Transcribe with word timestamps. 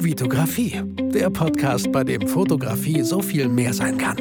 Vitografie, 0.00 0.80
der 1.12 1.28
Podcast, 1.28 1.90
bei 1.90 2.04
dem 2.04 2.28
Fotografie 2.28 3.02
so 3.02 3.20
viel 3.20 3.48
mehr 3.48 3.74
sein 3.74 3.98
kann. 3.98 4.16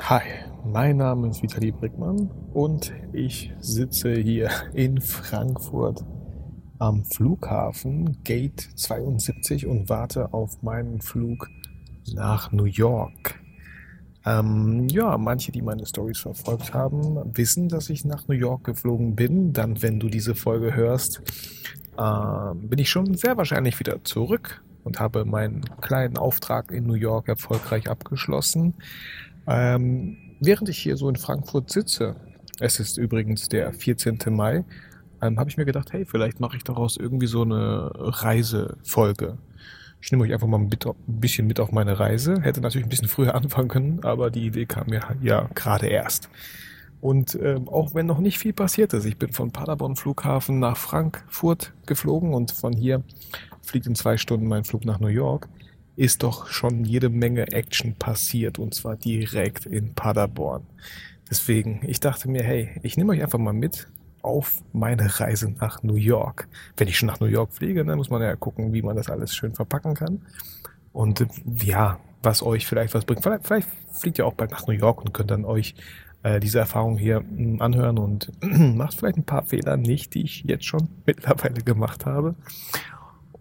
Hi, 0.00 0.22
mein 0.64 0.96
Name 0.96 1.28
ist 1.28 1.42
Vitali 1.42 1.70
Brickmann 1.70 2.28
und 2.52 2.92
ich 3.12 3.52
sitze 3.60 4.14
hier 4.14 4.50
in 4.74 5.00
Frankfurt 5.00 6.04
am 6.78 7.04
Flughafen 7.04 8.22
Gate 8.24 8.68
72 8.74 9.66
und 9.66 9.88
warte 9.88 10.34
auf 10.34 10.60
meinen 10.62 11.00
Flug 11.00 11.48
nach 12.14 12.50
New 12.50 12.64
York. 12.64 13.45
Ähm, 14.26 14.88
ja, 14.88 15.16
manche, 15.18 15.52
die 15.52 15.62
meine 15.62 15.86
Stories 15.86 16.18
verfolgt 16.18 16.74
haben, 16.74 17.36
wissen, 17.36 17.68
dass 17.68 17.88
ich 17.90 18.04
nach 18.04 18.26
New 18.26 18.34
York 18.34 18.64
geflogen 18.64 19.14
bin. 19.14 19.52
Dann, 19.52 19.80
wenn 19.82 20.00
du 20.00 20.08
diese 20.08 20.34
Folge 20.34 20.74
hörst, 20.74 21.22
äh, 21.96 22.54
bin 22.54 22.80
ich 22.80 22.90
schon 22.90 23.14
sehr 23.14 23.36
wahrscheinlich 23.36 23.78
wieder 23.78 24.02
zurück 24.02 24.64
und 24.82 24.98
habe 24.98 25.24
meinen 25.24 25.62
kleinen 25.80 26.18
Auftrag 26.18 26.72
in 26.72 26.86
New 26.86 26.94
York 26.94 27.28
erfolgreich 27.28 27.88
abgeschlossen. 27.88 28.74
Ähm, 29.46 30.16
während 30.40 30.68
ich 30.68 30.78
hier 30.78 30.96
so 30.96 31.08
in 31.08 31.16
Frankfurt 31.16 31.70
sitze, 31.70 32.16
es 32.58 32.80
ist 32.80 32.98
übrigens 32.98 33.48
der 33.48 33.72
14. 33.72 34.18
Mai, 34.30 34.64
ähm, 35.22 35.38
habe 35.38 35.48
ich 35.48 35.56
mir 35.56 35.64
gedacht, 35.64 35.92
hey, 35.92 36.04
vielleicht 36.04 36.40
mache 36.40 36.56
ich 36.56 36.64
daraus 36.64 36.96
irgendwie 36.96 37.26
so 37.26 37.42
eine 37.42 37.90
Reisefolge. 37.94 39.38
Ich 40.00 40.12
nehme 40.12 40.24
euch 40.24 40.32
einfach 40.32 40.46
mal 40.46 40.58
ein 40.58 40.70
bisschen 41.06 41.46
mit 41.46 41.58
auf 41.58 41.72
meine 41.72 41.98
Reise. 41.98 42.40
Hätte 42.40 42.60
natürlich 42.60 42.86
ein 42.86 42.90
bisschen 42.90 43.08
früher 43.08 43.34
anfangen 43.36 43.68
können, 43.68 44.04
aber 44.04 44.30
die 44.30 44.46
Idee 44.46 44.66
kam 44.66 44.88
mir 44.88 45.02
ja 45.22 45.48
gerade 45.54 45.86
erst. 45.86 46.28
Und 47.00 47.34
äh, 47.34 47.60
auch 47.66 47.94
wenn 47.94 48.06
noch 48.06 48.18
nicht 48.18 48.38
viel 48.38 48.52
passiert 48.52 48.92
ist, 48.92 49.04
ich 49.04 49.16
bin 49.16 49.32
von 49.32 49.50
Paderborn 49.50 49.96
Flughafen 49.96 50.58
nach 50.58 50.76
Frankfurt 50.76 51.72
geflogen 51.86 52.34
und 52.34 52.52
von 52.52 52.72
hier 52.72 53.02
fliegt 53.62 53.86
in 53.86 53.94
zwei 53.94 54.16
Stunden 54.16 54.46
mein 54.46 54.64
Flug 54.64 54.84
nach 54.84 55.00
New 55.00 55.08
York, 55.08 55.48
ist 55.96 56.22
doch 56.22 56.46
schon 56.46 56.84
jede 56.84 57.08
Menge 57.08 57.52
Action 57.52 57.94
passiert 57.94 58.58
und 58.58 58.74
zwar 58.74 58.96
direkt 58.96 59.66
in 59.66 59.94
Paderborn. 59.94 60.66
Deswegen, 61.28 61.80
ich 61.86 62.00
dachte 62.00 62.30
mir, 62.30 62.42
hey, 62.42 62.70
ich 62.82 62.96
nehme 62.96 63.12
euch 63.12 63.22
einfach 63.22 63.38
mal 63.38 63.52
mit 63.52 63.88
auf 64.26 64.62
meine 64.72 65.20
Reise 65.20 65.50
nach 65.60 65.82
New 65.82 65.94
York. 65.94 66.48
Wenn 66.76 66.88
ich 66.88 66.98
schon 66.98 67.06
nach 67.06 67.20
New 67.20 67.26
York 67.26 67.52
fliege, 67.52 67.84
dann 67.84 67.96
muss 67.96 68.10
man 68.10 68.20
ja 68.20 68.34
gucken, 68.34 68.72
wie 68.72 68.82
man 68.82 68.96
das 68.96 69.08
alles 69.08 69.34
schön 69.34 69.54
verpacken 69.54 69.94
kann. 69.94 70.22
Und 70.92 71.20
äh, 71.20 71.26
ja, 71.62 72.00
was 72.22 72.42
euch 72.42 72.66
vielleicht 72.66 72.92
was 72.94 73.04
bringt. 73.04 73.22
Vielleicht, 73.22 73.46
vielleicht 73.46 73.68
fliegt 73.92 74.18
ihr 74.18 74.26
auch 74.26 74.34
bald 74.34 74.50
nach 74.50 74.66
New 74.66 74.74
York 74.74 75.00
und 75.00 75.14
könnt 75.14 75.30
dann 75.30 75.44
euch 75.44 75.74
äh, 76.24 76.40
diese 76.40 76.58
Erfahrung 76.58 76.98
hier 76.98 77.18
hm, 77.18 77.62
anhören 77.62 77.98
und 77.98 78.32
macht 78.42 78.98
vielleicht 78.98 79.16
ein 79.16 79.24
paar 79.24 79.44
Fehler 79.44 79.76
nicht, 79.76 80.14
die 80.14 80.22
ich 80.22 80.42
jetzt 80.44 80.64
schon 80.64 80.88
mittlerweile 81.06 81.62
gemacht 81.62 82.04
habe. 82.04 82.34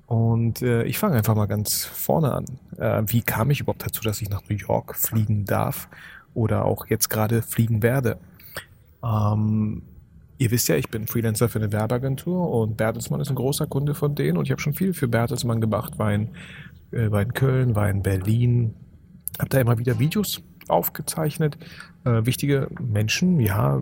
Und 0.05 0.61
äh, 0.61 0.83
ich 0.83 0.99
fange 0.99 1.16
einfach 1.16 1.36
mal 1.36 1.47
ganz 1.47 1.83
vorne 1.83 2.31
an. 2.31 2.45
Äh, 2.77 3.11
wie 3.11 3.23
kam 3.23 3.49
ich 3.49 3.61
überhaupt 3.61 3.83
dazu, 3.83 4.03
dass 4.03 4.22
ich 4.22 4.30
nach 4.30 4.44
New 4.47 4.55
York 4.55 4.95
fliegen 4.95 5.45
darf 5.45 5.89
oder 6.36 6.66
auch 6.66 6.86
jetzt 6.86 7.09
gerade 7.09 7.42
fliegen 7.42 7.81
werde? 7.81 8.20
Ähm, 9.03 9.81
Ihr 10.38 10.52
wisst 10.52 10.67
ja, 10.67 10.75
ich 10.75 10.89
bin 10.89 11.08
Freelancer 11.08 11.47
für 11.47 11.59
eine 11.59 11.72
Werbeagentur 11.72 12.50
und 12.52 12.75
Bertelsmann 12.75 13.22
ist 13.22 13.30
ein 13.30 13.36
großer 13.36 13.67
Kunde 13.67 13.94
von 13.94 14.16
denen 14.16 14.38
und 14.38 14.45
ich 14.45 14.52
habe 14.52 14.61
schon 14.61 14.73
viel 14.73 14.94
für 14.94 15.08
Bertelsmann 15.08 15.61
gemacht, 15.61 15.97
war 15.97 16.14
in, 16.14 16.30
äh, 16.92 17.09
war 17.09 17.22
in 17.22 17.33
Köln, 17.33 17.75
war 17.75 17.89
in 17.89 18.03
Berlin, 18.03 18.73
habe 19.39 19.50
da 19.50 19.59
immer 19.59 19.77
wieder 19.77 19.97
Videos 19.97 20.42
aufgezeichnet, 20.67 21.58
äh, 22.03 22.25
wichtige 22.25 22.67
Menschen, 22.81 23.39
ja, 23.39 23.81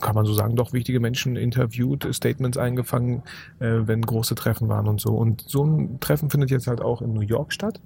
kann 0.00 0.14
man 0.14 0.26
so 0.26 0.34
sagen, 0.34 0.56
doch 0.56 0.72
wichtige 0.72 1.00
Menschen 1.00 1.36
interviewt, 1.36 2.06
Statements 2.12 2.58
eingefangen, 2.58 3.22
äh, 3.60 3.86
wenn 3.86 4.02
große 4.02 4.34
Treffen 4.34 4.68
waren 4.68 4.88
und 4.88 5.00
so. 5.00 5.14
Und 5.14 5.44
so 5.46 5.64
ein 5.64 6.00
Treffen 6.00 6.30
findet 6.30 6.50
jetzt 6.50 6.66
halt 6.66 6.80
auch 6.80 7.02
in 7.02 7.12
New 7.12 7.20
York 7.20 7.52
statt 7.52 7.80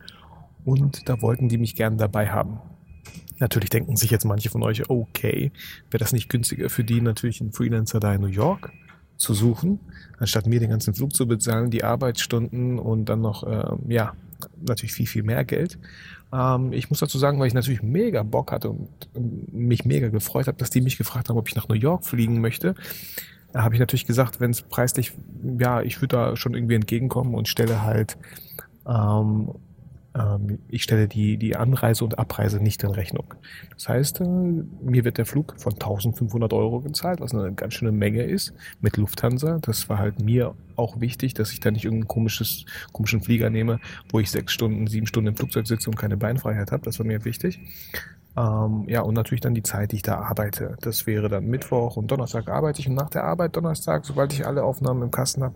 und 0.64 1.08
da 1.08 1.20
wollten 1.22 1.48
die 1.48 1.58
mich 1.58 1.77
gern 1.77 1.98
dabei 1.98 2.31
haben. 2.31 2.59
Natürlich 3.38 3.71
denken 3.71 3.97
sich 3.97 4.10
jetzt 4.10 4.25
manche 4.25 4.50
von 4.50 4.62
euch, 4.62 4.88
okay, 4.91 5.53
wäre 5.91 5.99
das 5.99 6.12
nicht 6.12 6.28
günstiger 6.28 6.69
für 6.71 6.84
die 6.84 7.00
natürlich 7.00 7.41
einen 7.41 7.53
Freelancer 7.53 8.00
da 8.00 8.15
in 8.15 8.21
New 8.21 8.26
York 8.28 8.72
zu 9.16 9.34
suchen, 9.34 9.81
anstatt 10.19 10.47
mir 10.47 10.60
den 10.60 10.71
ganzen 10.71 10.94
Flug 10.94 11.15
zu 11.15 11.26
bezahlen, 11.26 11.71
die 11.71 11.84
Arbeitsstunden 11.84 12.78
und 12.78 13.06
dann 13.06 13.21
noch, 13.21 13.44
ähm, 13.47 13.91
ja, 13.91 14.12
natürlich 14.65 14.93
viel, 14.93 15.06
viel 15.06 15.25
mehr 15.25 15.44
Geld. 15.44 15.78
Ähm, 16.32 16.72
ich 16.72 16.91
muss 16.91 17.00
dazu 17.00 17.19
sagen, 17.19 17.41
weil 17.41 17.48
ich 17.48 17.54
natürlich 17.54 17.82
mega 17.82 18.22
Bock 18.22 18.53
hatte 18.53 18.71
und 18.71 18.88
mich 19.53 19.84
mega 19.84 20.09
gefreut 20.09 20.47
habe, 20.47 20.59
dass 20.59 20.71
die 20.71 20.81
mich 20.81 20.98
gefragt 20.98 21.28
haben, 21.28 21.37
ob 21.37 21.48
ich 21.48 21.56
nach 21.56 21.69
New 21.69 21.75
York 21.75 22.04
fliegen 22.04 22.41
möchte. 22.41 22.75
Da 23.53 23.62
habe 23.62 23.75
ich 23.75 23.81
natürlich 23.81 24.06
gesagt, 24.06 24.41
wenn 24.41 24.50
es 24.50 24.62
preislich, 24.62 25.12
ja, 25.59 25.82
ich 25.82 26.00
würde 26.00 26.16
da 26.16 26.37
schon 26.37 26.54
irgendwie 26.54 26.75
entgegenkommen 26.75 27.34
und 27.34 27.48
stelle 27.48 27.82
halt 27.82 28.16
ähm, 28.87 29.48
ähm, 29.48 29.54
ich 30.68 30.82
stelle 30.82 31.08
die, 31.08 31.36
die 31.36 31.56
Anreise 31.56 32.04
und 32.04 32.18
Abreise 32.18 32.60
nicht 32.62 32.82
in 32.82 32.90
Rechnung. 32.90 33.34
Das 33.74 33.88
heißt, 33.88 34.20
äh, 34.20 34.24
mir 34.24 35.04
wird 35.04 35.18
der 35.18 35.26
Flug 35.26 35.54
von 35.58 35.74
1500 35.74 36.52
Euro 36.52 36.80
gezahlt, 36.80 37.20
was 37.20 37.34
eine 37.34 37.52
ganz 37.52 37.74
schöne 37.74 37.92
Menge 37.92 38.22
ist, 38.22 38.52
mit 38.80 38.96
Lufthansa. 38.96 39.58
Das 39.60 39.88
war 39.88 39.98
halt 39.98 40.20
mir 40.20 40.54
auch 40.76 41.00
wichtig, 41.00 41.34
dass 41.34 41.52
ich 41.52 41.60
da 41.60 41.70
nicht 41.70 41.84
irgendeinen 41.84 42.08
komisches, 42.08 42.64
komischen 42.92 43.20
Flieger 43.20 43.50
nehme, 43.50 43.80
wo 44.10 44.20
ich 44.20 44.30
sechs 44.30 44.52
Stunden, 44.52 44.86
sieben 44.86 45.06
Stunden 45.06 45.28
im 45.28 45.36
Flugzeug 45.36 45.66
sitze 45.66 45.90
und 45.90 45.96
keine 45.96 46.16
Beinfreiheit 46.16 46.72
habe. 46.72 46.84
Das 46.84 46.98
war 46.98 47.06
mir 47.06 47.24
wichtig. 47.24 47.60
Ähm, 48.38 48.84
ja, 48.87 49.00
und 49.00 49.15
natürlich 49.15 49.41
dann 49.41 49.54
die 49.54 49.65
Zeit, 49.65 49.91
die 49.91 49.97
ich 49.97 50.03
da 50.03 50.21
arbeite. 50.21 50.76
Das 50.81 51.09
wäre 51.09 51.28
dann 51.28 51.47
Mittwoch 51.47 51.97
und 51.97 52.09
Donnerstag 52.09 52.49
arbeite 52.49 52.78
ich 52.81 52.88
und 52.88 52.94
nach 52.94 53.10
der 53.10 53.25
Arbeit 53.25 53.56
Donnerstag, 53.56 54.04
sobald 54.04 54.32
ich 54.32 54.47
alle 54.47 54.62
Aufnahmen 54.62 55.03
im 55.03 55.10
Kasten 55.10 55.43
habe, 55.43 55.54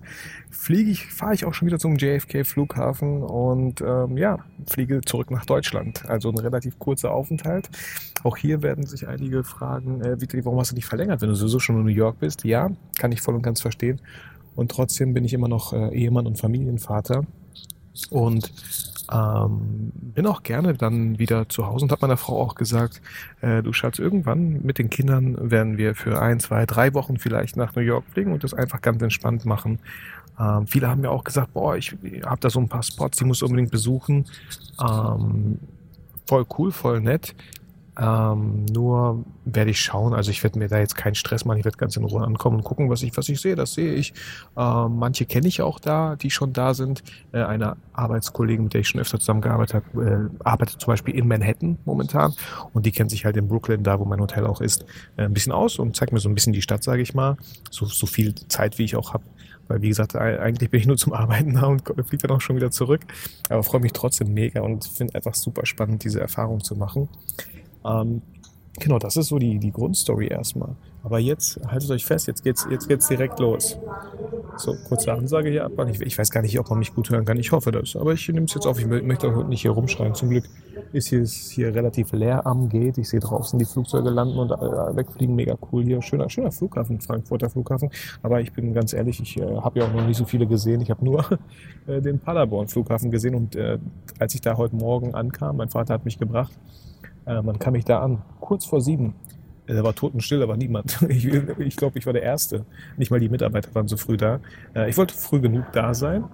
fliege 0.51 0.91
ich, 0.91 1.07
fahre 1.07 1.35
ich 1.35 1.45
auch 1.45 1.55
schon 1.55 1.67
wieder 1.67 1.79
zum 1.79 1.97
JFK 1.97 2.45
Flughafen 2.45 3.23
und 3.23 3.81
ähm, 3.83 4.17
ja, 4.17 4.41
fliege 4.69 5.01
zurück 5.03 5.31
nach 5.31 5.47
Deutschland. 5.47 6.09
Also 6.09 6.31
ein 6.31 6.39
relativ 6.39 6.81
kurzer 6.81 7.13
Aufenthalt. 7.13 7.71
Auch 8.25 8.37
hier 8.37 8.63
werden 8.63 8.85
sich 8.85 9.07
einige 9.07 9.45
fragen, 9.45 10.01
äh, 10.01 10.17
warum 10.45 10.59
hast 10.59 10.73
du 10.73 10.75
nicht 10.75 10.87
verlängert, 10.87 11.21
wenn 11.21 11.29
du 11.29 11.37
sowieso 11.37 11.61
schon 11.61 11.77
in 11.77 11.85
New 11.85 11.91
York 11.91 12.19
bist? 12.19 12.43
Ja, 12.45 12.69
kann 12.99 13.13
ich 13.13 13.21
voll 13.21 13.37
und 13.37 13.43
ganz 13.43 13.61
verstehen. 13.61 14.01
Und 14.57 14.73
trotzdem 14.73 15.15
bin 15.15 15.25
ich 15.25 15.35
immer 15.35 15.49
noch 15.49 15.73
äh, 15.73 15.95
Ehemann 15.95 16.27
und 16.27 16.37
Familienvater. 16.37 17.27
Und 18.11 18.51
ähm, 19.11 19.93
bin 19.95 20.27
auch 20.27 20.43
gerne 20.43 20.75
dann 20.75 21.19
wieder 21.19 21.49
zu 21.49 21.67
Hause 21.67 21.85
und 21.85 21.93
habe 21.93 22.03
meiner 22.03 22.17
Frau 22.17 22.41
auch 22.41 22.55
gesagt, 22.55 23.01
äh, 23.41 23.63
du 23.63 23.73
Schatz, 23.73 23.99
irgendwann 23.99 24.63
mit 24.63 24.79
den 24.79 24.91
Kindern 24.91 25.51
werden 25.51 25.79
wir 25.79 25.95
für 25.95 26.21
ein, 26.21 26.41
zwei, 26.41 26.67
drei 26.67 26.95
Wochen 26.95 27.19
vielleicht 27.19 27.57
nach 27.57 27.75
New 27.75 27.83
York 27.83 28.05
fliegen 28.13 28.33
und 28.33 28.45
das 28.45 28.55
einfach 28.55 28.81
ganz 28.81 29.03
entspannt 29.03 29.45
machen. 29.45 29.79
Ähm, 30.39 30.67
viele 30.67 30.89
haben 30.89 31.01
mir 31.01 31.11
auch 31.11 31.25
gesagt, 31.25 31.53
boah, 31.53 31.77
ich 31.77 31.97
habe 32.25 32.41
da 32.41 32.51
so 32.51 32.61
ein 32.61 32.69
paar 32.69 32.83
Spots, 32.83 33.19
die 33.19 33.25
muss 33.25 33.43
unbedingt 33.43 33.71
besuchen. 33.71 34.27
Ähm, 34.81 35.59
voll 36.27 36.47
cool, 36.59 36.73
voll 36.73 37.01
nett. 37.01 37.35
Ähm, 38.01 38.65
nur 38.67 39.25
werde 39.45 39.71
ich 39.71 39.81
schauen, 39.81 40.15
also 40.15 40.31
ich 40.31 40.43
werde 40.43 40.59
mir 40.59 40.69
da 40.69 40.79
jetzt 40.79 40.97
keinen 40.97 41.15
Stress 41.15 41.45
machen, 41.45 41.59
ich 41.59 41.65
werde 41.65 41.77
ganz 41.77 41.95
in 41.97 42.05
Ruhe 42.05 42.23
ankommen 42.23 42.57
und 42.57 42.65
gucken, 42.65 42.89
was 42.89 43.03
ich, 43.03 43.15
was 43.17 43.29
ich 43.29 43.41
sehe, 43.41 43.55
das 43.55 43.75
sehe 43.75 43.93
ich. 43.93 44.15
Ähm, 44.57 44.97
manche 44.97 45.27
kenne 45.27 45.47
ich 45.47 45.61
auch 45.61 45.79
da, 45.79 46.17
die 46.17 46.31
schon 46.31 46.55
da 46.55 46.73
sind. 46.73 47.03
Äh, 47.33 47.43
eine 47.43 47.77
Arbeitskollegin, 47.93 48.65
mit 48.65 48.75
der 48.75 48.81
ich 48.81 48.89
schon 48.89 49.01
öfter 49.01 49.19
zusammengearbeitet 49.19 49.83
habe, 49.95 50.31
äh, 50.33 50.45
arbeitet 50.45 50.81
zum 50.81 50.91
Beispiel 50.91 51.15
in 51.15 51.29
Manhattan 51.29 51.77
momentan 51.85 52.33
und 52.73 52.87
die 52.87 52.93
kennt 52.93 53.11
sich 53.11 53.27
halt 53.27 53.37
in 53.37 53.47
Brooklyn, 53.47 53.83
da 53.83 54.01
wo 54.01 54.07
mein 54.07 54.21
Hotel 54.21 54.47
auch 54.47 54.63
ist, 54.63 54.87
äh, 55.17 55.25
ein 55.25 55.35
bisschen 55.35 55.53
aus 55.53 55.79
und 55.79 55.95
zeigt 55.95 56.13
mir 56.13 56.21
so 56.21 56.31
ein 56.31 56.35
bisschen 56.35 56.55
die 56.55 56.63
Stadt, 56.63 56.83
sage 56.83 57.03
ich 57.03 57.13
mal. 57.13 57.37
So, 57.71 57.85
so 57.85 58.07
viel 58.07 58.35
Zeit, 58.35 58.79
wie 58.79 58.85
ich 58.85 58.97
auch 58.97 59.13
habe. 59.13 59.25
Weil 59.69 59.83
wie 59.83 59.89
gesagt, 59.89 60.17
eigentlich 60.17 60.71
bin 60.71 60.81
ich 60.81 60.87
nur 60.87 60.97
zum 60.97 61.13
Arbeiten 61.13 61.55
da 61.55 61.67
und 61.67 61.83
fliege 62.07 62.27
dann 62.27 62.37
auch 62.37 62.41
schon 62.41 62.57
wieder 62.57 62.71
zurück. 62.71 63.03
Aber 63.49 63.63
freue 63.63 63.81
mich 63.81 63.93
trotzdem 63.93 64.33
mega 64.33 64.61
und 64.61 64.85
finde 64.85 65.15
einfach 65.15 65.35
super 65.35 65.67
spannend, 65.67 66.05
diese 66.05 66.21
Erfahrung 66.21 66.65
zu 66.65 66.75
machen. 66.75 67.09
Ähm, 67.85 68.23
genau, 68.79 68.99
das 68.99 69.17
ist 69.17 69.29
so 69.29 69.39
die, 69.39 69.59
die 69.59 69.73
Grundstory 69.73 70.29
erstmal. 70.29 70.77
Aber 71.05 71.19
jetzt, 71.19 71.59
haltet 71.67 71.91
euch 71.91 72.05
fest, 72.05 72.29
jetzt 72.29 72.45
geht's, 72.45 72.67
jetzt 72.71 72.89
geht's 72.89 73.09
direkt 73.09 73.41
los. 73.41 73.77
So, 74.57 74.77
kurze 74.87 75.13
Ansage 75.13 75.51
hier 75.51 75.65
ab. 75.65 75.73
Ich, 75.89 76.01
ich 76.01 76.17
weiß 76.17 76.31
gar 76.31 76.43
nicht, 76.43 76.59
ob 76.61 76.71
man 76.71 76.79
mich 76.79 76.95
gut 76.95 77.11
hören 77.11 77.25
kann. 77.25 77.39
Ich 77.39 77.51
hoffe 77.51 77.73
das. 77.73 77.97
Aber 77.97 78.13
ich 78.13 78.29
nehme 78.29 78.47
es 78.47 78.55
jetzt 78.55 78.67
auf. 78.67 78.79
Ich 78.79 78.87
möchte 78.87 79.35
heute 79.35 79.49
nicht 79.49 79.63
hier 79.63 79.73
rumschreien. 79.73 80.15
Zum 80.15 80.29
Glück 80.29 80.45
ist 80.93 81.09
hier, 81.09 81.23
ist 81.23 81.51
hier 81.51 81.75
relativ 81.75 82.13
leer 82.13 82.47
am 82.47 82.69
Gate. 82.69 82.99
Ich 82.99 83.09
sehe 83.09 83.19
draußen 83.19 83.59
die 83.59 83.65
Flugzeuge 83.65 84.11
landen 84.11 84.39
und 84.39 84.51
wegfliegen. 84.51 85.35
Mega 85.35 85.57
cool 85.73 85.83
hier. 85.83 86.03
Schöner, 86.03 86.29
schöner 86.29 86.53
Flughafen, 86.53 87.01
Frankfurter 87.01 87.51
Flughafen. 87.51 87.91
Aber 88.23 88.41
ich 88.41 88.53
bin 88.53 88.73
ganz 88.73 88.93
ehrlich, 88.93 89.21
ich 89.21 89.39
äh, 89.39 89.43
habe 89.43 89.81
ja 89.81 89.87
auch 89.87 89.93
noch 89.93 90.07
nicht 90.07 90.19
so 90.19 90.25
viele 90.25 90.47
gesehen. 90.47 90.81
Ich 90.83 90.91
habe 90.91 91.05
nur 91.05 91.25
äh, 91.87 92.01
den 92.01 92.21
Paderborn 92.21 92.69
Flughafen 92.69 93.11
gesehen. 93.11 93.35
Und 93.35 93.57
äh, 93.57 93.79
als 94.21 94.35
ich 94.35 94.41
da 94.41 94.57
heute 94.57 94.77
Morgen 94.77 95.15
ankam, 95.15 95.57
mein 95.57 95.71
Vater 95.71 95.95
hat 95.95 96.05
mich 96.05 96.19
gebracht, 96.19 96.53
äh, 97.27 97.43
man 97.43 97.59
kam 97.59 97.73
mich 97.73 97.85
da 97.85 98.01
an, 98.01 98.23
kurz 98.41 98.65
vor 98.65 98.81
sieben. 98.81 99.15
Da 99.67 99.83
war 99.83 99.95
totenstill, 99.95 100.47
war 100.49 100.57
niemand. 100.57 100.99
Ich, 101.09 101.27
ich 101.27 101.77
glaube, 101.77 101.99
ich 101.99 102.07
war 102.07 102.13
der 102.13 102.23
Erste. 102.23 102.65
Nicht 102.97 103.11
mal 103.11 103.21
die 103.21 103.29
Mitarbeiter 103.29 103.75
waren 103.75 103.89
so 103.89 103.97
früh 103.97 104.17
da. 104.17 104.41
Äh, 104.75 104.91
ich 104.91 104.97
wollte 104.97 105.15
früh 105.15 105.41
genug 105.41 105.67
da 105.73 105.95
sein. 105.95 106.25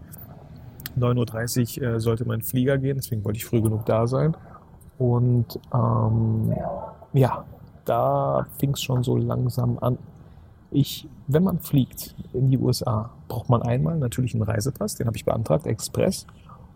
9.30 0.98 1.80
Uhr 1.80 1.86
äh, 1.86 2.00
sollte 2.00 2.24
mein 2.24 2.42
Flieger 2.42 2.78
gehen, 2.78 2.96
deswegen 2.96 3.24
wollte 3.24 3.36
ich 3.36 3.44
früh 3.44 3.60
genug 3.60 3.86
da 3.86 4.06
sein. 4.06 4.36
Und 4.98 5.60
ähm, 5.72 6.52
ja, 7.12 7.44
da 7.84 8.46
fing 8.58 8.72
es 8.72 8.82
schon 8.82 9.02
so 9.02 9.16
langsam 9.16 9.78
an. 9.78 9.98
Ich, 10.70 11.08
wenn 11.28 11.44
man 11.44 11.60
fliegt 11.60 12.14
in 12.32 12.50
die 12.50 12.58
USA, 12.58 13.10
braucht 13.28 13.48
man 13.48 13.62
einmal 13.62 13.96
natürlich 13.98 14.34
einen 14.34 14.42
Reisepass, 14.42 14.96
den 14.96 15.06
habe 15.06 15.16
ich 15.16 15.24
beantragt, 15.24 15.66
Express, 15.66 16.26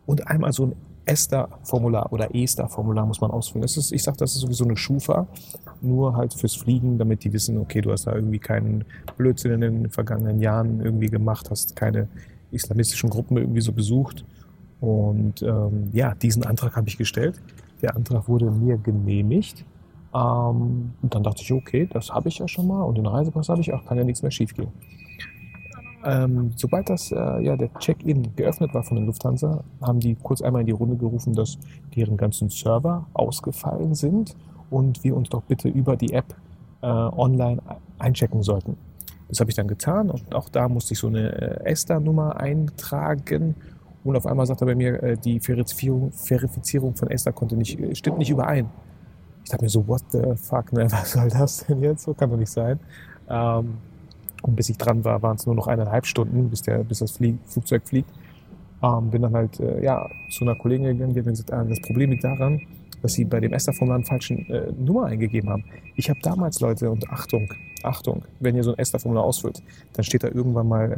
und 0.06 0.29
einmal 0.29 0.53
so 0.53 0.67
ein 0.67 0.76
ESTA-Formular 1.04 2.12
oder 2.12 2.34
ESTA-Formular 2.34 3.06
muss 3.06 3.20
man 3.20 3.31
ausfüllen. 3.31 3.62
Das 3.62 3.76
ist, 3.76 3.93
ich 3.93 4.02
sage, 4.02 4.16
das 4.19 4.34
ist 4.34 4.40
sowieso 4.40 4.64
eine 4.64 4.76
Schufa, 4.76 5.26
nur 5.81 6.16
halt 6.16 6.34
fürs 6.34 6.54
Fliegen, 6.54 6.99
damit 6.99 7.25
die 7.25 7.32
wissen, 7.32 7.58
okay, 7.58 7.81
du 7.81 7.90
hast 7.90 8.06
da 8.06 8.14
irgendwie 8.14 8.38
keinen 8.38 8.84
Blödsinn 9.16 9.52
in 9.52 9.60
den 9.60 9.90
vergangenen 9.90 10.40
Jahren 10.40 10.81
irgendwie 10.81 11.08
gemacht, 11.08 11.50
hast 11.50 11.76
keine 11.76 12.08
islamistischen 12.50 13.10
Gruppen 13.10 13.37
irgendwie 13.37 13.60
so 13.60 13.72
besucht. 13.72 14.25
Und 14.81 15.43
ähm, 15.43 15.90
ja, 15.93 16.14
diesen 16.14 16.44
Antrag 16.44 16.76
habe 16.76 16.88
ich 16.88 16.99
gestellt. 16.99 17.40
Der 17.82 17.96
Antrag 17.96 18.28
wurde 18.28 18.50
mir 18.50 18.78
genehmigt. 18.78 19.64
Ähm, 20.14 20.93
und 21.00 21.14
dann 21.14 21.22
dachte 21.22 21.43
ich, 21.43 21.52
okay, 21.52 21.88
das 21.90 22.10
habe 22.10 22.28
ich 22.28 22.38
ja 22.38 22.48
schon 22.48 22.66
mal 22.66 22.82
und 22.82 22.98
den 22.98 23.06
Reisepass 23.06 23.48
habe 23.48 23.60
ich 23.60 23.72
auch, 23.72 23.84
kann 23.84 23.96
ja 23.96 24.05
nichts 24.05 24.22
mehr 24.22 24.31
schiefgehen. 24.31 24.69
Ähm, 26.04 26.52
sobald 26.56 26.90
das, 26.90 27.12
äh, 27.12 27.16
ja, 27.43 27.56
der 27.56 27.72
Check-in 27.75 28.34
geöffnet 28.34 28.75
war 28.75 28.82
von 28.82 28.96
der 28.96 29.06
Lufthansa, 29.06 29.62
haben 29.81 30.00
die 30.00 30.16
kurz 30.16 30.43
einmal 30.43 30.62
in 30.62 30.66
die 30.66 30.72
Runde 30.72 30.96
gerufen, 30.96 31.32
dass 31.32 31.58
deren 31.94 32.16
ganzen 32.16 32.49
Server 32.49 33.06
ausgefallen 33.14 33.94
sind 33.94 34.34
und 34.70 35.04
wir 35.04 35.16
uns 35.16 35.28
doch 35.28 35.43
bitte 35.43 35.69
über 35.69 35.96
die 35.96 36.12
App 36.12 36.34
äh, 36.82 36.87
online 36.87 37.62
einchecken 37.99 38.43
sollten. 38.43 38.76
Das 39.28 39.40
habe 39.40 39.50
ich 39.50 39.56
dann 39.56 39.69
getan 39.69 40.10
und 40.10 40.34
auch 40.34 40.49
da 40.49 40.69
musste 40.69 40.94
ich 40.94 40.99
so 40.99 41.06
eine 41.06 41.60
äh, 41.64 41.70
ESTA-Nummer 41.70 42.37
eintragen 42.37 43.55
und 44.05 44.16
auf 44.16 44.26
einmal 44.26 44.46
sagt 44.46 44.60
er 44.62 44.66
bei 44.66 44.75
mir, 44.75 45.02
äh, 45.02 45.16
die 45.16 45.38
Verifizierung, 45.38 46.12
Verifizierung 46.12 46.94
von 46.96 47.10
ESTA 47.10 47.32
konnte 47.32 47.56
nicht, 47.56 47.78
äh, 47.78 47.94
stimmt 47.94 48.19
nicht 48.19 48.31
überein. 48.31 48.69
Ich 49.44 49.50
dachte 49.50 49.64
mir 49.64 49.69
so, 49.69 49.87
what 49.87 50.02
the 50.10 50.34
fuck, 50.37 50.72
ne? 50.72 50.87
was 50.90 51.12
soll 51.12 51.28
das 51.28 51.66
denn 51.66 51.81
jetzt? 51.81 52.02
So 52.02 52.14
kann 52.14 52.31
doch 52.31 52.37
nicht 52.37 52.50
sein. 52.50 52.81
Ähm, 53.28 53.78
und 54.43 54.56
bis 54.56 54.69
ich 54.69 54.77
dran 54.77 55.05
war, 55.05 55.23
waren 55.23 55.37
es 55.37 55.47
nur 55.47 55.55
noch 55.55 55.67
eineinhalb 55.67 56.06
Stunden, 56.06 56.50
bis, 56.50 56.62
der, 56.62 56.79
bis 56.79 56.99
das 56.99 57.12
Flie 57.12 57.39
Flugzeug 57.47 57.83
fliegt. 57.87 58.11
Ähm, 58.83 59.11
bin 59.11 59.23
dann 59.23 59.35
halt 59.35 59.61
äh, 59.61 59.83
ja, 59.83 60.09
zu 60.29 60.44
einer 60.44 60.56
Kollegin 60.56 60.87
gegangen, 60.87 61.15
die 61.15 61.21
hat 61.21 61.27
mir 61.27 61.33
gesagt, 61.33 61.53
ah, 61.53 61.65
das 61.65 61.81
Problem 61.83 62.11
liegt 62.11 62.25
daran, 62.25 62.61
dass 63.00 63.12
sie 63.12 63.25
bei 63.25 63.41
dem 63.41 63.53
ESTA-Formular 63.53 63.97
einen 63.97 64.05
falschen 64.05 64.49
äh, 64.50 64.73
Nummer 64.73 65.06
eingegeben 65.06 65.50
haben. 65.50 65.65
Ich 65.94 66.11
habe 66.11 66.19
damals, 66.23 66.61
Leute, 66.61 66.91
und 66.91 67.09
Achtung, 67.11 67.53
Achtung, 67.85 68.23
wenn 68.41 68.56
ihr 68.56 68.65
so 68.65 68.73
ein 68.73 68.79
ESTA-Formular 68.79 69.25
ausfüllt, 69.25 69.62
dann 69.93 70.05
steht 70.05 70.25
da 70.25 70.29
irgendwann 70.29 70.69
mal 70.69 70.91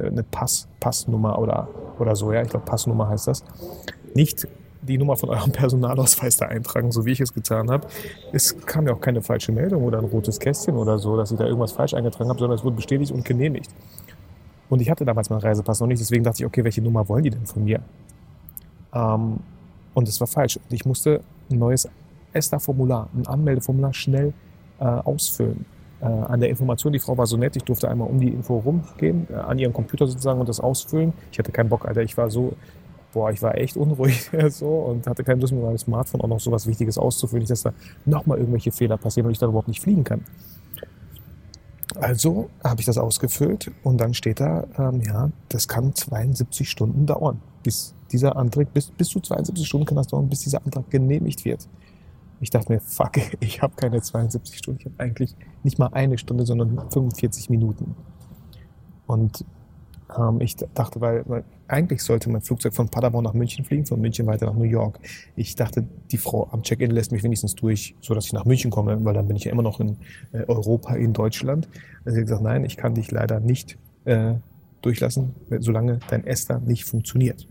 äh, 0.00 0.06
eine 0.06 0.24
Pass, 0.24 0.68
Passnummer 0.80 1.38
oder, 1.38 1.68
oder 1.98 2.16
so, 2.16 2.32
ja, 2.32 2.42
ich 2.42 2.48
glaube 2.48 2.64
Passnummer 2.64 3.08
heißt 3.08 3.28
das. 3.28 3.44
Nicht 4.14 4.48
die 4.88 4.98
Nummer 4.98 5.16
von 5.16 5.28
eurem 5.28 5.52
Personalausweis 5.52 6.36
da 6.36 6.46
eintragen, 6.46 6.90
so 6.90 7.04
wie 7.04 7.12
ich 7.12 7.20
es 7.20 7.32
getan 7.32 7.70
habe. 7.70 7.86
Es 8.32 8.58
kam 8.66 8.86
ja 8.86 8.94
auch 8.94 9.00
keine 9.00 9.22
falsche 9.22 9.52
Meldung 9.52 9.84
oder 9.84 9.98
ein 9.98 10.04
rotes 10.04 10.40
Kästchen 10.40 10.76
oder 10.76 10.98
so, 10.98 11.16
dass 11.16 11.30
ich 11.30 11.38
da 11.38 11.44
irgendwas 11.44 11.72
falsch 11.72 11.94
eingetragen 11.94 12.28
habe, 12.30 12.38
sondern 12.38 12.58
es 12.58 12.64
wurde 12.64 12.76
bestätigt 12.76 13.12
und 13.12 13.24
genehmigt. 13.24 13.70
Und 14.68 14.80
ich 14.80 14.90
hatte 14.90 15.04
damals 15.04 15.30
meinen 15.30 15.40
Reisepass 15.40 15.80
noch 15.80 15.86
nicht, 15.86 16.00
deswegen 16.00 16.24
dachte 16.24 16.42
ich, 16.42 16.46
okay, 16.46 16.64
welche 16.64 16.82
Nummer 16.82 17.08
wollen 17.08 17.24
die 17.24 17.30
denn 17.30 17.46
von 17.46 17.64
mir? 17.64 17.80
Ähm, 18.92 19.38
und 19.94 20.08
es 20.08 20.20
war 20.20 20.26
falsch. 20.26 20.56
Und 20.56 20.72
ich 20.72 20.84
musste 20.84 21.20
ein 21.50 21.58
neues 21.58 21.88
ESTA-Formular, 22.32 23.08
ein 23.14 23.26
Anmeldeformular 23.26 23.94
schnell 23.94 24.32
äh, 24.78 24.84
ausfüllen. 24.84 25.64
Äh, 26.00 26.04
an 26.04 26.40
der 26.40 26.50
Information, 26.50 26.92
die 26.92 26.98
Frau 26.98 27.16
war 27.16 27.26
so 27.26 27.36
nett, 27.36 27.56
ich 27.56 27.64
durfte 27.64 27.88
einmal 27.88 28.08
um 28.08 28.20
die 28.20 28.28
Info 28.28 28.58
rumgehen, 28.58 29.26
äh, 29.30 29.34
an 29.34 29.58
ihrem 29.58 29.72
Computer 29.72 30.06
sozusagen 30.06 30.38
und 30.38 30.48
das 30.48 30.60
ausfüllen. 30.60 31.12
Ich 31.32 31.38
hatte 31.38 31.50
keinen 31.50 31.68
Bock, 31.68 31.86
Alter, 31.86 32.02
ich 32.02 32.16
war 32.16 32.30
so 32.30 32.52
boah, 33.12 33.30
ich 33.30 33.42
war 33.42 33.56
echt 33.56 33.76
unruhig 33.76 34.30
so 34.48 34.68
und 34.68 35.06
hatte 35.06 35.24
keine 35.24 35.40
Lust 35.40 35.52
mit 35.52 35.62
meinem 35.62 35.78
Smartphone 35.78 36.20
auch 36.20 36.28
noch 36.28 36.40
so 36.40 36.50
was 36.50 36.66
Wichtiges 36.66 36.98
auszufüllen, 36.98 37.40
nicht, 37.40 37.50
dass 37.50 37.62
da 37.62 37.72
nochmal 38.04 38.38
irgendwelche 38.38 38.72
Fehler 38.72 38.96
passieren 38.96 39.26
und 39.26 39.32
ich 39.32 39.38
dann 39.38 39.50
überhaupt 39.50 39.68
nicht 39.68 39.80
fliegen 39.80 40.04
kann. 40.04 40.24
Also 41.96 42.50
habe 42.62 42.80
ich 42.80 42.86
das 42.86 42.98
ausgefüllt 42.98 43.72
und 43.82 43.98
dann 43.98 44.14
steht 44.14 44.40
da, 44.40 44.66
ähm, 44.78 45.00
ja, 45.00 45.30
das 45.48 45.68
kann 45.68 45.94
72 45.94 46.68
Stunden 46.68 47.06
dauern, 47.06 47.40
bis 47.62 47.94
dieser 48.12 48.36
Antrag, 48.36 48.72
bis, 48.72 48.90
bis 48.90 49.08
zu 49.08 49.20
72 49.20 49.66
Stunden 49.66 49.86
kann 49.86 49.96
das 49.96 50.08
dauern, 50.08 50.28
bis 50.28 50.40
dieser 50.40 50.64
Antrag 50.64 50.90
genehmigt 50.90 51.44
wird. 51.44 51.68
Ich 52.40 52.50
dachte 52.50 52.72
mir, 52.72 52.80
fuck, 52.80 53.12
ich 53.40 53.62
habe 53.62 53.74
keine 53.74 54.00
72 54.00 54.58
Stunden, 54.58 54.80
ich 54.80 54.86
habe 54.86 54.94
eigentlich 54.98 55.34
nicht 55.64 55.78
mal 55.78 55.88
eine 55.92 56.18
Stunde, 56.18 56.46
sondern 56.46 56.90
45 56.90 57.50
Minuten. 57.50 57.96
Und 59.06 59.44
ähm, 60.16 60.40
ich 60.40 60.56
dachte, 60.56 61.00
weil, 61.00 61.24
weil, 61.26 61.44
eigentlich 61.66 62.02
sollte 62.02 62.30
mein 62.30 62.40
Flugzeug 62.40 62.74
von 62.74 62.88
Paderborn 62.88 63.24
nach 63.24 63.34
München 63.34 63.64
fliegen, 63.64 63.84
von 63.84 64.00
München 64.00 64.26
weiter 64.26 64.46
nach 64.46 64.54
New 64.54 64.64
York. 64.64 64.98
Ich 65.36 65.54
dachte, 65.54 65.86
die 66.10 66.16
Frau 66.16 66.48
am 66.50 66.62
Check-in 66.62 66.90
lässt 66.90 67.12
mich 67.12 67.22
wenigstens 67.22 67.54
durch, 67.54 67.94
so 68.00 68.14
dass 68.14 68.26
ich 68.26 68.32
nach 68.32 68.44
München 68.44 68.70
komme, 68.70 69.04
weil 69.04 69.14
dann 69.14 69.26
bin 69.26 69.36
ich 69.36 69.44
ja 69.44 69.52
immer 69.52 69.62
noch 69.62 69.80
in 69.80 69.98
äh, 70.32 70.44
Europa, 70.46 70.94
in 70.94 71.12
Deutschland. 71.12 71.68
Also 72.04 72.14
sie 72.14 72.20
hat 72.20 72.26
gesagt, 72.26 72.42
nein, 72.42 72.64
ich 72.64 72.76
kann 72.76 72.94
dich 72.94 73.10
leider 73.10 73.40
nicht 73.40 73.76
äh, 74.04 74.34
durchlassen, 74.80 75.34
solange 75.58 75.98
dein 76.08 76.26
ESTA 76.26 76.58
nicht 76.60 76.84
funktioniert. 76.84 77.46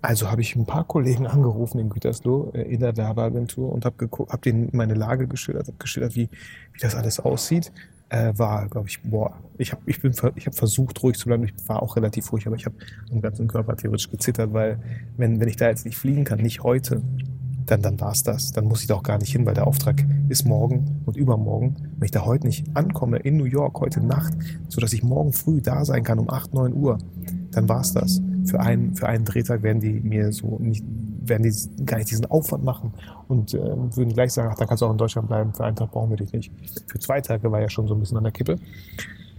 Also 0.00 0.30
habe 0.30 0.42
ich 0.42 0.54
ein 0.54 0.66
paar 0.66 0.84
Kollegen 0.84 1.26
angerufen 1.26 1.78
in 1.78 1.88
Gütersloh 1.88 2.50
äh, 2.52 2.62
in 2.62 2.80
der 2.80 2.96
Werbeagentur 2.96 3.72
und 3.72 3.84
habe 3.84 4.08
hab 4.28 4.42
denen 4.42 4.70
meine 4.72 4.94
Lage 4.94 5.28
geschildert, 5.28 5.68
habe 5.68 5.78
geschildert, 5.78 6.16
wie, 6.16 6.28
wie 6.72 6.80
das 6.80 6.94
alles 6.94 7.20
aussieht 7.20 7.72
äh, 8.14 8.38
war, 8.38 8.68
glaube 8.68 8.88
ich, 8.88 9.02
boah, 9.02 9.34
ich 9.58 9.72
habe 9.72 9.82
ich 9.86 10.02
ich 10.04 10.46
hab 10.46 10.54
versucht, 10.54 11.02
ruhig 11.02 11.18
zu 11.18 11.26
bleiben. 11.26 11.44
Ich 11.44 11.68
war 11.68 11.82
auch 11.82 11.96
relativ 11.96 12.30
ruhig, 12.32 12.46
aber 12.46 12.56
ich 12.56 12.64
habe 12.64 12.76
am 13.10 13.20
ganzen 13.20 13.48
Körper 13.48 13.76
theoretisch 13.76 14.10
gezittert, 14.10 14.52
weil 14.52 14.78
wenn, 15.16 15.40
wenn 15.40 15.48
ich 15.48 15.56
da 15.56 15.68
jetzt 15.68 15.84
nicht 15.84 15.96
fliegen 15.96 16.24
kann, 16.24 16.40
nicht 16.40 16.62
heute, 16.62 17.02
dann, 17.66 17.82
dann 17.82 17.98
war 17.98 18.12
es 18.12 18.22
das. 18.22 18.52
Dann 18.52 18.66
muss 18.66 18.82
ich 18.82 18.86
da 18.86 18.94
auch 18.94 19.02
gar 19.02 19.18
nicht 19.18 19.32
hin, 19.32 19.46
weil 19.46 19.54
der 19.54 19.66
Auftrag 19.66 20.04
ist 20.28 20.46
morgen 20.46 21.02
und 21.06 21.16
übermorgen. 21.16 21.76
Wenn 21.96 22.04
ich 22.04 22.10
da 22.10 22.24
heute 22.24 22.46
nicht 22.46 22.66
ankomme 22.74 23.18
in 23.18 23.36
New 23.36 23.46
York, 23.46 23.80
heute 23.80 24.00
Nacht, 24.00 24.34
sodass 24.68 24.92
ich 24.92 25.02
morgen 25.02 25.32
früh 25.32 25.60
da 25.60 25.84
sein 25.84 26.04
kann 26.04 26.18
um 26.18 26.30
8, 26.30 26.54
9 26.54 26.72
Uhr, 26.72 26.98
dann 27.50 27.68
war 27.68 27.80
es 27.80 27.92
das. 27.92 28.20
Für 28.44 28.60
einen, 28.60 28.94
für 28.94 29.08
einen 29.08 29.24
Drehtag 29.24 29.62
werden 29.62 29.80
die 29.80 30.00
mir 30.00 30.30
so 30.32 30.58
nicht, 30.60 30.84
werden 31.28 31.42
die 31.42 31.84
gar 31.84 31.98
nicht 31.98 32.10
diesen 32.10 32.26
Aufwand 32.26 32.64
machen 32.64 32.92
und 33.28 33.54
äh, 33.54 33.58
würden 33.58 34.12
gleich 34.12 34.32
sagen, 34.32 34.50
ach, 34.52 34.56
dann 34.56 34.68
kannst 34.68 34.82
du 34.82 34.86
auch 34.86 34.92
in 34.92 34.98
Deutschland 34.98 35.28
bleiben, 35.28 35.52
für 35.52 35.64
einen 35.64 35.76
Tag 35.76 35.90
brauchen 35.90 36.10
wir 36.10 36.16
dich 36.16 36.32
nicht. 36.32 36.52
Für 36.86 36.98
zwei 36.98 37.20
Tage 37.20 37.50
war 37.50 37.60
ja 37.60 37.68
schon 37.68 37.86
so 37.88 37.94
ein 37.94 38.00
bisschen 38.00 38.16
an 38.16 38.24
der 38.24 38.32
Kippe. 38.32 38.56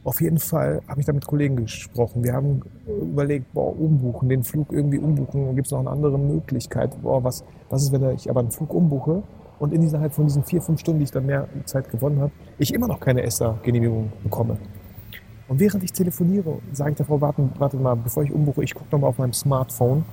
Auf 0.04 0.22
jeden 0.22 0.38
Fall 0.38 0.84
habe 0.88 1.00
ich 1.00 1.08
da 1.08 1.14
mit 1.14 1.26
Kollegen 1.26 1.56
gesprochen. 1.56 2.24
Wir 2.24 2.34
haben 2.34 2.62
überlegt, 2.86 3.52
boah, 3.54 3.76
umbuchen, 3.76 4.30
den 4.30 4.44
Flug 4.44 4.72
irgendwie 4.72 5.00
umbuchen. 5.00 5.56
Gibt 5.56 5.66
es 5.66 5.72
noch 5.72 5.80
eine 5.80 5.90
andere 5.90 6.20
Möglichkeit? 6.20 7.02
Boah, 7.02 7.24
was, 7.24 7.44
was 7.70 7.84
ist, 7.84 7.92
wenn 7.92 8.08
ich 8.12 8.30
aber 8.30 8.42
einen 8.42 8.52
Flug 8.52 8.72
umbuche 8.72 9.24
und 9.58 9.74
in 9.74 9.82
dieser 9.82 10.08
von 10.12 10.28
diesen 10.28 10.44
vier, 10.44 10.62
fünf 10.62 10.80
Stunden, 10.80 11.00
die 11.00 11.06
ich 11.06 11.12
dann 11.12 11.26
mehr 11.26 11.48
Zeit 11.66 11.90
gewonnen 11.90 12.20
habe, 12.20 12.32
ich 12.60 12.72
immer 12.72 12.88
noch 12.88 13.00
keine 13.00 13.24
ESTA-Genehmigung 13.24 14.12
bekomme? 14.22 14.58
Und 15.48 15.60
während 15.60 15.84
ich 15.84 15.92
telefoniere, 15.92 16.60
sage 16.72 16.92
ich 16.92 16.98
der 16.98 17.06
Frau, 17.08 17.22
warten, 17.22 17.52
warte 17.58 17.78
mal, 17.78 17.96
bevor 17.96 18.24
ich 18.24 18.32
umbuche, 18.32 18.64
ich 18.64 18.76
gucke 18.76 18.92
nochmal 18.92 19.10
auf 19.10 19.18
meinem 19.18 19.34
Smartphone, 19.34 20.06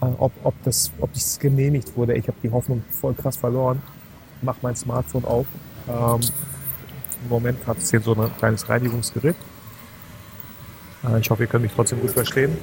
ob, 0.00 0.32
ob, 0.42 0.54
das, 0.64 0.90
ob 1.00 1.12
das 1.12 1.38
genehmigt 1.38 1.96
wurde. 1.96 2.14
Ich 2.14 2.26
habe 2.28 2.36
die 2.42 2.50
Hoffnung 2.50 2.82
voll 2.90 3.14
krass 3.14 3.36
verloren. 3.36 3.82
Mach 4.42 4.56
mein 4.62 4.76
Smartphone 4.76 5.24
auf. 5.24 5.46
Ähm, 5.88 6.20
Im 7.24 7.28
Moment 7.28 7.66
hat 7.66 7.78
es 7.78 7.90
hier 7.90 8.00
so 8.00 8.14
ein 8.14 8.30
kleines 8.38 8.68
Reinigungsgerät. 8.68 9.36
Äh, 11.04 11.18
ich 11.18 11.30
hoffe, 11.30 11.42
ihr 11.44 11.48
könnt 11.48 11.62
mich 11.62 11.72
trotzdem 11.72 12.00
gut 12.00 12.10
verstehen. 12.10 12.56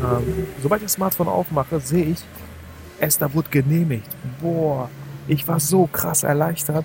Ähm, 0.00 0.46
sobald 0.62 0.80
ich 0.80 0.86
das 0.86 0.92
Smartphone 0.92 1.28
aufmache, 1.28 1.80
sehe 1.80 2.04
ich, 2.04 2.24
Esther 3.00 3.32
wurde 3.34 3.48
genehmigt. 3.50 4.08
Boah, 4.40 4.88
ich 5.26 5.46
war 5.48 5.58
so 5.58 5.86
krass 5.86 6.22
erleichtert 6.22 6.84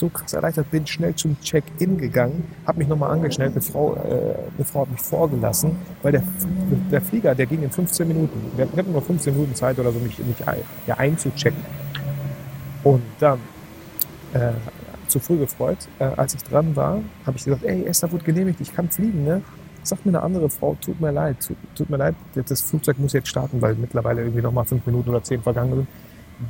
so 0.00 0.08
krass 0.08 0.32
erleichtert, 0.32 0.70
bin 0.70 0.86
schnell 0.86 1.14
zum 1.14 1.38
Check-in 1.40 1.98
gegangen, 1.98 2.44
habe 2.66 2.78
mich 2.78 2.88
nochmal 2.88 3.10
angeschnellt, 3.10 3.52
eine 3.52 3.60
Frau, 3.60 3.94
äh, 3.94 4.34
eine 4.56 4.64
Frau 4.64 4.80
hat 4.80 4.90
mich 4.90 5.00
vorgelassen, 5.00 5.76
weil 6.02 6.12
der, 6.12 6.22
der 6.90 7.00
Flieger, 7.02 7.34
der 7.34 7.46
ging 7.46 7.62
in 7.62 7.70
15 7.70 8.08
Minuten. 8.08 8.40
Wir 8.56 8.66
hatten 8.66 8.92
nur 8.92 9.02
15 9.02 9.34
Minuten 9.34 9.54
Zeit 9.54 9.78
oder 9.78 9.92
so, 9.92 9.98
mich, 10.00 10.18
mich 10.18 10.38
ja, 10.86 10.94
einzuchecken. 10.96 11.60
Und 12.82 13.02
dann, 13.20 13.38
äh, 14.32 14.52
zu 15.06 15.20
früh 15.20 15.38
gefreut, 15.38 15.78
äh, 15.98 16.04
als 16.04 16.34
ich 16.34 16.42
dran 16.42 16.74
war, 16.74 17.02
habe 17.26 17.36
ich 17.36 17.44
gesagt, 17.44 17.64
ey, 17.64 17.84
Esther 17.84 18.10
wurde 18.10 18.24
genehmigt, 18.24 18.60
ich 18.60 18.72
kann 18.72 18.88
fliegen, 18.88 19.24
ne? 19.24 19.42
Sagt 19.82 20.04
mir 20.04 20.10
eine 20.10 20.22
andere 20.22 20.50
Frau, 20.50 20.76
tut 20.80 21.00
mir 21.00 21.10
leid, 21.10 21.36
tut, 21.74 21.90
mir 21.90 21.96
leid, 21.96 22.14
das 22.34 22.60
Flugzeug 22.60 22.98
muss 22.98 23.14
jetzt 23.14 23.28
starten, 23.28 23.62
weil 23.62 23.74
mittlerweile 23.74 24.20
irgendwie 24.20 24.42
nochmal 24.42 24.66
fünf 24.66 24.84
Minuten 24.84 25.08
oder 25.08 25.22
zehn 25.22 25.42
vergangen 25.42 25.74
sind, 25.74 25.88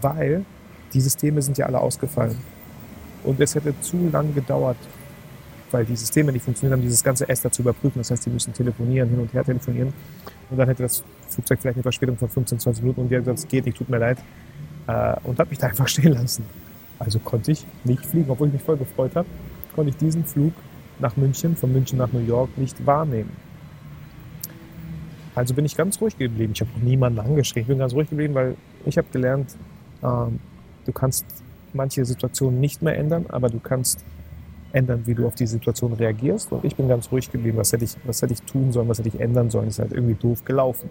weil 0.01 0.45
die 0.93 1.01
Systeme 1.01 1.41
sind 1.41 1.57
ja 1.57 1.67
alle 1.67 1.81
ausgefallen. 1.81 2.37
Und 3.25 3.41
es 3.41 3.55
hätte 3.55 3.79
zu 3.81 4.09
lange 4.11 4.33
gedauert, 4.33 4.77
weil 5.71 5.85
die 5.85 5.97
Systeme 5.97 6.33
nicht 6.33 6.45
funktioniert 6.45 6.77
haben, 6.77 6.83
dieses 6.83 7.03
ganze 7.03 7.29
Ester 7.29 7.51
zu 7.51 7.63
überprüfen. 7.63 7.99
Das 7.99 8.11
heißt, 8.11 8.27
die 8.27 8.31
müssen 8.31 8.53
telefonieren, 8.53 9.09
hin 9.09 9.21
und 9.21 9.33
her 9.33 9.45
telefonieren. 9.45 9.93
Und 10.51 10.59
dann 10.59 10.69
hätte 10.69 10.83
das 10.83 11.05
Flugzeug 11.29 11.61
vielleicht 11.61 11.77
eine 11.77 11.83
Verspätung 11.83 12.17
von 12.17 12.29
15, 12.29 12.59
20 12.59 12.83
Minuten 12.83 13.03
und 13.03 13.09
die 13.09 13.17
hat 13.17 13.23
gesagt, 13.23 13.39
es 13.39 13.49
geht 13.49 13.67
nicht, 13.67 13.77
tut 13.77 13.89
mir 13.89 13.99
leid. 13.99 14.19
Äh, 14.87 15.17
und 15.25 15.39
hat 15.39 15.49
mich 15.51 15.59
da 15.59 15.69
einfach 15.69 15.89
stehen 15.89 16.13
lassen. 16.13 16.45
Also 16.99 17.19
konnte 17.19 17.53
ich 17.53 17.65
nicht 17.85 18.05
fliegen, 18.05 18.31
obwohl 18.31 18.49
ich 18.49 18.55
mich 18.55 18.63
voll 18.63 18.77
gefreut 18.77 19.13
habe, 19.15 19.29
konnte 19.75 19.91
ich 19.91 19.97
diesen 19.97 20.25
Flug 20.25 20.53
nach 20.99 21.17
München, 21.17 21.57
von 21.57 21.73
München 21.73 21.99
nach 21.99 22.13
New 22.13 22.21
York 22.21 22.57
nicht 22.59 22.85
wahrnehmen. 22.85 23.31
Also 25.35 25.55
bin 25.55 25.65
ich 25.65 25.77
ganz 25.77 26.01
ruhig 26.01 26.19
geblieben. 26.19 26.53
Ich 26.55 26.61
habe 26.61 26.71
noch 26.73 26.83
niemanden 26.83 27.21
angeschrien. 27.21 27.63
Ich 27.63 27.69
bin 27.69 27.79
ganz 27.79 27.95
ruhig 27.95 28.11
geblieben, 28.11 28.35
weil 28.35 28.57
ich 28.85 28.99
habe 28.99 29.07
gelernt, 29.13 29.57
ähm, 30.03 30.41
du 30.85 30.93
kannst 30.93 31.25
manche 31.75 32.05
Situationen 32.05 32.61
nicht 32.61 32.83
mehr 32.83 32.97
ändern, 32.97 33.27
aber 33.29 33.49
du 33.49 33.61
kannst 33.61 34.05
ändern, 34.73 35.03
wie 35.07 35.15
du 35.15 35.27
auf 35.27 35.35
die 35.35 35.47
Situation 35.47 35.93
reagierst. 35.93 36.53
Und 36.53 36.65
ich 36.65 36.77
bin 36.77 36.89
ganz 36.89 37.11
ruhig 37.11 37.31
geblieben. 37.31 37.59
Was 37.59 37.73
hätte 37.73 37.85
ich, 37.85 37.97
was 38.05 38.23
hätte 38.23 38.33
ich 38.33 38.43
tun 38.43 38.73
sollen, 38.73 38.89
was 38.89 38.99
hätte 38.99 39.09
ich 39.09 39.21
ändern 39.21 39.51
sollen? 39.51 39.69
Ist 39.69 39.79
halt 39.79 39.93
irgendwie 39.93 40.15
doof 40.15 40.45
gelaufen. 40.45 40.89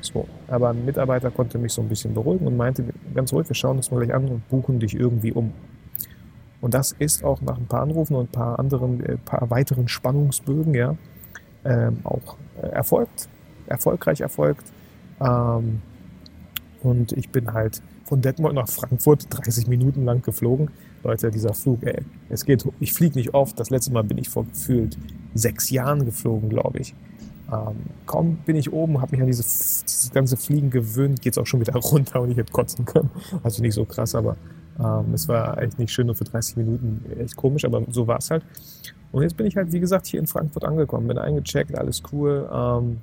So. 0.00 0.26
Aber 0.48 0.70
ein 0.70 0.84
Mitarbeiter 0.84 1.30
konnte 1.30 1.58
mich 1.58 1.72
so 1.72 1.82
ein 1.82 1.88
bisschen 1.88 2.14
beruhigen 2.14 2.46
und 2.46 2.56
meinte, 2.56 2.84
ganz 3.14 3.32
ruhig, 3.32 3.48
wir 3.48 3.54
schauen 3.54 3.76
uns 3.76 3.90
mal 3.90 4.04
gleich 4.04 4.14
an 4.14 4.28
und 4.28 4.48
buchen 4.48 4.80
dich 4.80 4.94
irgendwie 4.94 5.32
um. 5.32 5.52
Und 6.60 6.74
das 6.74 6.92
ist 6.92 7.24
auch 7.24 7.40
nach 7.40 7.56
ein 7.56 7.66
paar 7.66 7.82
Anrufen 7.82 8.16
und 8.16 8.30
ein 8.30 8.32
paar 8.32 8.58
anderen, 8.58 9.04
äh, 9.04 9.16
paar 9.16 9.48
weiteren 9.50 9.88
Spannungsbögen, 9.88 10.74
ja, 10.74 10.94
ähm, 11.64 11.98
auch 12.04 12.36
erfolgt, 12.60 13.28
erfolgreich 13.66 14.20
erfolgt. 14.20 14.64
Ähm, 15.20 15.82
und 16.82 17.12
ich 17.12 17.30
bin 17.30 17.52
halt 17.52 17.82
von 18.10 18.20
Detmold 18.20 18.56
nach 18.56 18.68
Frankfurt 18.68 19.26
30 19.30 19.68
Minuten 19.68 20.04
lang 20.04 20.20
geflogen. 20.20 20.70
Leute, 21.04 21.30
dieser 21.30 21.54
Flug, 21.54 21.78
ey, 21.84 22.02
es 22.28 22.44
geht, 22.44 22.64
ich 22.80 22.92
fliege 22.92 23.16
nicht 23.16 23.34
oft. 23.34 23.58
Das 23.58 23.70
letzte 23.70 23.92
Mal 23.92 24.02
bin 24.02 24.18
ich 24.18 24.28
vor 24.28 24.44
gefühlt 24.44 24.98
sechs 25.32 25.70
Jahren 25.70 26.04
geflogen, 26.04 26.48
glaube 26.48 26.80
ich. 26.80 26.92
Ähm, 27.52 27.76
kaum 28.06 28.38
bin 28.44 28.56
ich 28.56 28.72
oben, 28.72 29.00
habe 29.00 29.12
mich 29.12 29.20
an 29.20 29.28
dieses, 29.28 29.84
dieses 29.84 30.10
ganze 30.10 30.36
Fliegen 30.36 30.70
gewöhnt, 30.70 31.22
geht 31.22 31.34
es 31.34 31.38
auch 31.38 31.46
schon 31.46 31.60
wieder 31.60 31.72
runter 31.76 32.20
und 32.20 32.32
ich 32.32 32.36
hätte 32.36 32.52
kotzen 32.52 32.84
können. 32.84 33.10
Also 33.44 33.62
nicht 33.62 33.74
so 33.74 33.84
krass, 33.84 34.16
aber 34.16 34.36
ähm, 34.80 35.14
es 35.14 35.28
war 35.28 35.62
echt 35.62 35.78
nicht 35.78 35.92
schön 35.92 36.06
nur 36.06 36.16
für 36.16 36.24
30 36.24 36.56
Minuten, 36.56 37.04
echt 37.16 37.36
komisch, 37.36 37.64
aber 37.64 37.84
so 37.90 38.08
war 38.08 38.18
es 38.18 38.28
halt. 38.28 38.44
Und 39.12 39.22
jetzt 39.22 39.36
bin 39.36 39.46
ich 39.46 39.56
halt, 39.56 39.72
wie 39.72 39.80
gesagt, 39.80 40.06
hier 40.06 40.18
in 40.18 40.26
Frankfurt 40.26 40.64
angekommen, 40.64 41.06
bin 41.06 41.16
eingecheckt, 41.16 41.78
alles 41.78 42.02
cool, 42.12 42.48
ähm, 42.52 42.98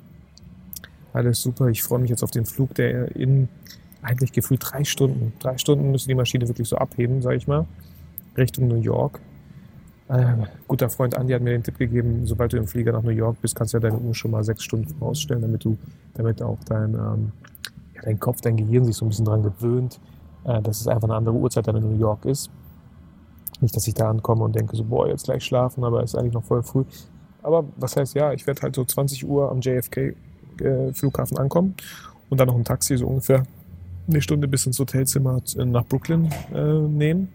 alles 1.14 1.42
super. 1.42 1.70
Ich 1.70 1.82
freue 1.82 2.00
mich 2.00 2.10
jetzt 2.10 2.24
auf 2.24 2.32
den 2.32 2.46
Flug, 2.46 2.76
der 2.76 3.16
in 3.16 3.48
eigentlich 4.02 4.32
gefühlt 4.32 4.62
drei 4.64 4.84
Stunden, 4.84 5.34
drei 5.40 5.58
Stunden 5.58 5.92
müssen 5.92 6.10
die 6.10 6.16
Maschine 6.16 6.48
wirklich 6.48 6.68
so 6.68 6.78
abheben, 6.78 7.22
sage 7.22 7.38
ich 7.38 7.48
mal, 7.48 7.66
Richtung 8.38 8.68
New 8.68 8.82
York. 8.82 9.20
Äh, 10.10 10.46
guter 10.68 10.90
Freund 10.90 11.16
Andi 11.18 11.34
hat 11.34 11.42
mir 11.42 11.52
den 11.52 11.64
Tipp 11.64 11.78
gegeben, 11.78 12.26
sobald 12.26 12.54
du 12.54 12.58
im 12.58 12.68
Flieger 12.68 12.94
nach 12.94 13.04
New 13.04 13.10
York 13.10 13.42
bist, 13.42 13.56
kannst 13.56 13.74
du 13.74 13.78
ja 13.78 13.82
deine 13.82 13.98
Uhr 13.98 14.16
schon 14.16 14.32
mal 14.32 14.44
sechs 14.44 14.64
Stunden 14.64 14.88
vorausstellen, 14.88 15.42
damit 15.42 15.66
du, 15.66 15.78
damit 16.14 16.42
auch 16.42 16.58
dein, 16.66 16.94
ähm, 16.94 17.32
ja, 17.94 18.02
dein 18.04 18.20
Kopf, 18.20 18.40
dein 18.42 18.56
Gehirn 18.56 18.86
sich 18.86 18.96
so 18.96 19.06
ein 19.06 19.10
bisschen 19.10 19.26
dran 19.26 19.44
gewöhnt, 19.44 20.00
äh, 20.46 20.62
dass 20.62 20.80
es 20.80 20.88
einfach 20.88 21.10
eine 21.10 21.16
andere 21.16 21.36
Uhrzeit 21.36 21.68
dann 21.68 21.76
in 21.76 21.92
New 21.92 22.00
York 22.00 22.24
ist. 22.26 22.50
Nicht, 23.60 23.76
dass 23.76 23.88
ich 23.88 23.96
da 23.96 24.10
ankomme 24.10 24.44
und 24.44 24.56
denke 24.56 24.76
so, 24.78 24.84
boah, 24.84 25.10
jetzt 25.10 25.26
gleich 25.26 25.44
schlafen, 25.44 25.84
aber 25.84 26.04
es 26.04 26.14
ist 26.14 26.20
eigentlich 26.20 26.34
noch 26.34 26.44
voll 26.44 26.64
früh. 26.64 26.86
Aber 27.42 27.66
was 27.76 27.98
heißt 27.98 28.14
ja, 28.14 28.32
ich 28.32 28.46
werde 28.48 28.62
halt 28.62 28.76
so 28.76 28.86
20 28.86 29.28
Uhr 29.28 29.52
am 29.52 29.62
JFK 29.62 30.16
äh, 30.62 30.92
ankommen 31.36 31.76
und 32.30 32.40
dann 32.40 32.48
noch 32.48 32.56
ein 32.56 32.64
Taxi 32.64 32.98
so 32.98 33.08
ungefähr 33.08 33.44
eine 34.08 34.22
Stunde 34.22 34.48
bis 34.48 34.66
ins 34.66 34.80
Hotelzimmer 34.80 35.42
nach 35.58 35.86
Brooklyn 35.86 36.30
äh, 36.54 36.80
nehmen. 36.80 37.30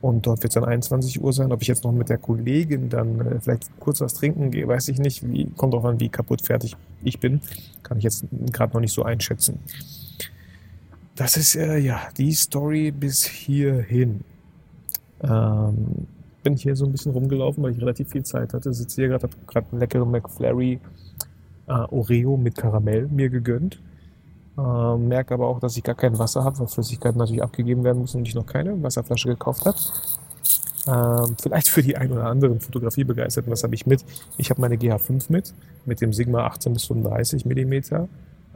Und 0.00 0.26
dort 0.26 0.42
wird 0.42 0.50
es 0.50 0.54
dann 0.54 0.64
21 0.64 1.22
Uhr 1.22 1.32
sein. 1.32 1.52
Ob 1.52 1.62
ich 1.62 1.68
jetzt 1.68 1.84
noch 1.84 1.92
mit 1.92 2.08
der 2.08 2.18
Kollegin 2.18 2.88
dann 2.88 3.20
äh, 3.20 3.40
vielleicht 3.40 3.70
kurz 3.80 4.00
was 4.00 4.14
trinken 4.14 4.50
gehe, 4.50 4.68
weiß 4.68 4.88
ich 4.88 4.98
nicht. 4.98 5.28
Wie, 5.28 5.46
kommt 5.56 5.74
auch 5.74 5.84
an, 5.84 5.98
wie 6.00 6.08
kaputt 6.08 6.42
fertig 6.42 6.76
ich 7.02 7.18
bin. 7.18 7.40
Kann 7.82 7.98
ich 7.98 8.04
jetzt 8.04 8.24
gerade 8.52 8.74
noch 8.74 8.80
nicht 8.80 8.92
so 8.92 9.02
einschätzen. 9.02 9.58
Das 11.14 11.36
ist 11.36 11.56
äh, 11.56 11.78
ja 11.78 12.00
die 12.16 12.32
Story 12.32 12.90
bis 12.90 13.24
hierhin. 13.24 14.20
Ähm, 15.22 16.06
bin 16.42 16.56
hier 16.56 16.76
so 16.76 16.84
ein 16.84 16.92
bisschen 16.92 17.12
rumgelaufen, 17.12 17.62
weil 17.64 17.72
ich 17.72 17.80
relativ 17.80 18.10
viel 18.10 18.22
Zeit 18.22 18.52
hatte. 18.52 18.72
Sitze 18.72 19.00
hier 19.00 19.08
gerade, 19.08 19.24
habe 19.24 19.34
gerade 19.46 19.66
einen 19.72 19.80
leckeren 19.80 20.10
McFlurry 20.10 20.78
äh, 21.66 21.72
Oreo 21.72 22.36
mit 22.36 22.56
Karamell 22.56 23.08
mir 23.08 23.28
gegönnt. 23.30 23.80
Äh, 24.58 24.96
merke 24.96 25.34
aber 25.34 25.48
auch, 25.48 25.60
dass 25.60 25.76
ich 25.76 25.82
gar 25.82 25.94
kein 25.94 26.18
Wasser 26.18 26.44
habe, 26.44 26.58
weil 26.58 26.66
Flüssigkeiten 26.66 27.18
natürlich 27.18 27.42
abgegeben 27.42 27.84
werden 27.84 28.00
müssen 28.00 28.18
und 28.18 28.28
ich 28.28 28.34
noch 28.34 28.46
keine 28.46 28.82
Wasserflasche 28.82 29.28
gekauft 29.28 29.66
habe. 29.66 29.78
Ähm, 30.88 31.36
vielleicht 31.40 31.68
für 31.68 31.82
die 31.82 31.96
ein 31.96 32.12
oder 32.12 32.26
anderen 32.26 32.60
Fotografiebegeisterten, 32.60 33.50
was 33.50 33.64
habe 33.64 33.74
ich 33.74 33.86
mit? 33.86 34.04
Ich 34.38 34.50
habe 34.50 34.60
meine 34.60 34.76
GH5 34.76 35.24
mit, 35.30 35.52
mit 35.84 36.00
dem 36.00 36.12
Sigma 36.12 36.46
18 36.46 36.72
bis 36.72 36.84
35 36.84 37.44
mm. 37.44 38.06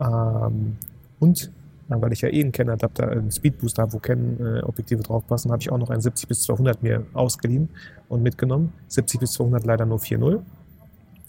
Ähm, 0.01 0.77
und 1.19 1.51
weil 1.89 2.13
ich 2.13 2.21
ja 2.21 2.29
eh 2.29 2.41
einen 2.41 2.53
Canon-Adapter, 2.53 3.09
einen 3.09 3.33
Speedbooster 3.33 3.83
habe, 3.83 3.95
wo 3.95 3.99
Canon-Objektive 3.99 5.03
draufpassen, 5.03 5.51
habe 5.51 5.61
ich 5.61 5.73
auch 5.73 5.79
noch 5.79 5.91
einen 5.91 6.01
70 6.01 6.29
bis 6.29 6.43
200 6.43 6.83
mir 6.85 7.05
ausgeliehen 7.15 7.69
und 8.09 8.23
mitgenommen. 8.23 8.73
70 8.87 9.19
bis 9.19 9.33
200 9.33 9.65
leider 9.65 9.87
nur 9.87 9.99
4.0. 9.99 10.41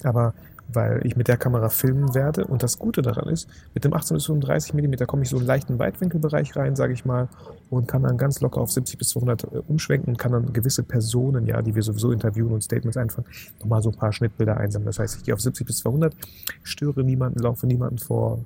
Aber 0.04 0.36
weil 0.74 1.06
ich 1.06 1.16
mit 1.16 1.28
der 1.28 1.38
Kamera 1.38 1.70
filmen 1.70 2.14
werde. 2.14 2.46
Und 2.46 2.64
das 2.64 2.80
Gute 2.80 3.02
daran 3.02 3.30
ist, 3.30 3.48
mit 3.74 3.84
dem 3.84 3.94
18 3.94 4.16
bis 4.16 4.26
35 4.26 4.74
mm 4.74 5.06
komme 5.08 5.24
ich 5.24 5.30
so 5.30 5.38
einen 5.38 5.46
leichten 5.46 5.80
Weitwinkelbereich 5.80 6.56
rein, 6.56 6.76
sage 6.76 6.94
ich 6.94 7.06
mal, 7.06 7.28
und 7.70 7.88
kann 7.88 8.04
dann 8.04 8.18
ganz 8.18 8.42
locker 8.42 8.62
auf 8.62 8.72
70 8.72 8.98
bis 8.98 9.10
200 9.10 9.44
äh, 9.44 9.48
umschwenken 9.68 10.14
und 10.14 10.18
kann 10.18 10.32
dann 10.32 10.54
gewisse 10.54 10.84
Personen, 10.84 11.46
ja, 11.46 11.62
die 11.62 11.76
wir 11.76 11.84
sowieso 11.84 12.12
interviewen 12.12 12.52
und 12.52 12.64
Statements 12.64 12.98
einfangen, 12.98 13.28
nochmal 13.60 13.82
so 13.82 13.90
ein 13.90 13.96
paar 13.96 14.14
Schnittbilder 14.14 14.58
einsammeln. 14.58 14.88
Das 14.88 15.00
heißt, 15.00 15.18
ich 15.18 15.24
gehe 15.24 15.34
auf 15.34 15.42
70 15.42 15.66
bis 15.66 15.78
200, 15.78 16.16
störe 16.64 17.04
niemanden, 17.04 17.40
laufe 17.40 17.68
niemanden 17.68 17.98
vor, 17.98 18.40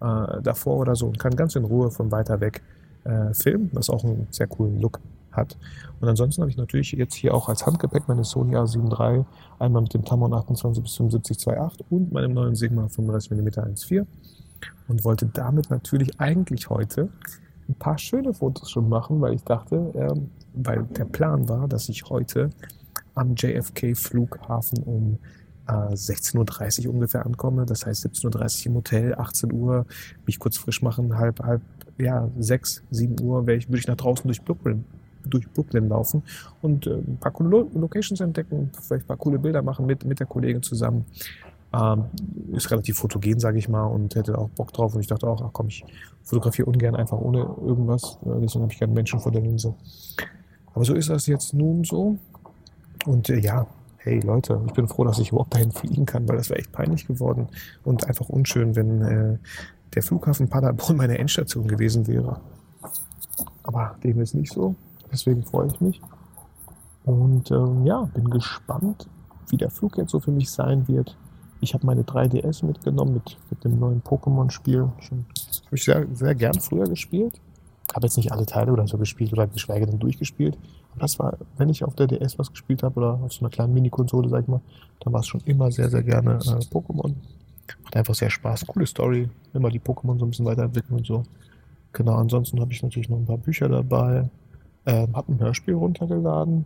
äh, 0.00 0.42
davor 0.42 0.78
oder 0.78 0.96
so 0.96 1.06
und 1.06 1.18
kann 1.18 1.36
ganz 1.36 1.56
in 1.56 1.64
Ruhe 1.64 1.90
von 1.90 2.10
weiter 2.10 2.40
weg 2.40 2.62
äh, 3.04 3.34
filmen, 3.34 3.70
was 3.72 3.90
auch 3.90 4.04
einen 4.04 4.26
sehr 4.30 4.46
coolen 4.46 4.80
Look 4.80 5.00
hat. 5.32 5.56
Und 6.00 6.08
ansonsten 6.08 6.42
habe 6.42 6.50
ich 6.50 6.56
natürlich 6.56 6.92
jetzt 6.92 7.14
hier 7.14 7.34
auch 7.34 7.48
als 7.48 7.64
Handgepäck 7.66 8.08
meine 8.08 8.24
Sony 8.24 8.56
A7 8.56 8.90
III, 8.90 9.24
einmal 9.58 9.82
mit 9.82 9.94
dem 9.94 10.04
Tamron 10.04 10.34
28 10.34 10.82
bis 10.82 10.96
75 10.96 11.36
2.8 11.38 11.84
und 11.90 12.12
meinem 12.12 12.32
neuen 12.32 12.54
Sigma 12.54 12.88
35 12.88 13.30
mm 13.32 13.48
1.4 13.48 14.06
und 14.88 15.04
wollte 15.04 15.26
damit 15.26 15.70
natürlich 15.70 16.20
eigentlich 16.20 16.68
heute 16.68 17.08
ein 17.68 17.74
paar 17.74 17.98
schöne 17.98 18.34
Fotos 18.34 18.70
schon 18.70 18.88
machen, 18.88 19.20
weil 19.20 19.34
ich 19.34 19.44
dachte, 19.44 19.92
ähm, 19.94 20.30
weil 20.54 20.82
der 20.84 21.04
Plan 21.04 21.48
war, 21.48 21.68
dass 21.68 21.88
ich 21.88 22.04
heute 22.10 22.50
am 23.14 23.34
JFK 23.36 23.94
Flughafen 23.94 24.82
um 24.82 25.18
äh, 25.68 25.94
16.30 25.94 26.86
Uhr 26.86 26.94
ungefähr 26.94 27.24
ankomme. 27.24 27.66
Das 27.66 27.86
heißt 27.86 28.06
17.30 28.06 28.60
Uhr 28.60 28.66
im 28.66 28.74
Hotel, 28.76 29.14
18 29.14 29.52
Uhr 29.52 29.86
mich 30.26 30.38
kurz 30.38 30.56
frisch 30.56 30.82
machen, 30.82 31.16
halb, 31.16 31.40
halb, 31.40 31.62
ja, 32.00 32.28
6, 32.38 32.82
7 32.90 33.20
Uhr 33.22 33.46
ich, 33.48 33.68
würde 33.68 33.78
ich 33.78 33.86
nach 33.86 33.96
draußen 33.96 34.24
durch 34.24 34.42
Brooklyn 34.42 34.84
durch 35.24 35.46
Brooklyn 35.52 35.88
laufen 35.88 36.22
und 36.62 36.86
äh, 36.86 36.94
ein 36.94 37.18
paar 37.20 37.32
coole 37.32 37.66
Locations 37.74 38.20
entdecken, 38.20 38.70
vielleicht 38.80 39.04
ein 39.04 39.06
paar 39.06 39.16
coole 39.16 39.38
Bilder 39.38 39.62
machen 39.62 39.86
mit, 39.86 40.04
mit 40.04 40.18
der 40.18 40.26
Kollegin 40.26 40.62
zusammen. 40.62 41.04
Ähm, 41.72 42.06
ist 42.52 42.70
relativ 42.70 42.98
fotogen, 42.98 43.38
sage 43.38 43.58
ich 43.58 43.68
mal, 43.68 43.84
und 43.84 44.14
hätte 44.16 44.36
auch 44.36 44.48
Bock 44.50 44.72
drauf. 44.72 44.94
Und 44.94 45.02
ich 45.02 45.06
dachte 45.06 45.28
auch, 45.28 45.40
ach 45.40 45.50
komm, 45.52 45.68
ich 45.68 45.84
fotografiere 46.24 46.68
ungern 46.68 46.96
einfach 46.96 47.18
ohne 47.18 47.38
irgendwas. 47.38 48.18
Deswegen 48.22 48.62
habe 48.62 48.72
ich 48.72 48.80
keinen 48.80 48.92
Menschen 48.92 49.20
vor 49.20 49.30
der 49.30 49.42
Linse. 49.42 49.74
Aber 50.74 50.84
so 50.84 50.94
ist 50.94 51.10
das 51.10 51.26
jetzt 51.26 51.54
nun 51.54 51.84
so. 51.84 52.18
Und 53.06 53.28
äh, 53.28 53.38
ja, 53.38 53.66
hey 53.98 54.20
Leute, 54.20 54.60
ich 54.66 54.72
bin 54.72 54.88
froh, 54.88 55.04
dass 55.04 55.18
ich 55.18 55.30
überhaupt 55.30 55.54
dahin 55.54 55.70
fliegen 55.70 56.06
kann, 56.06 56.28
weil 56.28 56.36
das 56.36 56.50
wäre 56.50 56.58
echt 56.58 56.72
peinlich 56.72 57.06
geworden 57.06 57.48
und 57.84 58.06
einfach 58.06 58.28
unschön, 58.28 58.74
wenn 58.74 59.02
äh, 59.02 59.38
der 59.94 60.02
Flughafen 60.02 60.48
Paderborn 60.48 60.96
meine 60.96 61.18
Endstation 61.18 61.66
gewesen 61.66 62.06
wäre. 62.06 62.40
Aber 63.62 63.96
dem 64.02 64.20
ist 64.20 64.34
nicht 64.34 64.52
so. 64.52 64.74
Deswegen 65.12 65.42
freue 65.42 65.68
ich 65.68 65.80
mich. 65.80 66.00
Und 67.04 67.50
ähm, 67.50 67.84
ja, 67.86 68.02
bin 68.14 68.30
gespannt, 68.30 69.08
wie 69.48 69.56
der 69.56 69.70
Flug 69.70 69.96
jetzt 69.96 70.10
so 70.10 70.20
für 70.20 70.30
mich 70.30 70.50
sein 70.50 70.86
wird. 70.86 71.16
Ich 71.60 71.74
habe 71.74 71.86
meine 71.86 72.02
3DS 72.02 72.64
mitgenommen 72.64 73.14
mit, 73.14 73.36
mit 73.50 73.64
dem 73.64 73.78
neuen 73.78 74.02
Pokémon-Spiel. 74.02 74.82
Habe 74.82 75.24
ich 75.72 75.84
sehr, 75.84 76.06
sehr 76.12 76.34
gern 76.34 76.54
früher 76.60 76.86
gespielt. 76.86 77.40
Habe 77.94 78.06
jetzt 78.06 78.16
nicht 78.16 78.32
alle 78.32 78.46
Teile 78.46 78.72
oder 78.72 78.86
so 78.86 78.96
gespielt 78.96 79.32
oder 79.32 79.46
geschweige 79.46 79.86
denn 79.86 79.98
durchgespielt. 79.98 80.56
Aber 80.92 81.00
das 81.00 81.18
war, 81.18 81.36
wenn 81.56 81.68
ich 81.68 81.84
auf 81.84 81.94
der 81.94 82.06
DS 82.06 82.38
was 82.38 82.50
gespielt 82.50 82.82
habe 82.82 83.00
oder 83.00 83.20
auf 83.22 83.32
so 83.32 83.40
einer 83.40 83.50
kleinen 83.50 83.74
Mini-Konsole, 83.74 84.28
sag 84.28 84.42
ich 84.42 84.48
mal, 84.48 84.60
dann 85.00 85.12
war 85.12 85.20
es 85.20 85.26
schon 85.26 85.40
immer 85.44 85.70
sehr, 85.70 85.90
sehr 85.90 86.02
gerne 86.02 86.34
äh, 86.34 86.74
Pokémon. 86.74 87.14
Macht 87.82 87.96
einfach 87.96 88.14
sehr 88.14 88.30
Spaß. 88.30 88.66
Coole 88.66 88.86
Story. 88.86 89.28
Immer 89.52 89.70
die 89.70 89.80
Pokémon 89.80 90.18
so 90.18 90.24
ein 90.24 90.30
bisschen 90.30 90.46
weiterentwickeln 90.46 90.98
und 90.98 91.06
so. 91.06 91.22
Genau, 91.92 92.14
ansonsten 92.14 92.60
habe 92.60 92.72
ich 92.72 92.82
natürlich 92.82 93.08
noch 93.08 93.18
ein 93.18 93.26
paar 93.26 93.38
Bücher 93.38 93.68
dabei. 93.68 94.28
Ähm, 94.86 95.14
habe 95.14 95.32
ein 95.32 95.40
Hörspiel 95.40 95.74
runtergeladen. 95.74 96.64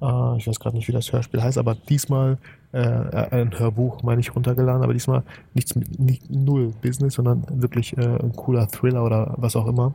Äh, 0.00 0.36
ich 0.38 0.46
weiß 0.46 0.58
gerade 0.58 0.76
nicht, 0.76 0.88
wie 0.88 0.92
das 0.92 1.12
Hörspiel 1.12 1.42
heißt, 1.42 1.58
aber 1.58 1.74
diesmal 1.74 2.38
äh, 2.72 2.78
ein 2.78 3.58
Hörbuch, 3.58 4.02
meine 4.02 4.20
ich, 4.20 4.34
runtergeladen, 4.34 4.82
aber 4.82 4.92
diesmal 4.92 5.22
nichts 5.54 5.74
mit 5.76 5.98
nicht 5.98 6.30
null 6.30 6.72
Business, 6.82 7.14
sondern 7.14 7.44
wirklich 7.62 7.96
äh, 7.96 8.00
ein 8.00 8.32
cooler 8.32 8.66
Thriller 8.68 9.04
oder 9.04 9.34
was 9.36 9.54
auch 9.56 9.66
immer. 9.66 9.94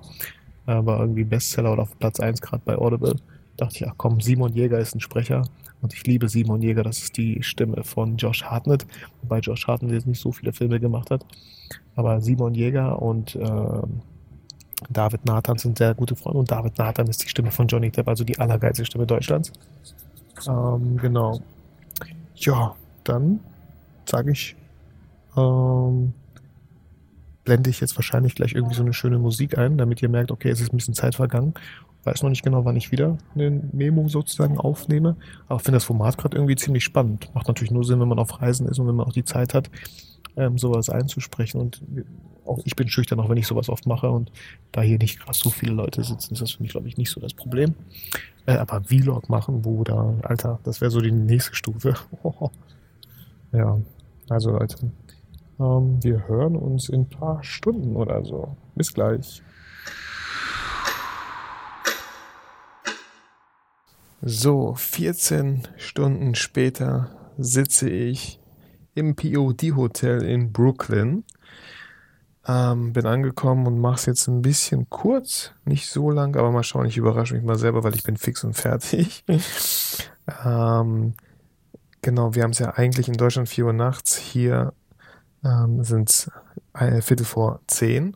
Äh, 0.68 0.86
war 0.86 1.00
irgendwie 1.00 1.24
Bestseller 1.24 1.74
oder 1.74 1.84
auf 1.84 1.98
Platz 2.00 2.20
1 2.20 2.42
gerade 2.42 2.62
bei 2.64 2.78
Audible. 2.78 3.16
Dachte 3.60 3.76
ich, 3.76 3.88
ach 3.90 3.96
komm, 3.98 4.22
Simon 4.22 4.54
Jäger 4.54 4.80
ist 4.80 4.96
ein 4.96 5.02
Sprecher 5.02 5.42
und 5.82 5.94
ich 5.94 6.06
liebe 6.08 6.30
Simon 6.30 6.62
Jäger, 6.62 6.82
das 6.82 7.00
ist 7.00 7.18
die 7.18 7.44
Stimme 7.44 7.84
von 7.84 8.16
Josh 8.16 8.44
Hartnett, 8.44 8.88
wobei 9.22 9.40
Josh 9.40 9.68
Hartnett 9.68 9.92
jetzt 9.92 10.08
nicht 10.08 10.22
so 10.22 10.32
viele 10.32 10.54
Filme 10.54 10.80
gemacht 10.80 11.12
hat. 11.12 11.26
Aber 11.98 12.22
Simon 12.22 12.56
Jäger 12.56 13.02
und 13.02 13.36
äh, 13.36 13.82
David 14.90 15.26
Nathan 15.26 15.58
sind 15.58 15.78
sehr 15.78 15.94
gute 15.94 16.16
Freunde 16.16 16.40
und 16.40 16.50
David 16.50 16.78
Nathan 16.78 17.08
ist 17.08 17.22
die 17.22 17.28
Stimme 17.28 17.52
von 17.52 17.68
Johnny 17.68 17.92
Depp, 17.92 18.08
also 18.08 18.24
die 18.24 18.40
allergeilste 18.40 18.86
Stimme 18.86 19.06
Deutschlands. 19.06 19.52
Ähm, 20.48 20.96
genau. 20.96 21.42
Ja, 22.36 22.78
dann 23.04 23.42
sage 24.06 24.32
ich, 24.32 24.56
ähm, 25.36 26.14
blende 27.44 27.70
ich 27.70 27.82
jetzt 27.82 27.98
wahrscheinlich 27.98 28.36
gleich 28.36 28.54
irgendwie 28.54 28.76
so 28.76 28.84
eine 28.84 28.94
schöne 28.94 29.20
Musik 29.20 29.58
ein, 29.58 29.78
damit 29.78 30.02
ihr 30.02 30.08
merkt, 30.08 30.32
okay, 30.32 30.50
es 30.50 30.62
ist 30.62 30.72
ein 30.72 30.78
bisschen 30.78 30.94
Zeit 30.94 31.16
vergangen 31.16 31.54
Weiß 32.04 32.24
noch 32.24 32.30
nicht 32.30 32.44
genau, 32.44 32.64
wann 32.64 32.78
ich 32.78 32.92
wieder 32.92 33.18
eine 33.36 33.52
Memo 33.72 34.08
sozusagen 34.08 34.58
aufnehme. 34.58 35.18
Aber 35.48 35.60
finde 35.60 35.78
das 35.78 35.84
Format 35.84 36.18
gerade 36.18 36.38
irgendwie 36.38 36.56
ziemlich 36.56 36.84
spannend. 36.84 37.34
Macht 37.36 37.48
natürlich 37.48 37.72
nur 37.72 37.84
Sinn, 37.84 38.00
wenn 38.00 38.08
man 38.08 38.20
auf 38.20 38.42
Reisen 38.42 38.68
ist 38.68 38.80
und 38.80 38.88
wenn 38.88 38.96
man 38.96 39.08
auch 39.08 39.14
die 39.14 39.26
Zeit 39.26 39.54
hat, 39.54 39.70
ähm, 40.38 40.58
sowas 40.58 40.90
einzusprechen. 40.90 41.60
Und 41.60 41.82
auch 42.46 42.60
ich 42.64 42.76
bin 42.76 42.88
schüchtern, 42.88 43.20
auch 43.20 43.30
wenn 43.30 43.38
ich 43.38 43.48
sowas 43.48 43.70
oft 43.70 43.86
mache. 43.86 44.10
Und 44.10 44.32
da 44.72 44.82
hier 44.82 44.98
nicht 44.98 45.20
krass 45.20 45.40
so 45.40 45.50
viele 45.50 45.74
Leute 45.74 46.04
sitzen, 46.04 46.34
ist 46.34 46.42
das 46.42 46.52
für 46.52 46.64
mich, 46.64 46.72
glaube 46.72 46.88
ich, 46.88 46.98
nicht 46.98 47.12
so 47.12 47.20
das 47.20 47.34
Problem. 47.34 47.76
Äh, 48.46 48.58
aber 48.58 48.82
Vlog 48.84 49.30
machen, 49.30 49.66
wo 49.66 49.84
da, 49.84 50.16
Alter, 50.24 50.60
das 50.64 50.80
wäre 50.82 50.92
so 50.92 51.02
die 51.02 51.12
nächste 51.12 51.54
Stufe. 51.54 51.96
ja, 53.52 53.78
also 54.30 54.52
Leute, 54.52 54.92
ähm, 55.60 56.02
wir 56.02 56.28
hören 56.28 56.56
uns 56.56 56.90
in 56.90 57.02
ein 57.02 57.10
paar 57.10 57.44
Stunden 57.44 57.96
oder 57.96 58.24
so. 58.24 58.56
Bis 58.76 58.94
gleich. 58.94 59.44
So, 64.22 64.74
14 64.74 65.64
Stunden 65.78 66.36
später 66.36 67.10
sitze 67.38 67.90
ich 67.90 68.42
im 68.94 69.16
POD-Hotel 69.16 70.24
in 70.24 70.52
Brooklyn. 70.52 71.24
Ähm, 72.46 72.92
bin 72.92 73.06
angekommen 73.06 73.66
und 73.66 73.80
mache 73.80 73.96
es 73.96 74.06
jetzt 74.08 74.28
ein 74.28 74.42
bisschen 74.42 74.90
kurz, 74.90 75.52
nicht 75.64 75.88
so 75.88 76.12
lang, 76.12 76.36
aber 76.36 76.52
mal 76.52 76.64
schauen, 76.64 76.86
ich 76.88 76.98
überrasche 76.98 77.34
mich 77.34 77.44
mal 77.44 77.58
selber, 77.58 77.84
weil 77.84 77.96
ich 77.96 78.04
bin 78.04 78.18
fix 78.18 78.44
und 78.44 78.56
fertig. 78.56 79.24
ähm, 80.46 81.14
genau, 82.02 82.36
wir 82.36 82.44
haben 82.44 82.52
es 82.52 82.60
ja 82.60 82.72
eigentlich 82.72 83.08
in 83.08 83.18
Deutschland 83.18 83.48
4 83.48 83.68
Uhr 83.68 83.74
nachts, 83.74 84.18
hier 84.18 84.74
ähm, 85.46 85.84
sind 85.84 86.10
es 86.10 86.32
Viertel 87.06 87.26
vor 87.26 87.62
10, 87.68 88.16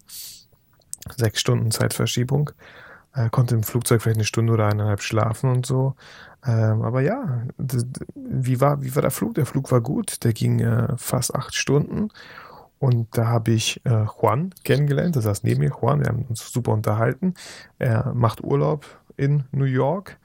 sechs 1.15 1.39
Stunden 1.39 1.71
Zeitverschiebung. 1.71 2.51
Äh, 3.15 3.29
konnte 3.29 3.55
im 3.55 3.63
Flugzeug 3.63 4.01
vielleicht 4.01 4.17
eine 4.17 4.25
Stunde 4.25 4.53
oder 4.53 4.67
eineinhalb 4.67 5.01
schlafen 5.01 5.49
und 5.51 5.65
so. 5.65 5.95
Ähm, 6.45 6.81
aber 6.81 7.01
ja, 7.01 7.43
wie 8.15 8.59
war, 8.59 8.81
wie 8.81 8.95
war 8.95 9.01
der 9.01 9.11
Flug? 9.11 9.35
Der 9.35 9.45
Flug 9.45 9.71
war 9.71 9.81
gut. 9.81 10.23
Der 10.23 10.33
ging 10.33 10.59
äh, 10.59 10.97
fast 10.97 11.35
acht 11.35 11.55
Stunden. 11.55 12.09
Und 12.79 13.17
da 13.17 13.27
habe 13.27 13.51
ich 13.51 13.79
äh, 13.85 14.05
Juan 14.21 14.53
kennengelernt. 14.63 15.15
Das 15.15 15.25
heißt 15.25 15.43
neben 15.43 15.61
mir 15.61 15.71
Juan. 15.81 15.99
Wir 15.99 16.07
haben 16.07 16.25
uns 16.27 16.51
super 16.51 16.73
unterhalten. 16.73 17.35
Er 17.79 18.13
macht 18.13 18.43
Urlaub 18.43 18.85
in 19.15 19.45
New 19.51 19.65
York. 19.65 20.17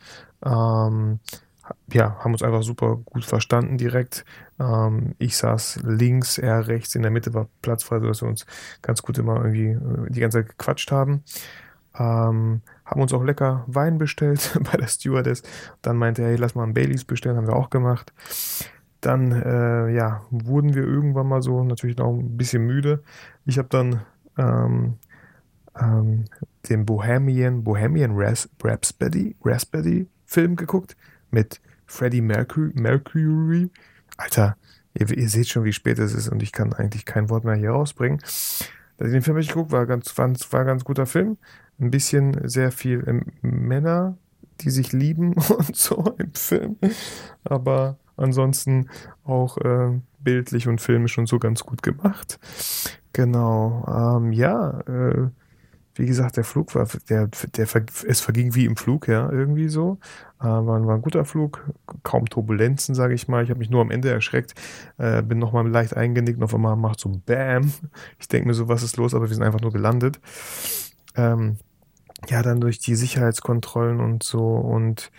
Ähm, 0.45 1.21
ja, 1.92 2.16
haben 2.18 2.33
uns 2.33 2.42
einfach 2.42 2.62
super 2.62 2.97
gut 2.97 3.25
verstanden 3.25 3.78
direkt. 3.78 4.25
Ähm, 4.59 5.14
ich 5.18 5.37
saß 5.37 5.80
links, 5.85 6.38
er 6.38 6.66
rechts, 6.66 6.95
in 6.95 7.02
der 7.02 7.11
Mitte 7.11 7.35
war 7.35 7.49
Platz 7.62 7.85
frei, 7.85 8.00
sodass 8.00 8.23
wir 8.23 8.28
uns 8.28 8.47
ganz 8.83 9.02
gut 9.02 9.18
immer 9.18 9.37
irgendwie 9.37 9.71
äh, 9.71 10.11
die 10.11 10.21
ganze 10.21 10.38
Zeit 10.38 10.49
gequatscht 10.49 10.90
haben. 10.90 11.23
Ähm, 11.99 12.62
haben 12.88 13.02
uns 13.02 13.12
auch 13.12 13.23
lecker 13.23 13.64
Wein 13.66 13.99
bestellt 13.99 14.59
bei 14.73 14.78
der 14.78 14.88
Stewardess. 14.88 15.42
Dann 15.83 15.97
meinte 15.97 16.23
er, 16.23 16.28
hey, 16.28 16.37
lass 16.37 16.54
mal 16.54 16.64
einen 16.64 16.75
Baileys 16.75 17.04
bestellen, 17.04 17.37
haben 17.37 17.47
wir 17.47 17.57
auch 17.57 17.71
gemacht. 17.71 18.12
Dann, 19.00 19.30
äh, 19.30 19.90
ja, 19.95 20.23
wurden 20.30 20.75
wir 20.75 20.83
irgendwann 20.83 21.28
mal 21.28 21.42
so 21.42 21.62
natürlich 21.62 21.99
noch 21.99 22.09
ein 22.09 22.37
bisschen 22.37 22.66
müde. 22.66 23.02
Ich 23.45 23.59
habe 23.59 23.68
dann 23.68 24.00
ähm, 24.37 24.95
ähm, 25.78 26.25
den 26.68 26.85
Bohemian, 26.85 27.62
Bohemian 27.62 28.12
Rhapsody, 28.16 29.37
Rhapsody 29.45 30.09
Film 30.25 30.57
geguckt 30.57 30.97
mit 31.30 31.61
Freddie 31.87 32.23
Mercury. 32.23 32.73
Mercury. 32.75 33.71
Alter, 34.16 34.57
ihr, 34.95 35.09
ihr, 35.16 35.28
seht 35.28 35.49
schon, 35.49 35.64
wie 35.64 35.73
spät 35.73 35.99
es 35.99 36.14
ist 36.14 36.28
und 36.28 36.42
ich 36.42 36.52
kann 36.52 36.73
eigentlich 36.73 37.04
kein 37.04 37.30
Wort 37.30 37.45
mehr 37.45 37.54
hier 37.54 37.71
rausbringen. 37.71 38.18
Den 38.99 39.23
Film 39.23 39.37
habe 39.37 39.40
ich 39.40 39.49
geguckt, 39.49 39.71
war 39.71 39.87
ganz, 39.87 40.12
ganz 40.16 40.85
guter 40.85 41.07
Film 41.07 41.37
ein 41.80 41.90
bisschen 41.90 42.49
sehr 42.49 42.73
viel 42.73 43.04
ähm, 43.06 43.26
Männer, 43.42 44.16
die 44.61 44.70
sich 44.70 44.92
lieben 44.92 45.35
und 45.49 45.76
so 45.76 46.14
im 46.18 46.32
Film. 46.35 46.76
Aber 47.44 47.99
ansonsten 48.16 48.88
auch 49.25 49.58
äh, 49.58 50.00
bildlich 50.20 50.68
und 50.68 50.80
filmisch 50.80 51.18
und 51.18 51.26
so 51.26 51.38
ganz 51.38 51.64
gut 51.64 51.82
gemacht. 51.82 52.38
Genau. 53.12 53.85
Ähm, 53.88 54.32
ja, 54.32 54.81
äh, 54.81 55.29
wie 55.94 56.07
gesagt, 56.07 56.37
der 56.37 56.44
Flug 56.44 56.74
war, 56.76 56.87
der, 57.09 57.26
der, 57.26 57.66
es 58.07 58.20
verging 58.20 58.55
wie 58.55 58.66
im 58.66 58.76
Flug, 58.76 59.09
ja, 59.09 59.31
irgendwie 59.31 59.68
so. 59.68 59.98
Äh, 60.40 60.44
war, 60.44 60.87
war 60.87 60.94
ein 60.94 61.03
guter 61.03 61.24
Flug, 61.24 61.64
kaum 62.05 62.26
Turbulenzen, 62.26 62.94
sage 62.94 63.14
ich 63.14 63.26
mal. 63.26 63.42
Ich 63.42 63.50
habe 63.50 63.59
mich 63.59 63.70
nur 63.70 63.81
am 63.81 63.90
Ende 63.90 64.11
erschreckt, 64.11 64.55
äh, 64.98 65.22
bin 65.22 65.38
nochmal 65.38 65.68
leicht 65.68 65.96
eingenickt 65.96 66.38
und 66.38 66.44
auf 66.44 66.55
einmal 66.55 66.76
macht 66.76 67.00
so 67.00 67.11
Bam. 67.26 67.72
Ich 68.20 68.29
denke 68.29 68.46
mir 68.46 68.55
so, 68.55 68.68
was 68.68 68.85
ist 68.85 68.96
los, 68.96 69.12
aber 69.12 69.29
wir 69.29 69.35
sind 69.35 69.42
einfach 69.42 69.61
nur 69.61 69.72
gelandet. 69.72 70.20
Ähm, 71.16 71.57
ja, 72.28 72.42
dann 72.42 72.61
durch 72.61 72.78
die 72.78 72.94
Sicherheitskontrollen 72.94 74.00
und 74.00 74.22
so. 74.22 74.57
Und 74.57 75.11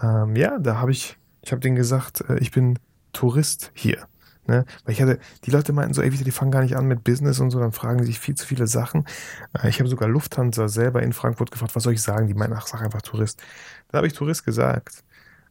ähm, 0.00 0.36
ja, 0.36 0.58
da 0.58 0.76
habe 0.78 0.90
ich, 0.90 1.18
ich 1.42 1.52
habe 1.52 1.60
denen 1.60 1.76
gesagt, 1.76 2.22
äh, 2.28 2.38
ich 2.38 2.50
bin 2.50 2.78
Tourist 3.12 3.72
hier. 3.74 4.06
Ne? 4.46 4.64
Weil 4.84 4.94
ich 4.94 5.02
hatte, 5.02 5.18
die 5.44 5.50
Leute 5.50 5.72
meinten 5.72 5.94
so, 5.94 6.02
ey, 6.02 6.10
die 6.10 6.30
fangen 6.30 6.50
gar 6.50 6.62
nicht 6.62 6.76
an 6.76 6.86
mit 6.86 7.04
Business 7.04 7.40
und 7.40 7.50
so, 7.50 7.60
dann 7.60 7.72
fragen 7.72 8.02
sich 8.02 8.18
viel 8.18 8.34
zu 8.34 8.46
viele 8.46 8.66
Sachen. 8.66 9.06
Äh, 9.52 9.68
ich 9.68 9.78
habe 9.78 9.88
sogar 9.88 10.08
Lufthansa 10.08 10.68
selber 10.68 11.02
in 11.02 11.12
Frankfurt 11.12 11.50
gefragt, 11.50 11.76
was 11.76 11.84
soll 11.84 11.92
ich 11.92 12.02
sagen? 12.02 12.26
Die 12.26 12.34
meinen, 12.34 12.54
ach, 12.54 12.66
sag 12.66 12.82
einfach 12.82 13.02
Tourist. 13.02 13.42
Dann 13.88 13.98
habe 13.98 14.06
ich 14.06 14.14
Tourist 14.14 14.44
gesagt. 14.44 15.04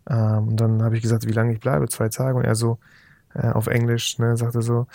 Ähm, 0.10 0.50
und 0.50 0.58
dann 0.58 0.84
habe 0.84 0.96
ich 0.96 1.02
gesagt, 1.02 1.28
wie 1.28 1.32
lange 1.32 1.54
ich 1.54 1.60
bleibe, 1.60 1.88
zwei 1.88 2.10
Tage. 2.10 2.38
Und 2.38 2.46
er 2.46 2.56
so, 2.56 2.80
äh, 3.36 3.50
auf 3.50 3.68
Englisch, 3.68 4.18
ne, 4.20 4.36
sagte 4.38 4.62
so, 4.62 4.88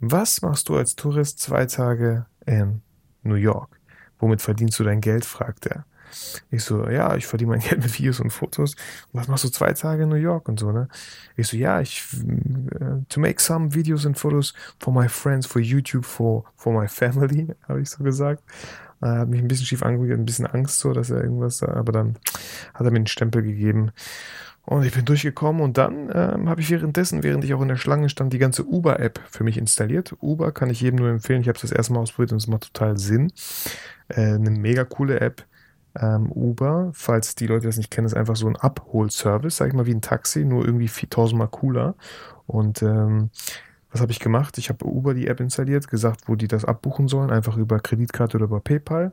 was 0.00 0.42
machst 0.42 0.68
du 0.68 0.76
als 0.76 0.96
Tourist 0.96 1.38
zwei 1.40 1.66
Tage 1.66 2.26
in 2.44 2.82
New 3.22 3.36
York? 3.36 3.78
Womit 4.22 4.40
verdienst 4.40 4.78
du 4.78 4.84
dein 4.84 5.02
Geld? 5.02 5.26
fragt 5.26 5.66
er. 5.66 5.84
Ich 6.50 6.64
so, 6.64 6.88
ja, 6.88 7.16
ich 7.16 7.26
verdiene 7.26 7.52
mein 7.52 7.60
Geld 7.68 7.82
mit 7.82 7.98
Videos 7.98 8.20
und 8.20 8.30
Fotos. 8.30 8.76
Was 9.12 9.28
machst 9.28 9.44
du 9.44 9.48
zwei 9.48 9.72
Tage 9.72 10.04
in 10.04 10.08
New 10.08 10.16
York 10.16 10.48
und 10.48 10.58
so, 10.58 10.72
ne? 10.72 10.88
Ich 11.36 11.48
so, 11.48 11.56
ja, 11.56 11.80
ich, 11.80 12.04
uh, 12.80 13.04
to 13.08 13.20
make 13.20 13.40
some 13.40 13.74
videos 13.74 14.06
and 14.06 14.18
photos 14.18 14.54
for 14.78 14.92
my 14.92 15.08
friends, 15.08 15.46
for 15.46 15.60
YouTube, 15.60 16.04
for, 16.04 16.44
for 16.56 16.72
my 16.78 16.88
family, 16.88 17.48
habe 17.68 17.80
ich 17.80 17.90
so 17.90 18.04
gesagt. 18.04 18.42
Er 19.00 19.18
hat 19.18 19.28
mich 19.28 19.40
ein 19.40 19.48
bisschen 19.48 19.66
schief 19.66 19.82
angeguckt, 19.82 20.12
ein 20.12 20.24
bisschen 20.24 20.46
Angst 20.46 20.78
so, 20.78 20.92
dass 20.92 21.10
er 21.10 21.24
irgendwas, 21.24 21.62
aber 21.64 21.90
dann 21.90 22.18
hat 22.72 22.86
er 22.86 22.92
mir 22.92 22.98
einen 22.98 23.08
Stempel 23.08 23.42
gegeben. 23.42 23.90
Und 24.64 24.84
ich 24.84 24.92
bin 24.92 25.04
durchgekommen 25.04 25.60
und 25.60 25.76
dann 25.76 26.08
ähm, 26.14 26.48
habe 26.48 26.60
ich 26.60 26.70
währenddessen, 26.70 27.24
während 27.24 27.44
ich 27.44 27.52
auch 27.52 27.62
in 27.62 27.68
der 27.68 27.76
Schlange 27.76 28.08
stand, 28.08 28.32
die 28.32 28.38
ganze 28.38 28.64
Uber-App 28.64 29.20
für 29.28 29.42
mich 29.42 29.58
installiert. 29.58 30.14
Uber 30.20 30.52
kann 30.52 30.70
ich 30.70 30.80
jedem 30.80 31.00
nur 31.00 31.08
empfehlen. 31.08 31.40
Ich 31.40 31.48
habe 31.48 31.56
es 31.56 31.62
das 31.62 31.72
erste 31.72 31.92
Mal 31.92 32.00
ausprobiert 32.00 32.32
und 32.32 32.38
es 32.38 32.46
macht 32.46 32.72
total 32.72 32.96
Sinn. 32.96 33.32
Äh, 34.08 34.34
eine 34.34 34.50
mega 34.50 34.84
coole 34.84 35.20
App. 35.20 35.44
Ähm, 36.00 36.30
Uber, 36.30 36.90
falls 36.94 37.34
die 37.34 37.46
Leute 37.46 37.66
das 37.66 37.76
nicht 37.76 37.90
kennen, 37.90 38.06
ist 38.06 38.14
einfach 38.14 38.36
so 38.36 38.46
ein 38.46 38.56
Abholservice, 38.56 39.56
sag 39.56 39.68
ich 39.68 39.74
mal, 39.74 39.86
wie 39.86 39.94
ein 39.94 40.00
Taxi, 40.00 40.44
nur 40.44 40.64
irgendwie 40.64 40.88
4000 40.88 41.38
Mal 41.38 41.48
cooler. 41.48 41.96
Und 42.46 42.82
ähm, 42.82 43.30
was 43.90 44.00
habe 44.00 44.12
ich 44.12 44.20
gemacht? 44.20 44.56
Ich 44.58 44.68
habe 44.68 44.86
Uber 44.86 45.12
die 45.12 45.26
App 45.26 45.40
installiert, 45.40 45.88
gesagt, 45.88 46.28
wo 46.28 46.36
die 46.36 46.48
das 46.48 46.64
abbuchen 46.64 47.08
sollen, 47.08 47.30
einfach 47.30 47.56
über 47.56 47.78
Kreditkarte 47.78 48.38
oder 48.38 48.46
über 48.46 48.60
PayPal. 48.60 49.12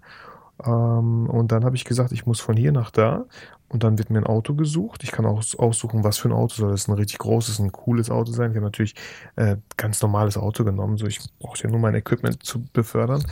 Ähm, 0.64 1.30
und 1.30 1.52
dann 1.52 1.66
habe 1.66 1.76
ich 1.76 1.86
gesagt, 1.86 2.12
ich 2.12 2.26
muss 2.26 2.40
von 2.40 2.56
hier 2.56 2.72
nach 2.72 2.92
da. 2.92 3.26
Und 3.70 3.84
dann 3.84 3.98
wird 3.98 4.10
mir 4.10 4.18
ein 4.18 4.26
Auto 4.26 4.56
gesucht. 4.56 5.04
Ich 5.04 5.12
kann 5.12 5.26
auch 5.26 5.44
aussuchen, 5.58 6.04
was 6.04 6.18
für 6.18 6.30
ein 6.30 6.34
Auto 6.34 6.56
soll. 6.56 6.72
Das 6.72 6.88
ein 6.88 6.94
richtig 6.94 7.20
großes, 7.20 7.60
ein 7.60 7.72
cooles 7.72 8.10
Auto 8.10 8.32
sein. 8.32 8.52
Ich 8.52 8.58
habe 8.58 8.66
natürlich 8.66 8.96
äh, 9.36 9.58
ganz 9.78 10.02
normales 10.02 10.38
Auto 10.38 10.64
genommen. 10.64 10.98
So, 10.98 11.06
ich 11.06 11.20
brauche 11.40 11.62
ja 11.64 11.70
nur 11.70 11.80
mein 11.80 11.96
Equipment 11.96 12.44
zu 12.44 12.64
befördern. 12.74 13.24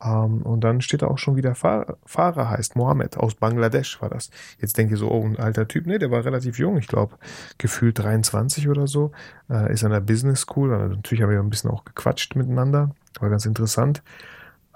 Um, 0.00 0.08
ähm, 0.08 0.42
und 0.42 0.60
dann 0.62 0.80
steht 0.80 1.02
da 1.02 1.08
auch 1.08 1.18
schon 1.18 1.34
wieder 1.34 1.56
Fahr 1.56 1.96
Fahrer 2.06 2.50
heißt 2.50 2.76
Mohammed 2.76 3.16
aus 3.16 3.34
Bangladesch 3.34 4.00
war 4.00 4.08
das. 4.08 4.30
Jetzt 4.60 4.78
denkt 4.78 4.92
ihr 4.92 4.96
so, 4.96 5.10
oh, 5.10 5.24
ein 5.24 5.36
alter 5.38 5.66
Typ. 5.66 5.86
Nee, 5.86 5.98
der 5.98 6.12
war 6.12 6.24
relativ 6.24 6.58
jung, 6.58 6.78
ich 6.78 6.86
glaube, 6.86 7.16
gefühlt 7.58 7.98
23 7.98 8.68
oder 8.68 8.86
so. 8.86 9.10
Äh, 9.50 9.72
ist 9.72 9.82
an 9.82 9.90
der 9.90 10.00
Business 10.00 10.42
School. 10.42 10.72
Also 10.72 10.94
natürlich 10.94 11.22
haben 11.22 11.30
wir 11.30 11.40
ein 11.40 11.50
bisschen 11.50 11.70
auch 11.70 11.84
gequatscht 11.84 12.36
miteinander. 12.36 12.94
War 13.18 13.28
ganz 13.28 13.44
interessant. 13.44 14.02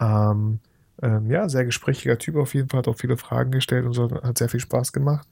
Ähm, 0.00 0.58
ähm, 1.00 1.30
ja, 1.30 1.48
sehr 1.48 1.64
gesprächiger 1.64 2.18
Typ 2.18 2.36
auf 2.36 2.54
jeden 2.54 2.68
Fall, 2.68 2.78
hat 2.78 2.88
auch 2.88 2.96
viele 2.96 3.16
Fragen 3.16 3.50
gestellt 3.50 3.86
und 3.86 3.92
so, 3.92 4.10
hat 4.10 4.38
sehr 4.38 4.48
viel 4.48 4.60
Spaß 4.60 4.92
gemacht. 4.92 5.26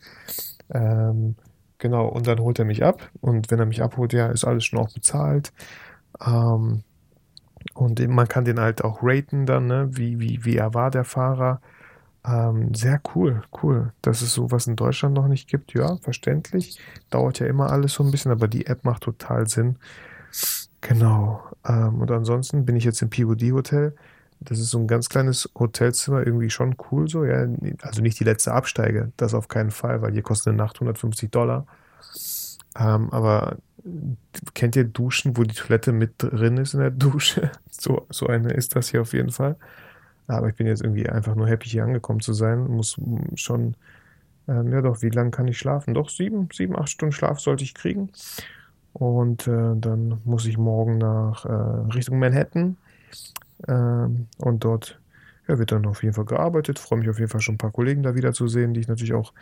Ähm, 0.70 1.37
genau, 1.79 2.07
und 2.09 2.27
dann 2.27 2.40
holt 2.40 2.59
er 2.59 2.64
mich 2.64 2.85
ab. 2.85 3.11
Und 3.20 3.51
wenn 3.51 3.59
er 3.59 3.66
mich 3.66 3.83
abholt, 3.83 4.12
ja, 4.12 4.29
ist 4.29 4.44
alles 4.44 4.64
schon 4.64 4.79
auch 4.79 4.92
bezahlt. 4.92 5.53
Ähm, 6.25 6.83
und 7.75 8.07
man 8.09 8.29
kann 8.29 8.44
den 8.44 8.61
halt 8.61 8.83
auch 8.85 9.01
raten 9.03 9.46
dann, 9.46 9.66
ne? 9.66 9.88
wie, 9.92 10.18
wie, 10.18 10.44
wie 10.44 10.57
er 10.57 10.75
war, 10.75 10.90
der 10.90 11.05
Fahrer. 11.05 11.61
Ähm, 12.25 12.75
sehr 12.75 13.01
cool, 13.14 13.42
cool. 13.62 13.92
Dass 14.03 14.23
es 14.23 14.35
sowas 14.35 14.66
in 14.66 14.77
Deutschland 14.77 15.14
noch 15.14 15.29
nicht 15.29 15.49
gibt, 15.49 15.75
ja, 15.75 15.96
verständlich. 15.99 16.79
Dauert 17.11 17.38
ja 17.38 17.46
immer 17.46 17.70
alles 17.70 17.94
so 17.94 18.05
ein 18.05 18.11
bisschen, 18.11 18.33
aber 18.33 18.49
die 18.49 18.66
App 18.66 18.85
macht 18.85 19.03
total 19.03 19.46
Sinn. 19.49 19.77
Genau. 20.81 21.42
Ähm, 21.66 22.01
und 22.01 22.11
ansonsten 22.11 22.64
bin 22.64 22.77
ich 22.77 22.85
jetzt 22.85 23.03
im 23.03 23.11
POD-Hotel. 23.11 23.94
Das 24.40 24.59
ist 24.59 24.70
so 24.70 24.79
ein 24.79 24.87
ganz 24.87 25.09
kleines 25.09 25.50
Hotelzimmer, 25.59 26.26
irgendwie 26.26 26.50
schon 26.50 26.76
cool 26.90 27.09
so. 27.09 27.24
Ja, 27.24 27.46
also 27.83 28.00
nicht 28.00 28.18
die 28.18 28.24
letzte 28.24 28.53
Absteige, 28.53 29.12
das 29.16 29.35
auf 29.35 29.48
keinen 29.48 29.70
Fall, 29.70 30.00
weil 30.00 30.12
hier 30.12 30.22
kostet 30.22 30.48
eine 30.48 30.57
Nacht 30.57 30.76
150 30.76 31.31
Dollar. 31.31 31.66
Ähm, 32.79 33.11
aber 33.12 33.59
kennt 34.55 34.76
ihr 34.76 34.85
Duschen, 34.85 35.37
wo 35.37 35.42
die 35.42 35.55
Toilette 35.55 35.92
mit 35.92 36.14
drin 36.18 36.57
ist 36.57 36.74
in 36.74 36.81
der 36.81 36.90
Dusche? 36.90 37.50
So, 37.72 38.07
so 38.11 38.26
eine 38.26 38.53
ist 38.53 38.76
das 38.76 38.90
hier 38.90 39.00
auf 39.00 39.14
jeden 39.14 39.31
Fall. 39.31 39.57
Aber 40.26 40.50
ich 40.50 40.55
bin 40.55 40.66
jetzt 40.66 40.83
irgendwie 40.83 41.09
einfach 41.09 41.35
nur 41.35 41.48
happy, 41.48 41.66
hier 41.66 41.85
angekommen 41.85 42.20
zu 42.20 42.35
sein. 42.35 42.66
Muss 42.66 43.00
schon, 43.37 43.74
ähm, 44.48 44.70
ja 44.70 44.83
doch, 44.83 45.00
wie 45.00 45.09
lange 45.09 45.31
kann 45.31 45.48
ich 45.48 45.57
schlafen? 45.57 45.94
Doch, 45.94 46.11
sieben, 46.11 46.48
sieben, 46.53 46.79
acht 46.79 46.90
Stunden 46.90 47.12
Schlaf 47.12 47.40
sollte 47.40 47.64
ich 47.64 47.72
kriegen. 47.74 48.11
Und 48.92 49.46
äh, 49.46 49.74
dann 49.76 50.20
muss 50.24 50.44
ich 50.44 50.59
morgen 50.59 50.98
nach 50.98 51.46
äh, 51.46 51.92
Richtung 51.94 52.18
Manhattan. 52.18 52.76
Ähm, 53.68 54.27
und 54.38 54.64
dort 54.64 55.01
ja, 55.49 55.59
wird 55.59 55.73
dann 55.73 55.87
auf 55.87 56.03
jeden 56.03 56.14
Fall 56.14 56.25
gearbeitet. 56.25 56.79
Freue 56.79 57.01
mich 57.01 57.09
auf 57.09 57.18
jeden 57.18 57.31
Fall 57.31 57.40
schon 57.40 57.57
ein 57.57 57.59
paar 57.59 57.73
Kollegen 57.73 58.03
da 58.03 58.14
wiederzusehen, 58.14 58.75
die 58.75 58.81
ich 58.81 58.88
natürlich 58.88 59.14
auch 59.14 59.33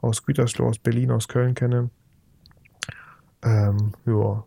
aus 0.00 0.24
Gütersloh, 0.24 0.68
aus 0.68 0.78
Berlin, 0.78 1.10
aus 1.10 1.28
Köln 1.28 1.54
kenne. 1.54 1.90
Ähm, 3.42 3.92
ja. 4.04 4.44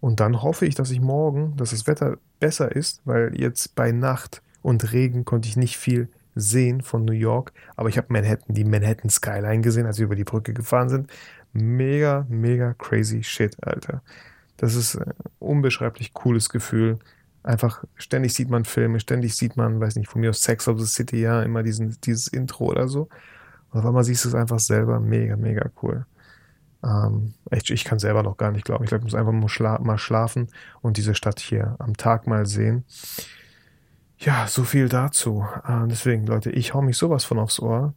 Und 0.00 0.20
dann 0.20 0.42
hoffe 0.42 0.66
ich, 0.66 0.74
dass 0.74 0.90
ich 0.90 1.00
morgen, 1.00 1.56
dass 1.56 1.70
das 1.70 1.86
Wetter 1.86 2.18
besser 2.38 2.74
ist, 2.74 3.00
weil 3.04 3.38
jetzt 3.40 3.74
bei 3.74 3.90
Nacht 3.90 4.42
und 4.62 4.92
Regen 4.92 5.24
konnte 5.24 5.48
ich 5.48 5.56
nicht 5.56 5.78
viel 5.78 6.08
sehen 6.34 6.82
von 6.82 7.04
New 7.04 7.12
York, 7.12 7.52
aber 7.76 7.88
ich 7.88 7.96
habe 7.96 8.12
Manhattan, 8.12 8.54
die 8.54 8.64
Manhattan 8.64 9.08
Skyline 9.08 9.62
gesehen, 9.62 9.86
als 9.86 9.98
wir 9.98 10.06
über 10.06 10.16
die 10.16 10.24
Brücke 10.24 10.52
gefahren 10.52 10.88
sind. 10.88 11.10
Mega, 11.52 12.26
mega 12.28 12.74
crazy 12.74 13.22
shit, 13.22 13.56
Alter. 13.64 14.02
Das 14.56 14.74
ist 14.74 14.96
ein 14.96 15.12
unbeschreiblich 15.38 16.12
cooles 16.12 16.48
Gefühl. 16.48 16.98
Einfach 17.44 17.84
ständig 17.94 18.34
sieht 18.34 18.50
man 18.50 18.64
Filme, 18.64 18.98
ständig 18.98 19.36
sieht 19.36 19.56
man, 19.56 19.78
weiß 19.78 19.96
nicht, 19.96 20.08
von 20.08 20.20
mir 20.20 20.30
aus 20.30 20.42
Sex 20.42 20.66
of 20.66 20.80
the 20.80 20.86
City, 20.86 21.20
ja, 21.20 21.42
immer 21.42 21.62
diesen, 21.62 21.96
dieses 22.00 22.26
Intro 22.26 22.64
oder 22.64 22.88
so. 22.88 23.08
Und 23.70 23.80
auf 23.80 23.86
einmal 23.86 24.02
siehst 24.02 24.24
du 24.24 24.30
es 24.30 24.34
einfach 24.34 24.58
selber. 24.58 24.98
Mega, 24.98 25.36
mega 25.36 25.70
cool. 25.82 26.06
Ähm, 26.82 27.34
ich, 27.50 27.70
ich 27.70 27.84
kann 27.84 27.98
selber 27.98 28.22
noch 28.22 28.36
gar 28.36 28.50
nicht 28.50 28.64
glauben. 28.64 28.84
Ich 28.84 28.88
glaube, 28.88 29.02
ich 29.02 29.12
muss 29.12 29.18
einfach 29.18 29.32
mal, 29.32 29.48
schla 29.48 29.78
mal 29.80 29.98
schlafen 29.98 30.48
und 30.80 30.96
diese 30.96 31.14
Stadt 31.14 31.38
hier 31.38 31.76
am 31.78 31.96
Tag 31.96 32.26
mal 32.26 32.46
sehen. 32.46 32.84
Ja, 34.18 34.46
so 34.46 34.64
viel 34.64 34.88
dazu. 34.88 35.46
Äh, 35.66 35.86
deswegen, 35.86 36.26
Leute, 36.26 36.50
ich 36.50 36.72
hau 36.72 36.82
mich 36.82 36.96
sowas 36.96 37.24
von 37.24 37.38
aufs 37.38 37.60
Ohr 37.60 37.94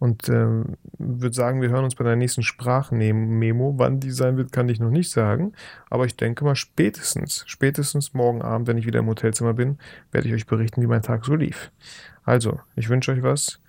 und 0.00 0.30
äh, 0.30 0.64
würde 0.98 1.34
sagen, 1.34 1.60
wir 1.60 1.68
hören 1.68 1.84
uns 1.84 1.94
bei 1.94 2.04
der 2.04 2.16
nächsten 2.16 2.42
Sprachmemo. 2.42 3.74
Wann 3.76 4.00
die 4.00 4.10
sein 4.10 4.38
wird, 4.38 4.50
kann 4.50 4.70
ich 4.70 4.80
noch 4.80 4.88
nicht 4.88 5.10
sagen. 5.10 5.52
Aber 5.90 6.06
ich 6.06 6.16
denke 6.16 6.42
mal, 6.42 6.56
spätestens, 6.56 7.44
spätestens 7.46 8.14
morgen 8.14 8.40
Abend, 8.40 8.66
wenn 8.66 8.78
ich 8.78 8.86
wieder 8.86 9.00
im 9.00 9.08
Hotelzimmer 9.08 9.52
bin, 9.52 9.76
werde 10.10 10.26
ich 10.26 10.34
euch 10.34 10.46
berichten, 10.46 10.80
wie 10.80 10.86
mein 10.86 11.02
Tag 11.02 11.26
so 11.26 11.34
lief. 11.34 11.70
Also, 12.24 12.60
ich 12.76 12.88
wünsche 12.88 13.12
euch 13.12 13.22
was. 13.22 13.60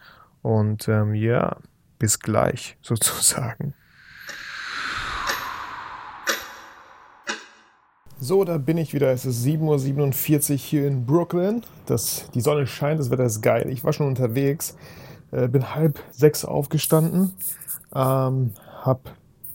Und 0.41 0.87
ähm, 0.87 1.13
ja, 1.15 1.57
bis 1.99 2.17
gleich 2.19 2.77
sozusagen. 2.81 3.73
So, 8.21 8.45
da 8.45 8.57
bin 8.57 8.77
ich 8.77 8.93
wieder. 8.93 9.11
Es 9.11 9.25
ist 9.25 9.43
7.47 9.45 10.51
Uhr 10.51 10.57
hier 10.57 10.87
in 10.87 11.05
Brooklyn. 11.05 11.63
Das, 11.87 12.29
die 12.33 12.41
Sonne 12.41 12.67
scheint, 12.67 13.01
das 13.01 13.11
Wetter 13.11 13.25
ist 13.25 13.41
geil. 13.41 13.67
Ich 13.69 13.83
war 13.83 13.91
schon 13.91 14.07
unterwegs, 14.07 14.77
äh, 15.31 15.47
bin 15.47 15.73
halb 15.73 15.99
sechs 16.11 16.45
aufgestanden, 16.45 17.33
ähm, 17.93 18.51
hab 18.83 19.11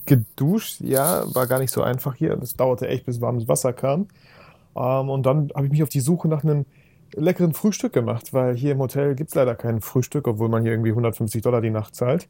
geduscht. 0.06 0.80
Ja, 0.80 1.24
war 1.34 1.46
gar 1.46 1.58
nicht 1.58 1.72
so 1.72 1.82
einfach 1.82 2.14
hier. 2.14 2.36
Das 2.36 2.54
dauerte 2.54 2.88
echt, 2.88 3.06
bis 3.06 3.20
warmes 3.20 3.48
Wasser 3.48 3.72
kam. 3.72 4.06
Ähm, 4.76 5.10
und 5.10 5.26
dann 5.26 5.50
habe 5.54 5.66
ich 5.66 5.72
mich 5.72 5.82
auf 5.82 5.88
die 5.88 6.00
Suche 6.00 6.28
nach 6.28 6.44
einem 6.44 6.64
leckeren 7.14 7.54
Frühstück 7.54 7.92
gemacht, 7.92 8.32
weil 8.32 8.56
hier 8.56 8.72
im 8.72 8.78
Hotel 8.78 9.14
gibt 9.14 9.30
es 9.30 9.34
leider 9.34 9.54
kein 9.54 9.80
Frühstück, 9.80 10.28
obwohl 10.28 10.48
man 10.48 10.62
hier 10.62 10.72
irgendwie 10.72 10.90
150 10.90 11.42
Dollar 11.42 11.60
die 11.60 11.70
Nacht 11.70 11.94
zahlt. 11.94 12.28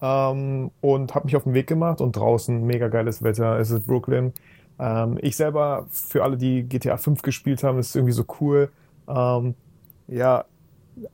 Ähm, 0.00 0.70
und 0.80 1.14
habe 1.14 1.26
mich 1.26 1.36
auf 1.36 1.44
den 1.44 1.54
Weg 1.54 1.66
gemacht 1.66 2.00
und 2.00 2.16
draußen 2.16 2.64
mega 2.64 2.88
geiles 2.88 3.22
Wetter. 3.22 3.58
Es 3.58 3.70
ist 3.70 3.86
Brooklyn. 3.86 4.32
Ähm, 4.78 5.18
ich 5.20 5.36
selber, 5.36 5.86
für 5.90 6.24
alle, 6.24 6.36
die 6.36 6.64
GTA 6.64 6.96
5 6.96 7.22
gespielt 7.22 7.62
haben, 7.62 7.78
ist 7.78 7.90
es 7.90 7.94
irgendwie 7.94 8.12
so 8.12 8.24
cool. 8.40 8.70
Ähm, 9.08 9.54
ja, 10.08 10.44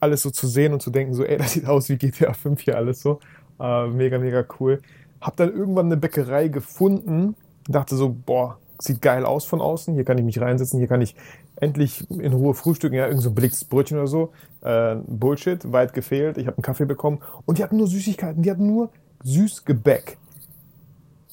alles 0.01 0.23
so 0.23 0.31
zu 0.31 0.47
sehen 0.47 0.73
und 0.73 0.83
zu 0.83 0.91
denken, 0.91 1.15
so, 1.15 1.25
ey, 1.25 1.37
das 1.39 1.53
sieht 1.53 1.67
aus 1.67 1.89
wie 1.89 1.97
GTA 1.97 2.33
5 2.33 2.61
hier 2.61 2.77
alles 2.77 3.01
so. 3.01 3.21
Äh, 3.61 3.89
mega, 3.89 4.19
mega 4.19 4.45
cool. 4.61 4.81
Hab 5.21 5.37
dann 5.37 5.53
irgendwann 5.53 5.87
eine 5.87 5.97
Bäckerei 5.97 6.49
gefunden, 6.49 7.35
dachte 7.69 7.97
so, 7.97 8.15
boah, 8.25 8.59
sieht 8.81 9.03
geil 9.03 9.25
aus 9.25 9.45
von 9.45 9.61
außen, 9.61 9.95
hier 9.95 10.05
kann 10.05 10.19
ich 10.19 10.25
mich 10.25 10.41
reinsetzen, 10.41 10.79
hier 10.79 10.87
kann 10.87 11.01
ich 11.01 11.17
endlich 11.57 12.09
in 12.11 12.33
Ruhe 12.33 12.55
frühstücken, 12.55 12.95
ja, 12.95 13.07
irgend 13.07 13.23
so 13.23 13.31
ein 13.31 13.35
belegtes 13.35 13.65
Brötchen 13.65 13.99
oder 13.99 14.07
so. 14.07 14.31
Äh, 14.61 14.97
Bullshit, 15.07 15.73
weit 15.73 15.93
gefehlt. 15.93 16.39
Ich 16.39 16.47
habe 16.47 16.57
einen 16.57 16.63
Kaffee 16.63 16.85
bekommen 16.85 17.19
und 17.47 17.59
die 17.59 17.65
hatten 17.65 17.77
nur 17.77 17.89
Süßigkeiten, 17.89 18.43
die 18.43 18.51
hatten 18.51 18.67
nur 18.67 18.91
Süßgebäck. 19.25 20.19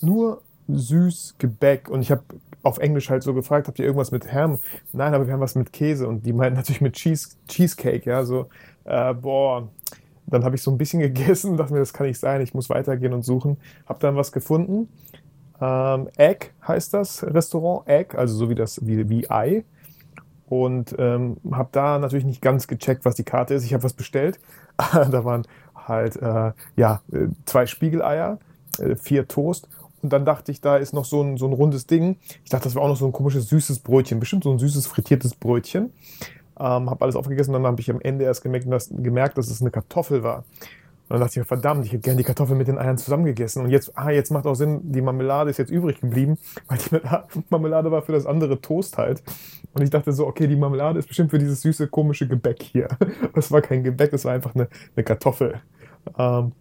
Nur 0.01 0.41
Süßgebäck. 0.67 1.89
Und 1.89 2.01
ich 2.01 2.11
habe 2.11 2.23
auf 2.63 2.77
Englisch 2.79 3.09
halt 3.09 3.23
so 3.23 3.33
gefragt, 3.33 3.67
habt 3.67 3.79
ihr 3.79 3.85
irgendwas 3.85 4.11
mit 4.11 4.31
Ham? 4.33 4.59
Nein, 4.91 5.13
aber 5.13 5.27
wir 5.27 5.33
haben 5.33 5.39
was 5.39 5.55
mit 5.55 5.71
Käse. 5.71 6.07
Und 6.07 6.25
die 6.25 6.33
meinten 6.33 6.57
natürlich 6.57 6.81
mit 6.81 6.93
Cheese, 6.93 7.29
Cheesecake, 7.47 8.09
ja, 8.09 8.23
so, 8.23 8.47
äh, 8.85 9.13
boah. 9.13 9.69
Dann 10.27 10.43
habe 10.43 10.55
ich 10.55 10.63
so 10.63 10.71
ein 10.71 10.77
bisschen 10.77 10.99
gegessen, 11.01 11.57
dachte 11.57 11.73
mir, 11.73 11.79
das 11.79 11.93
kann 11.93 12.07
nicht 12.07 12.19
sein, 12.19 12.41
ich 12.41 12.53
muss 12.53 12.69
weitergehen 12.69 13.13
und 13.13 13.23
suchen. 13.23 13.57
Hab 13.85 13.99
dann 13.99 14.15
was 14.15 14.31
gefunden. 14.31 14.89
Ähm, 15.61 16.09
Egg 16.17 16.47
heißt 16.67 16.93
das 16.93 17.23
Restaurant, 17.23 17.87
Egg, 17.87 18.17
also 18.17 18.35
so 18.35 18.49
wie 18.49 18.55
das, 18.55 18.85
wie, 18.85 19.07
wie 19.09 19.29
Ei 19.29 19.63
und 20.47 20.95
ähm, 20.99 21.37
habe 21.51 21.69
da 21.71 21.97
natürlich 21.97 22.25
nicht 22.25 22.41
ganz 22.41 22.67
gecheckt, 22.67 23.05
was 23.05 23.15
die 23.15 23.23
Karte 23.23 23.53
ist. 23.53 23.65
Ich 23.65 23.73
habe 23.73 23.83
was 23.83 23.93
bestellt. 23.93 24.39
da 24.77 25.25
waren 25.25 25.47
halt 25.75 26.17
äh, 26.17 26.51
ja 26.75 27.01
äh, 27.11 27.27
zwei 27.45 27.65
Spiegeleier, 27.65 28.39
äh, 28.79 28.95
vier 28.95 29.27
Toast 29.27 29.67
und 30.05 30.13
dann 30.13 30.23
dachte 30.23 30.51
ich, 30.51 30.61
da 30.61 30.77
ist 30.77 30.93
noch 30.93 31.03
so 31.03 31.23
ein, 31.23 31.37
so 31.37 31.47
ein 31.47 31.53
rundes 31.53 31.87
Ding. 31.87 32.17
Ich 32.43 32.51
dachte, 32.51 32.65
das 32.65 32.75
wäre 32.75 32.85
auch 32.85 32.89
noch 32.89 32.95
so 32.95 33.07
ein 33.07 33.11
komisches 33.11 33.49
süßes 33.49 33.79
Brötchen, 33.79 34.19
bestimmt 34.19 34.43
so 34.43 34.51
ein 34.51 34.59
süßes 34.59 34.85
frittiertes 34.85 35.33
Brötchen. 35.33 35.93
Ähm, 36.59 36.91
habe 36.91 37.01
alles 37.01 37.15
aufgegessen 37.15 37.53
dann 37.53 37.65
habe 37.65 37.81
ich 37.81 37.89
am 37.89 37.99
Ende 38.01 38.23
erst 38.23 38.43
gemerkt, 38.43 38.71
dass, 38.71 38.91
gemerkt, 38.95 39.39
dass 39.39 39.49
es 39.49 39.61
eine 39.61 39.71
Kartoffel 39.71 40.21
war. 40.21 40.43
Und 41.07 41.15
dann 41.15 41.19
dachte 41.21 41.39
ich 41.39 41.47
verdammt, 41.47 41.85
ich 41.85 41.91
hätte 41.91 42.03
gerne 42.03 42.17
die 42.17 42.23
Kartoffel 42.23 42.55
mit 42.55 42.67
den 42.67 42.77
Eiern 42.77 42.99
zusammengegessen. 42.99 43.63
Und 43.63 43.71
jetzt, 43.71 43.97
ah, 43.97 44.11
jetzt 44.11 44.29
macht 44.29 44.45
auch 44.45 44.53
Sinn, 44.53 44.79
die 44.83 45.01
Marmelade 45.01 45.49
ist 45.49 45.57
jetzt 45.57 45.71
übrig 45.71 45.99
geblieben, 45.99 46.37
weil 46.67 46.77
die 46.77 47.41
Marmelade 47.49 47.89
war 47.89 48.03
für 48.03 48.11
das 48.11 48.27
andere 48.27 48.61
Toast 48.61 48.99
halt. 48.99 49.23
Und 49.73 49.81
ich 49.81 49.89
dachte 49.89 50.13
so, 50.13 50.27
okay, 50.27 50.45
die 50.45 50.55
Marmelade 50.55 50.99
ist 50.99 51.07
bestimmt 51.07 51.31
für 51.31 51.39
dieses 51.39 51.61
süße, 51.61 51.87
komische 51.87 52.27
Gebäck 52.27 52.61
hier. 52.61 52.89
Das 53.33 53.51
war 53.51 53.61
kein 53.61 53.83
Gebäck, 53.83 54.11
das 54.11 54.23
war 54.23 54.33
einfach 54.33 54.53
eine, 54.53 54.67
eine 54.95 55.03
Kartoffel. 55.03 55.61
Ähm, 56.17 56.51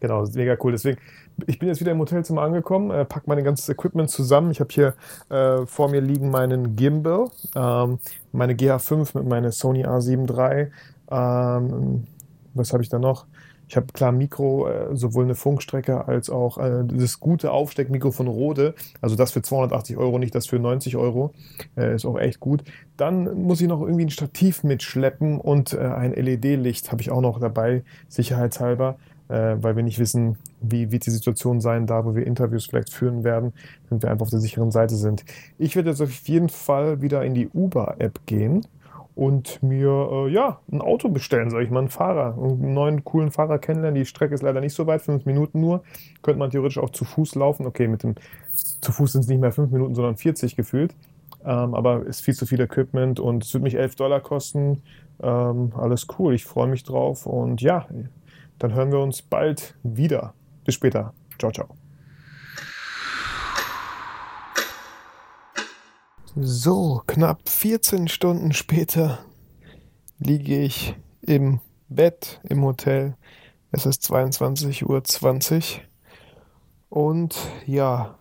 genau, 0.00 0.24
mega 0.34 0.56
cool. 0.62 0.72
Deswegen, 0.72 0.98
ich 1.46 1.58
bin 1.58 1.68
jetzt 1.68 1.80
wieder 1.80 1.92
im 1.92 1.98
Hotelzimmer 1.98 2.42
angekommen, 2.42 2.90
äh, 2.90 3.04
pack 3.04 3.26
mein 3.26 3.42
ganzes 3.44 3.68
Equipment 3.68 4.10
zusammen. 4.10 4.50
Ich 4.50 4.60
habe 4.60 4.72
hier 4.72 4.94
äh, 5.30 5.66
vor 5.66 5.88
mir 5.88 6.00
liegen 6.00 6.30
meinen 6.30 6.76
Gimbal, 6.76 7.28
ähm, 7.54 7.98
meine 8.32 8.54
GH5 8.54 9.18
mit 9.18 9.28
meiner 9.28 9.52
Sony 9.52 9.84
A7 9.84 10.28
III. 10.30 10.70
Ähm, 11.10 12.06
was 12.54 12.72
habe 12.72 12.82
ich 12.82 12.88
da 12.88 12.98
noch? 12.98 13.26
Ich 13.68 13.76
habe 13.76 13.86
klar 13.92 14.12
Mikro, 14.12 14.68
äh, 14.68 14.94
sowohl 14.94 15.24
eine 15.24 15.34
Funkstrecke 15.34 16.06
als 16.06 16.28
auch 16.30 16.58
äh, 16.58 16.84
das 16.84 17.18
gute 17.18 17.50
Aufsteckmikro 17.50 18.10
von 18.10 18.28
Rode. 18.28 18.74
Also 19.00 19.16
das 19.16 19.32
für 19.32 19.42
280 19.42 19.96
Euro, 19.96 20.18
nicht 20.18 20.34
das 20.34 20.46
für 20.46 20.58
90 20.58 20.96
Euro. 20.96 21.32
Äh, 21.76 21.94
ist 21.94 22.04
auch 22.04 22.18
echt 22.18 22.40
gut. 22.40 22.62
Dann 22.96 23.42
muss 23.42 23.60
ich 23.60 23.68
noch 23.68 23.80
irgendwie 23.80 24.04
ein 24.04 24.10
Stativ 24.10 24.64
mitschleppen 24.64 25.40
und 25.40 25.72
äh, 25.72 25.78
ein 25.78 26.12
LED-Licht 26.12 26.92
habe 26.92 27.00
ich 27.00 27.10
auch 27.10 27.22
noch 27.22 27.40
dabei, 27.40 27.84
sicherheitshalber. 28.08 28.96
Äh, 29.28 29.56
weil 29.60 29.74
wir 29.74 29.82
nicht 29.82 29.98
wissen, 29.98 30.36
wie 30.60 30.90
wird 30.90 31.06
die 31.06 31.10
Situation 31.10 31.60
sein, 31.60 31.86
da 31.86 32.04
wo 32.04 32.14
wir 32.14 32.26
Interviews 32.26 32.66
vielleicht 32.66 32.92
führen 32.92 33.24
werden, 33.24 33.54
wenn 33.88 34.02
wir 34.02 34.10
einfach 34.10 34.24
auf 34.24 34.30
der 34.30 34.40
sicheren 34.40 34.70
Seite 34.70 34.96
sind. 34.96 35.24
Ich 35.58 35.76
werde 35.76 35.90
jetzt 35.90 36.02
auf 36.02 36.12
jeden 36.28 36.50
Fall 36.50 37.00
wieder 37.00 37.24
in 37.24 37.32
die 37.32 37.48
Uber-App 37.48 38.26
gehen 38.26 38.66
und 39.14 39.62
mir 39.62 40.08
äh, 40.10 40.28
ja 40.28 40.60
ein 40.70 40.80
Auto 40.80 41.08
bestellen, 41.08 41.50
sage 41.50 41.64
ich 41.64 41.70
mal, 41.70 41.80
einen 41.80 41.88
Fahrer, 41.88 42.36
einen 42.36 42.74
neuen 42.74 43.04
coolen 43.04 43.30
Fahrer 43.30 43.58
kennenlernen. 43.58 43.94
Die 44.00 44.06
Strecke 44.06 44.34
ist 44.34 44.42
leider 44.42 44.60
nicht 44.60 44.74
so 44.74 44.86
weit, 44.86 45.02
fünf 45.02 45.24
Minuten 45.24 45.60
nur. 45.60 45.82
Könnte 46.22 46.38
man 46.38 46.50
theoretisch 46.50 46.78
auch 46.78 46.90
zu 46.90 47.04
Fuß 47.04 47.36
laufen. 47.36 47.66
Okay, 47.66 47.86
mit 47.86 48.02
dem 48.02 48.16
zu 48.52 48.92
Fuß 48.92 49.12
sind 49.12 49.22
es 49.22 49.28
nicht 49.28 49.40
mehr 49.40 49.52
fünf 49.52 49.70
Minuten, 49.70 49.94
sondern 49.94 50.16
40 50.16 50.56
gefühlt. 50.56 50.94
Ähm, 51.44 51.74
aber 51.74 52.04
ist 52.06 52.22
viel 52.22 52.34
zu 52.34 52.46
viel 52.46 52.60
Equipment 52.60 53.20
und 53.20 53.44
es 53.44 53.54
wird 53.54 53.62
mich 53.62 53.76
11 53.76 53.94
Dollar 53.96 54.20
kosten. 54.20 54.82
Ähm, 55.22 55.72
alles 55.76 56.06
cool, 56.18 56.34
ich 56.34 56.44
freue 56.44 56.68
mich 56.68 56.82
drauf 56.82 57.26
und 57.26 57.60
ja, 57.60 57.86
dann 58.58 58.72
hören 58.74 58.92
wir 58.92 59.00
uns 59.00 59.22
bald 59.22 59.74
wieder. 59.82 60.34
Bis 60.64 60.74
später. 60.74 61.12
Ciao, 61.38 61.52
ciao. 61.52 61.68
So, 66.36 67.02
knapp 67.06 67.48
14 67.48 68.08
Stunden 68.08 68.52
später 68.52 69.24
liege 70.18 70.58
ich 70.60 70.96
im 71.20 71.60
Bett 71.88 72.40
im 72.42 72.64
Hotel. 72.64 73.16
Es 73.70 73.86
ist 73.86 74.02
22.20 74.04 74.84
Uhr. 74.86 75.82
Und 76.88 77.36
ja, 77.66 78.18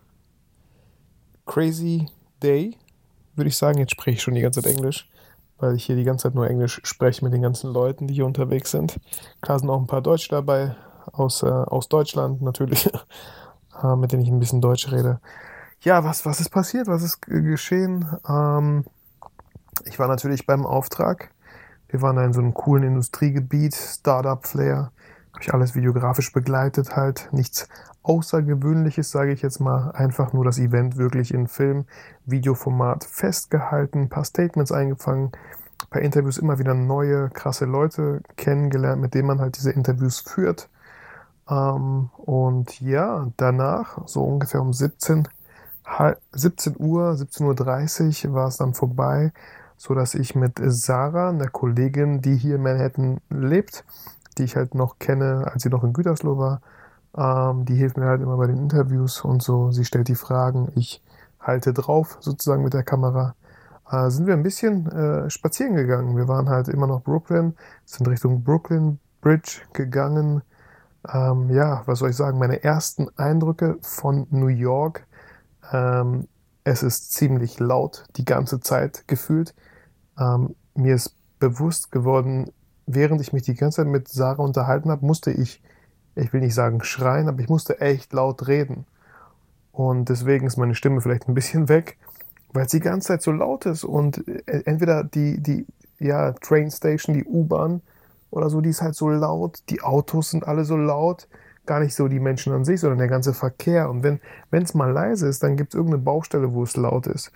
crazy 1.45 2.07
day, 2.41 2.77
würde 3.35 3.49
ich 3.49 3.57
sagen. 3.57 3.79
Jetzt 3.79 3.91
spreche 3.91 4.17
ich 4.17 4.21
schon 4.21 4.35
die 4.35 4.41
ganze 4.41 4.61
Zeit 4.61 4.75
Englisch, 4.75 5.09
weil 5.63 5.75
ich 5.75 5.85
hier 5.85 5.95
die 5.95 6.03
ganze 6.03 6.23
Zeit 6.23 6.35
nur 6.35 6.47
Englisch 6.47 6.81
spreche 6.83 7.23
mit 7.23 7.33
den 7.33 7.41
ganzen 7.41 7.71
Leuten, 7.71 8.07
die 8.07 8.13
hier 8.13 8.25
unterwegs 8.25 8.69
sind. 8.69 8.99
Klar 9.41 9.57
sind 9.57 9.69
auch 9.69 9.79
ein 9.79 9.87
paar 9.87 10.01
Deutsche 10.01 10.29
dabei, 10.29 10.75
aus, 11.11 11.41
äh, 11.41 11.47
aus 11.47 11.89
Deutschland 11.89 12.41
natürlich, 12.41 12.89
äh, 13.83 13.95
mit 13.95 14.11
denen 14.11 14.21
ich 14.21 14.29
ein 14.29 14.39
bisschen 14.39 14.61
Deutsch 14.61 14.91
rede 14.91 15.19
ja, 15.83 16.03
was, 16.03 16.25
was 16.25 16.39
ist 16.39 16.49
passiert? 16.49 16.87
Was 16.87 17.03
ist 17.03 17.21
geschehen? 17.21 18.05
Ähm, 18.27 18.85
ich 19.85 19.99
war 19.99 20.07
natürlich 20.07 20.45
beim 20.45 20.65
Auftrag. 20.65 21.31
Wir 21.89 22.01
waren 22.01 22.15
da 22.15 22.23
in 22.23 22.33
so 22.33 22.39
einem 22.39 22.53
coolen 22.53 22.83
Industriegebiet, 22.83 23.75
Startup-Flair. 23.75 24.91
Habe 25.33 25.43
ich 25.43 25.53
alles 25.53 25.75
videografisch 25.75 26.31
begleitet 26.31 26.95
halt. 26.95 27.29
Nichts 27.31 27.67
Außergewöhnliches, 28.03 29.11
sage 29.11 29.31
ich 29.31 29.41
jetzt 29.41 29.59
mal. 29.59 29.91
Einfach 29.91 30.33
nur 30.33 30.45
das 30.45 30.59
Event 30.59 30.97
wirklich 30.97 31.33
in 31.33 31.47
Film, 31.47 31.85
Videoformat 32.25 33.03
festgehalten, 33.03 34.03
ein 34.03 34.09
paar 34.09 34.25
Statements 34.25 34.71
eingefangen, 34.71 35.31
ein 35.81 35.89
paar 35.89 36.01
Interviews 36.01 36.37
immer 36.37 36.59
wieder 36.59 36.73
neue, 36.73 37.29
krasse 37.29 37.65
Leute 37.65 38.21
kennengelernt, 38.35 39.01
mit 39.01 39.13
denen 39.13 39.27
man 39.27 39.39
halt 39.39 39.57
diese 39.57 39.71
Interviews 39.71 40.19
führt. 40.19 40.69
Ähm, 41.49 42.09
und 42.17 42.79
ja, 42.81 43.31
danach, 43.37 44.07
so 44.07 44.23
ungefähr 44.23 44.61
um 44.61 44.73
17, 44.73 45.27
17 46.31 46.75
Uhr, 46.77 47.11
17.30 47.11 48.27
Uhr 48.27 48.33
war 48.33 48.47
es 48.47 48.57
dann 48.57 48.73
vorbei, 48.73 49.33
so 49.77 49.93
dass 49.93 50.15
ich 50.15 50.35
mit 50.35 50.59
Sarah, 50.61 51.29
einer 51.29 51.49
Kollegin, 51.49 52.21
die 52.21 52.35
hier 52.35 52.55
in 52.55 52.63
Manhattan 52.63 53.19
lebt, 53.29 53.83
die 54.35 54.43
ich 54.43 54.55
halt 54.55 54.75
noch 54.75 54.99
kenne, 54.99 55.49
als 55.51 55.63
sie 55.63 55.69
noch 55.69 55.83
in 55.83 55.93
Gütersloh 55.93 56.37
war, 56.37 56.61
ähm, 57.15 57.65
die 57.65 57.75
hilft 57.75 57.97
mir 57.97 58.05
halt 58.05 58.21
immer 58.21 58.37
bei 58.37 58.47
den 58.47 58.57
Interviews 58.57 59.21
und 59.21 59.43
so. 59.43 59.71
Sie 59.71 59.85
stellt 59.85 60.07
die 60.07 60.15
Fragen, 60.15 60.71
ich 60.75 61.01
halte 61.39 61.73
drauf 61.73 62.17
sozusagen 62.19 62.63
mit 62.63 62.73
der 62.73 62.83
Kamera. 62.83 63.35
Äh, 63.89 64.09
sind 64.09 64.27
wir 64.27 64.33
ein 64.33 64.43
bisschen 64.43 64.87
äh, 64.91 65.29
spazieren 65.29 65.75
gegangen. 65.75 66.17
Wir 66.17 66.27
waren 66.27 66.49
halt 66.49 66.67
immer 66.67 66.87
noch 66.87 67.03
Brooklyn, 67.03 67.55
sind 67.85 68.07
Richtung 68.07 68.43
Brooklyn 68.43 68.99
Bridge 69.21 69.61
gegangen. 69.73 70.41
Ähm, 71.11 71.49
ja, 71.49 71.83
was 71.85 71.99
soll 71.99 72.09
ich 72.09 72.15
sagen? 72.15 72.39
Meine 72.39 72.63
ersten 72.63 73.07
Eindrücke 73.17 73.77
von 73.81 74.27
New 74.31 74.47
York. 74.47 75.05
Ähm, 75.71 76.27
es 76.63 76.81
ist 76.81 77.13
ziemlich 77.13 77.59
laut 77.59 78.05
die 78.15 78.25
ganze 78.25 78.59
Zeit 78.61 79.07
gefühlt. 79.07 79.53
Ähm, 80.17 80.55
mir 80.75 80.95
ist 80.95 81.15
bewusst 81.39 81.91
geworden, 81.91 82.51
während 82.85 83.21
ich 83.21 83.33
mich 83.33 83.43
die 83.43 83.55
ganze 83.55 83.77
Zeit 83.77 83.87
mit 83.87 84.07
Sarah 84.07 84.43
unterhalten 84.43 84.89
habe, 84.89 85.05
musste 85.05 85.31
ich, 85.31 85.61
ich 86.15 86.33
will 86.33 86.41
nicht 86.41 86.55
sagen 86.55 86.83
schreien, 86.83 87.27
aber 87.27 87.39
ich 87.41 87.49
musste 87.49 87.81
echt 87.81 88.13
laut 88.13 88.47
reden. 88.47 88.85
Und 89.71 90.09
deswegen 90.09 90.45
ist 90.45 90.57
meine 90.57 90.75
Stimme 90.75 91.01
vielleicht 91.01 91.27
ein 91.27 91.33
bisschen 91.33 91.69
weg, 91.69 91.97
weil 92.53 92.65
es 92.65 92.71
die 92.71 92.79
ganze 92.79 93.09
Zeit 93.09 93.21
so 93.21 93.31
laut 93.31 93.65
ist 93.65 93.83
und 93.83 94.27
äh, 94.27 94.63
entweder 94.65 95.03
die, 95.03 95.41
die 95.41 95.65
ja, 95.99 96.33
Train 96.33 96.69
Station, 96.69 97.15
die 97.15 97.25
U-Bahn 97.25 97.81
oder 98.29 98.49
so, 98.49 98.61
die 98.61 98.69
ist 98.69 98.81
halt 98.81 98.95
so 98.95 99.09
laut, 99.09 99.63
die 99.69 99.81
Autos 99.81 100.31
sind 100.31 100.47
alle 100.47 100.65
so 100.65 100.77
laut, 100.77 101.27
gar 101.65 101.79
nicht 101.79 101.95
so 101.95 102.07
die 102.07 102.19
Menschen 102.19 102.53
an 102.53 102.65
sich, 102.65 102.79
sondern 102.79 102.99
der 102.99 103.07
ganze 103.07 103.33
Verkehr. 103.33 103.89
Und 103.89 104.03
wenn 104.03 104.19
es 104.51 104.73
mal 104.73 104.91
leise 104.91 105.27
ist, 105.27 105.43
dann 105.43 105.55
gibt 105.55 105.73
es 105.73 105.77
irgendeine 105.77 106.03
Baustelle, 106.03 106.53
wo 106.53 106.63
es 106.63 106.75
laut 106.75 107.07
ist. 107.07 107.31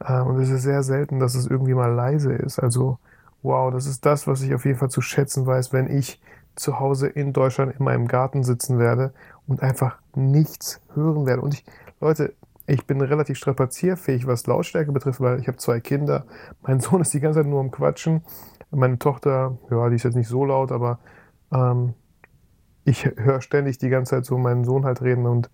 Äh, 0.00 0.20
und 0.20 0.40
es 0.40 0.50
ist 0.50 0.62
sehr 0.62 0.82
selten, 0.82 1.20
dass 1.20 1.34
es 1.34 1.46
irgendwie 1.46 1.74
mal 1.74 1.92
leise 1.92 2.32
ist. 2.32 2.58
Also, 2.58 2.98
wow, 3.42 3.72
das 3.72 3.86
ist 3.86 4.04
das, 4.06 4.26
was 4.26 4.42
ich 4.42 4.54
auf 4.54 4.64
jeden 4.64 4.78
Fall 4.78 4.90
zu 4.90 5.00
schätzen 5.00 5.46
weiß, 5.46 5.72
wenn 5.72 5.86
ich 5.86 6.20
zu 6.56 6.78
Hause 6.78 7.08
in 7.08 7.32
Deutschland 7.32 7.74
in 7.78 7.84
meinem 7.84 8.06
Garten 8.06 8.42
sitzen 8.42 8.78
werde 8.78 9.12
und 9.46 9.62
einfach 9.62 9.98
nichts 10.14 10.80
hören 10.94 11.26
werde. 11.26 11.42
Und 11.42 11.54
ich, 11.54 11.64
Leute, 12.00 12.34
ich 12.66 12.86
bin 12.86 13.00
relativ 13.00 13.38
strapazierfähig, 13.38 14.26
was 14.26 14.46
Lautstärke 14.46 14.92
betrifft, 14.92 15.20
weil 15.20 15.40
ich 15.40 15.48
habe 15.48 15.58
zwei 15.58 15.80
Kinder. 15.80 16.24
Mein 16.62 16.80
Sohn 16.80 17.00
ist 17.00 17.14
die 17.14 17.20
ganze 17.20 17.40
Zeit 17.40 17.48
nur 17.48 17.60
am 17.60 17.70
Quatschen. 17.70 18.22
Meine 18.70 18.98
Tochter, 18.98 19.58
ja, 19.70 19.88
die 19.88 19.96
ist 19.96 20.04
jetzt 20.04 20.16
nicht 20.16 20.28
so 20.28 20.44
laut, 20.44 20.70
aber 20.70 20.98
ähm, 21.52 21.94
ich 22.84 23.04
höre 23.04 23.40
ständig 23.40 23.78
die 23.78 23.88
ganze 23.88 24.16
Zeit 24.16 24.24
so 24.24 24.38
meinen 24.38 24.64
Sohn 24.64 24.84
halt 24.84 25.02
reden 25.02 25.26
und 25.26 25.50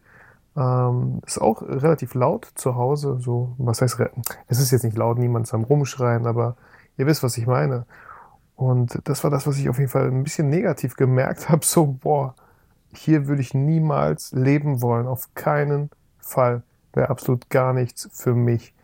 ähm, 0.57 1.20
ist 1.27 1.40
auch 1.40 1.62
relativ 1.62 2.14
laut 2.14 2.46
zu 2.55 2.77
Hause. 2.77 3.18
So, 3.20 3.55
was 3.59 3.81
heißt, 3.81 3.99
es 4.49 4.59
ist 4.59 4.70
jetzt 4.70 4.85
nicht 4.85 4.96
laut, 4.96 5.18
niemand 5.18 5.46
ist 5.46 5.55
am 5.55 5.64
Rumschreien, 5.64 6.27
aber 6.27 6.57
ihr 6.96 7.06
wisst, 7.06 7.22
was 7.22 7.37
ich 7.38 7.46
meine. 7.46 7.87
Und 8.56 9.00
das 9.04 9.22
war 9.22 9.30
das, 9.30 9.46
was 9.46 9.59
ich 9.59 9.68
auf 9.68 9.78
jeden 9.78 9.90
Fall 9.90 10.06
ein 10.06 10.22
bisschen 10.22 10.48
negativ 10.48 10.96
gemerkt 10.96 11.48
habe. 11.50 11.64
So, 11.64 11.87
boah, 11.87 12.35
hier 12.92 13.26
würde 13.26 13.42
ich 13.42 13.54
niemals 13.54 14.32
leben 14.32 14.80
wollen. 14.82 15.06
Auf 15.06 15.35
keinen 15.35 15.90
Fall. 16.18 16.62
Wäre 16.92 17.11
absolut 17.11 17.50
gar 17.50 17.72
nichts 17.74 18.09
für 18.12 18.35
mich. 18.35 18.74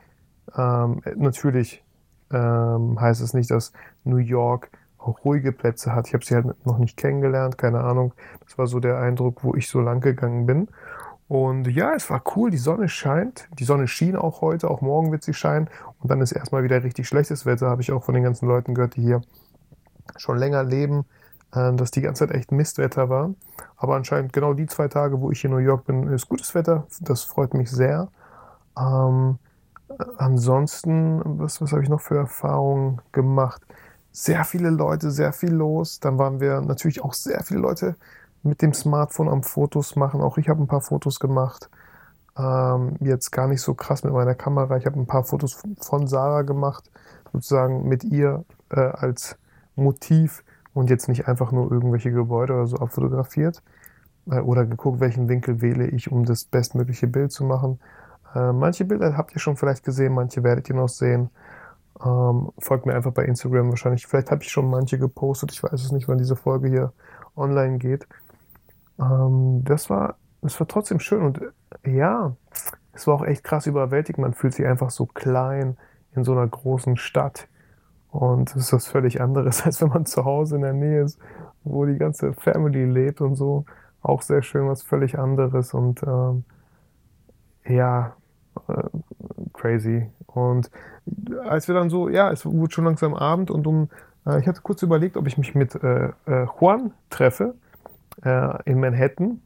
Ähm, 0.57 1.01
natürlich 1.17 1.83
ähm, 2.31 3.01
heißt 3.01 3.23
es 3.23 3.33
nicht, 3.33 3.51
dass 3.51 3.73
New 4.05 4.19
York 4.19 4.71
auch 4.99 5.25
ruhige 5.25 5.53
Plätze 5.53 5.95
hat. 5.95 6.09
Ich 6.09 6.15
habe 6.15 6.25
sie 6.25 6.35
halt 6.35 6.67
noch 6.67 6.79
nicht 6.79 6.97
kennengelernt, 6.97 7.59
keine 7.59 7.81
Ahnung. 7.81 8.13
Das 8.45 8.59
war 8.59 8.67
so 8.67 8.81
der 8.81 8.99
Eindruck, 8.99 9.43
wo 9.43 9.55
ich 9.55 9.69
so 9.69 9.81
lang 9.81 10.01
gegangen 10.01 10.47
bin. 10.47 10.69
Und 11.29 11.67
ja, 11.69 11.95
es 11.95 12.11
war 12.11 12.23
cool, 12.37 12.51
die 12.51 12.59
Sonne 12.59 12.89
scheint. 12.89 13.49
Die 13.59 13.65
Sonne 13.65 13.89
schien 13.89 14.17
auch 14.17 14.43
heute, 14.43 14.71
auch 14.71 14.83
morgen 14.83 15.11
wird 15.13 15.23
sie 15.23 15.35
scheinen. 15.35 15.69
Und 16.03 16.11
dann 16.11 16.21
ist 16.21 16.33
erstmal 16.33 16.65
wieder 16.65 16.83
richtig 16.83 17.07
schlechtes 17.07 17.47
Wetter, 17.47 17.71
habe 17.71 17.83
ich 17.83 17.93
auch 17.93 18.03
von 18.05 18.15
den 18.15 18.25
ganzen 18.25 18.49
Leuten 18.49 18.75
gehört, 18.75 18.97
die 18.97 19.03
hier 19.03 19.23
schon 20.17 20.37
länger 20.37 20.65
leben, 20.65 21.05
äh, 21.55 21.73
dass 21.75 21.93
die 21.93 22.01
ganze 22.01 22.27
Zeit 22.27 22.37
echt 22.37 22.53
Mistwetter 22.53 23.09
war. 23.09 23.31
Aber 23.77 23.95
anscheinend 23.97 24.33
genau 24.33 24.53
die 24.55 24.67
zwei 24.67 24.89
Tage, 24.89 25.21
wo 25.21 25.31
ich 25.31 25.45
in 25.45 25.53
New 25.53 25.59
York 25.59 25.87
bin, 25.87 26.09
ist 26.09 26.29
gutes 26.29 26.55
Wetter. 26.55 26.87
Das 27.01 27.23
freut 27.23 27.55
mich 27.55 27.71
sehr. 27.71 28.09
Ähm, 28.79 29.39
ansonsten, 30.19 31.23
was, 31.39 31.61
was 31.61 31.73
habe 31.73 31.83
ich 31.83 31.89
noch 31.89 32.01
für 32.01 32.17
Erfahrungen 32.17 33.01
gemacht? 33.13 33.63
Sehr 34.11 34.45
viele 34.45 34.71
Leute, 34.71 35.11
sehr 35.11 35.33
viel 35.33 35.53
los. 35.53 36.01
Dann 36.01 36.19
waren 36.19 36.41
wir 36.41 36.61
natürlich 36.61 37.03
auch 37.03 37.15
sehr 37.15 37.43
viele 37.45 37.61
Leute 37.61 37.97
mit 38.43 38.61
dem 38.61 38.75
Smartphone 38.75 39.29
am 39.29 39.43
Fotos 39.43 39.97
machen. 39.97 40.21
Auch 40.21 40.39
ich 40.39 40.49
habe 40.49 40.63
ein 40.63 40.67
paar 40.67 40.81
Fotos 40.81 41.21
gemacht. 41.21 41.71
Ähm, 42.37 42.97
jetzt 43.01 43.31
gar 43.31 43.47
nicht 43.49 43.61
so 43.61 43.75
krass 43.75 44.05
mit 44.05 44.13
meiner 44.13 44.35
Kamera. 44.35 44.77
Ich 44.77 44.87
habe 44.87 44.99
ein 44.99 45.07
paar 45.07 45.25
Fotos 45.25 45.63
von 45.81 46.07
Sarah 46.07 46.43
gemacht, 46.43 46.91
sozusagen 47.33 47.89
mit 47.89 48.05
ihr 48.05 48.45
äh, 48.71 48.81
als 48.81 49.37
Motiv 49.77 50.43
und 50.75 50.91
jetzt 50.91 51.09
nicht 51.09 51.29
einfach 51.29 51.53
nur 51.53 51.71
irgendwelche 51.71 52.11
Gebäude 52.11 52.55
oder 52.55 52.67
so 52.67 52.77
abfotografiert 52.79 53.63
äh, 54.31 54.41
oder 54.41 54.65
geguckt, 54.65 55.01
welchen 55.01 55.29
Winkel 55.29 55.61
wähle 55.61 55.87
ich, 55.87 56.11
um 56.11 56.25
das 56.25 56.45
bestmögliche 56.45 57.07
Bild 57.07 57.33
zu 57.33 57.45
machen. 57.45 57.81
Äh, 58.35 58.53
manche 58.53 58.85
Bilder 58.85 59.17
habt 59.17 59.35
ihr 59.35 59.41
schon 59.41 59.57
vielleicht 59.57 59.85
gesehen, 59.85 60.15
manche 60.15 60.43
werdet 60.43 60.69
ihr 60.69 60.77
noch 60.77 60.89
sehen. 60.89 61.31
Ähm, 62.05 62.51
folgt 62.59 62.87
mir 62.87 62.95
einfach 62.95 63.13
bei 63.13 63.25
Instagram 63.25 63.69
wahrscheinlich. 63.69 64.07
Vielleicht 64.07 64.31
habe 64.31 64.43
ich 64.43 64.51
schon 64.51 64.71
manche 64.71 64.99
gepostet. 64.99 65.53
Ich 65.53 65.63
weiß 65.63 65.85
es 65.85 65.93
nicht, 65.93 66.09
wann 66.09 66.19
diese 66.19 66.37
Folge 66.37 66.69
hier 66.69 66.93
online 67.37 67.79
geht. 67.79 68.09
Ähm, 68.99 69.63
das 69.65 69.91
war, 69.91 70.17
das 70.43 70.59
war 70.61 70.69
trotzdem 70.69 71.01
schön 71.01 71.23
und 71.23 71.41
ja, 71.85 72.35
es 72.93 73.07
war 73.07 73.15
auch 73.15 73.25
echt 73.25 73.45
krass 73.45 73.67
überwältigend. 73.67 74.23
Man 74.23 74.35
fühlt 74.35 74.55
sich 74.55 74.67
einfach 74.67 74.91
so 74.91 75.07
klein 75.07 75.77
in 76.15 76.25
so 76.25 76.33
einer 76.33 76.47
großen 76.47 76.97
Stadt. 76.97 77.49
Und 78.11 78.51
es 78.51 78.57
ist 78.57 78.73
was 78.73 78.87
völlig 78.87 79.21
anderes, 79.21 79.63
als 79.67 79.81
wenn 79.81 79.89
man 79.89 80.05
zu 80.05 80.25
Hause 80.25 80.57
in 80.57 80.63
der 80.63 80.75
Nähe 80.75 81.03
ist, 81.03 81.19
wo 81.65 81.87
die 81.87 81.97
ganze 81.97 82.35
Family 82.35 82.85
lebt 82.85 83.21
und 83.21 83.37
so. 83.37 83.65
Auch 84.03 84.23
sehr 84.23 84.43
schön, 84.43 84.69
was 84.69 84.83
völlig 84.83 85.19
anderes 85.19 85.75
und 85.75 86.03
ähm, 86.03 86.45
ja, 87.67 88.17
äh, 88.69 88.83
crazy. 89.53 90.11
Und 90.27 90.71
als 91.49 91.69
wir 91.69 91.75
dann 91.75 91.89
so, 91.89 92.09
ja, 92.09 92.31
es 92.31 92.45
wurde 92.45 92.73
schon 92.73 92.85
langsam 92.85 93.15
Abend 93.15 93.51
und 93.51 93.67
um, 93.67 93.89
äh, 94.27 94.41
ich 94.41 94.49
hatte 94.49 94.61
kurz 94.61 94.83
überlegt, 94.83 95.17
ob 95.17 95.27
ich 95.29 95.39
mich 95.39 95.55
mit 95.55 95.77
äh, 95.77 96.11
äh 96.27 96.47
Juan 96.61 96.93
treffe 97.11 97.55
äh, 98.25 98.63
in 98.65 98.81
Manhattan. 98.81 99.41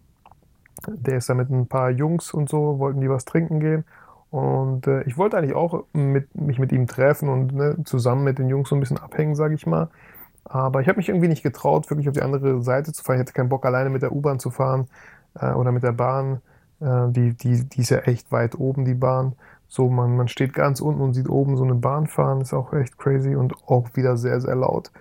Der 0.87 1.19
ist 1.19 1.29
da 1.29 1.35
mit 1.35 1.51
ein 1.51 1.67
paar 1.67 1.91
Jungs 1.91 2.33
und 2.33 2.49
so, 2.49 2.79
wollten 2.79 3.01
die 3.01 3.11
was 3.11 3.25
trinken 3.25 3.61
gehen. 3.61 3.85
Und 4.31 4.87
äh, 4.87 5.03
ich 5.05 5.17
wollte 5.17 5.39
eigentlich 5.39 5.55
auch 5.55 5.85
mit, 5.93 6.35
mich 6.35 6.59
mit 6.59 6.73
ihm 6.73 6.87
treffen 6.87 7.29
und 7.29 7.55
ne, 7.55 7.77
zusammen 7.85 8.25
mit 8.25 8.39
den 8.39 8.49
Jungs 8.49 8.69
so 8.69 8.77
ein 8.77 8.81
bisschen 8.81 8.99
abhängen, 8.99 9.35
sage 9.35 9.55
ich 9.55 9.67
mal. 9.67 9.89
Aber 10.45 10.81
ich 10.81 10.89
habe 10.89 10.99
mich 10.99 11.09
irgendwie 11.09 11.29
nicht 11.29 11.43
getraut, 11.43 11.91
wirklich 11.91 12.09
auf 12.09 12.15
die 12.15 12.23
andere 12.23 12.63
Seite 12.63 12.93
zu 12.93 13.03
fahren. 13.03 13.17
Ich 13.17 13.21
hatte 13.21 13.33
keinen 13.33 13.49
Bock, 13.49 13.65
alleine 13.67 13.91
mit 13.91 14.03
der 14.03 14.13
U-Bahn 14.13 14.39
zu 14.39 14.51
fahren 14.51 14.89
äh, 15.35 15.53
oder 15.53 15.73
mit 15.73 15.83
der 15.83 15.93
Bahn. 15.93 16.41
Äh, 16.81 17.09
die, 17.11 17.35
die, 17.35 17.65
die 17.69 17.81
ist 17.81 17.91
ja 17.91 17.99
echt 18.01 18.31
weit 18.33 18.59
oben, 18.59 18.85
die 18.85 18.95
Bahn. 18.95 19.35
So, 19.69 19.89
man, 19.89 20.17
man 20.17 20.29
steht 20.29 20.53
ganz 20.53 20.81
unten 20.81 21.01
und 21.01 21.15
sieht 21.15 21.29
oben 21.29 21.57
so 21.57 21.65
eine 21.65 21.75
Bahn 21.75 22.07
fahren, 22.07 22.41
ist 22.41 22.55
auch 22.55 22.73
echt 22.73 22.99
crazy 22.99 23.35
und 23.35 23.55
auch 23.67 23.89
wieder 23.95 24.17
sehr, 24.17 24.41
sehr 24.41 24.55
laut. 24.55 24.93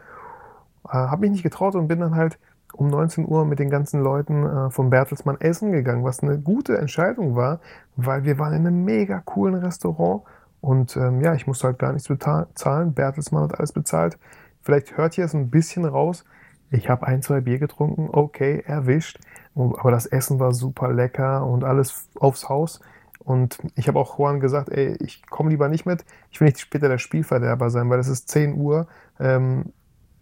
Äh, 0.87 0.93
habe 0.93 1.21
mich 1.21 1.31
nicht 1.31 1.43
getraut 1.43 1.75
und 1.75 1.87
bin 1.87 1.99
dann 1.99 2.15
halt 2.15 2.39
um 2.75 2.87
19 2.87 3.27
Uhr 3.27 3.45
mit 3.45 3.59
den 3.59 3.69
ganzen 3.69 4.01
Leuten 4.01 4.45
äh, 4.45 4.69
vom 4.69 4.89
Bertelsmann 4.89 5.39
essen 5.39 5.71
gegangen, 5.71 6.03
was 6.03 6.21
eine 6.21 6.37
gute 6.37 6.77
Entscheidung 6.77 7.35
war, 7.35 7.59
weil 7.95 8.23
wir 8.23 8.37
waren 8.37 8.53
in 8.53 8.67
einem 8.67 8.83
mega 8.83 9.21
coolen 9.21 9.55
Restaurant 9.55 10.23
und 10.61 10.97
ähm, 10.97 11.21
ja, 11.21 11.35
ich 11.35 11.47
musste 11.47 11.67
halt 11.67 11.79
gar 11.79 11.93
nichts 11.93 12.07
bezahlen. 12.07 12.93
Bertelsmann 12.93 13.43
hat 13.43 13.59
alles 13.59 13.71
bezahlt. 13.71 14.17
Vielleicht 14.61 14.97
hört 14.97 15.17
ihr 15.17 15.25
es 15.25 15.35
ein 15.35 15.51
bisschen 15.51 15.85
raus. 15.85 16.25
Ich 16.71 16.89
habe 16.89 17.05
ein, 17.05 17.21
zwei 17.21 17.41
Bier 17.41 17.59
getrunken, 17.59 18.09
okay, 18.11 18.63
erwischt. 18.65 19.19
Aber 19.53 19.91
das 19.91 20.07
Essen 20.07 20.39
war 20.39 20.53
super 20.53 20.91
lecker 20.91 21.45
und 21.45 21.63
alles 21.63 22.09
aufs 22.19 22.49
Haus. 22.49 22.81
Und 23.19 23.59
ich 23.75 23.87
habe 23.87 23.99
auch 23.99 24.17
Juan 24.17 24.39
gesagt, 24.39 24.69
ey, 24.69 24.97
ich 24.99 25.25
komme 25.27 25.51
lieber 25.51 25.69
nicht 25.69 25.85
mit. 25.85 26.03
Ich 26.31 26.41
will 26.41 26.47
nicht 26.47 26.59
später 26.59 26.89
der 26.89 26.97
Spielverderber 26.97 27.69
sein, 27.69 27.89
weil 27.89 27.99
es 27.99 28.07
ist 28.07 28.29
10 28.29 28.55
Uhr. 28.55 28.87
Ähm, 29.19 29.71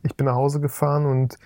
ich 0.03 0.17
bin 0.17 0.25
nach 0.25 0.35
Hause 0.35 0.59
gefahren 0.59 1.05
und 1.05 1.37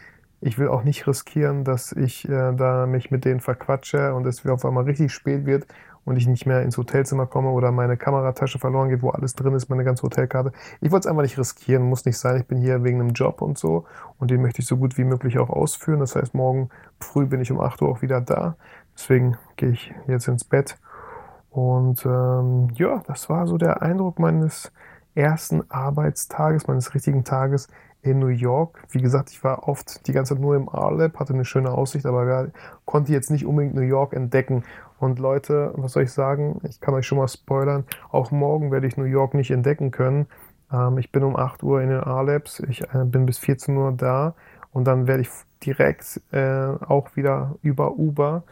ich 0.42 0.58
will 0.58 0.68
auch 0.68 0.84
nicht 0.84 1.08
riskieren, 1.08 1.64
dass 1.64 1.92
ich 1.92 2.28
äh, 2.30 2.54
da 2.54 2.86
mich 2.86 3.12
mit 3.12 3.26
denen 3.26 3.40
verquatsche 3.40 4.14
und 4.14 4.26
es 4.26 4.46
auf 4.46 4.66
einmal 4.66 4.84
richtig 4.84 5.12
spät 5.12 5.46
wird 5.46 5.66
und 6.06 6.16
ich 6.16 6.28
nicht 6.28 6.46
mehr 6.46 6.62
ins 6.62 6.78
Hotelzimmer 6.78 7.26
komme 7.26 7.50
oder 7.50 7.72
meine 7.72 7.98
Kameratasche 7.98 8.60
verloren 8.60 8.90
geht, 8.90 9.02
wo 9.02 9.10
alles 9.10 9.36
drin 9.36 9.54
ist, 9.56 9.70
meine 9.70 9.84
ganze 9.84 10.04
Hotelkarte. 10.04 10.54
Ich 10.80 10.92
wollte 10.92 11.08
es 11.08 11.12
einfach 11.12 11.24
nicht 11.24 11.38
riskieren, 11.38 11.84
muss 11.84 12.06
nicht 12.06 12.18
sein. 12.18 12.38
Ich 12.38 12.48
bin 12.48 12.60
hier 12.60 12.84
wegen 12.84 13.02
einem 13.02 13.10
Job 13.10 13.42
und 13.42 13.58
so 13.58 13.86
und 14.18 14.32
den 14.32 14.42
möchte 14.42 14.62
ich 14.62 14.68
so 14.68 14.78
gut 14.78 14.98
wie 14.98 15.04
möglich 15.04 15.38
auch 15.38 15.50
ausführen. 15.50 16.00
Das 16.00 16.16
heißt, 16.16 16.34
morgen 16.34 16.70
früh 17.00 17.26
bin 17.26 17.42
ich 17.42 17.52
um 17.52 17.60
8 17.60 17.82
Uhr 17.82 17.90
auch 17.90 18.02
wieder 18.02 18.22
da. 18.22 18.56
Deswegen 18.96 19.38
gehe 19.58 19.72
ich 19.72 19.94
jetzt 20.08 20.28
ins 20.28 20.44
Bett. 20.44 20.78
Und 21.50 22.06
ähm, 22.06 22.70
ja, 22.76 23.02
das 23.08 23.30
war 23.30 23.48
so 23.48 23.58
der 23.58 23.82
Eindruck 23.82 24.20
meines 24.20 24.72
ersten 25.14 25.70
Arbeitstages, 25.70 26.68
meines 26.68 26.94
richtigen 26.94 27.24
Tages 27.24 27.68
in 28.08 28.20
New 28.20 28.28
York. 28.28 28.84
Wie 28.90 29.02
gesagt, 29.02 29.32
ich 29.32 29.44
war 29.44 29.68
oft 29.68 30.08
die 30.08 30.14
ganze 30.14 30.34
Zeit 30.34 30.42
nur 30.42 30.56
im 30.56 30.68
R-Lab, 30.68 31.20
hatte 31.20 31.34
eine 31.34 31.46
schöne 31.46 31.72
Aussicht, 31.72 32.06
aber 32.06 32.50
konnte 32.86 33.12
jetzt 33.12 33.32
nicht 33.32 33.46
unbedingt 33.46 33.76
New 33.76 33.82
York 33.82 34.14
entdecken. 34.14 34.64
Und 35.00 35.20
Leute, 35.20 35.74
was 35.76 35.94
soll 35.94 36.04
ich 36.04 36.12
sagen? 36.12 36.60
Ich 36.68 36.80
kann 36.80 36.94
euch 36.94 37.06
schon 37.06 37.18
mal 37.20 37.28
spoilern. 37.28 37.86
Auch 38.10 38.32
morgen 38.32 38.72
werde 38.72 38.88
ich 38.88 38.98
New 38.98 39.04
York 39.04 39.34
nicht 39.34 39.52
entdecken 39.52 39.92
können. 39.92 40.28
Ähm, 40.72 40.98
ich 40.98 41.12
bin 41.12 41.24
um 41.24 41.36
8 41.36 41.64
Uhr 41.64 41.82
in 41.82 41.90
den 41.90 42.02
R-Labs. 42.02 42.62
Ich 42.62 42.82
äh, 42.94 43.06
bin 43.06 43.26
bis 43.26 43.38
14 43.38 43.76
Uhr 43.78 43.92
da. 43.92 44.34
Und 44.72 44.86
dann 44.86 45.08
werde 45.08 45.22
ich 45.22 45.30
direkt 45.66 46.22
äh, 46.32 46.68
auch 46.88 47.16
wieder 47.16 47.56
über 47.62 47.98
Uber, 47.98 48.44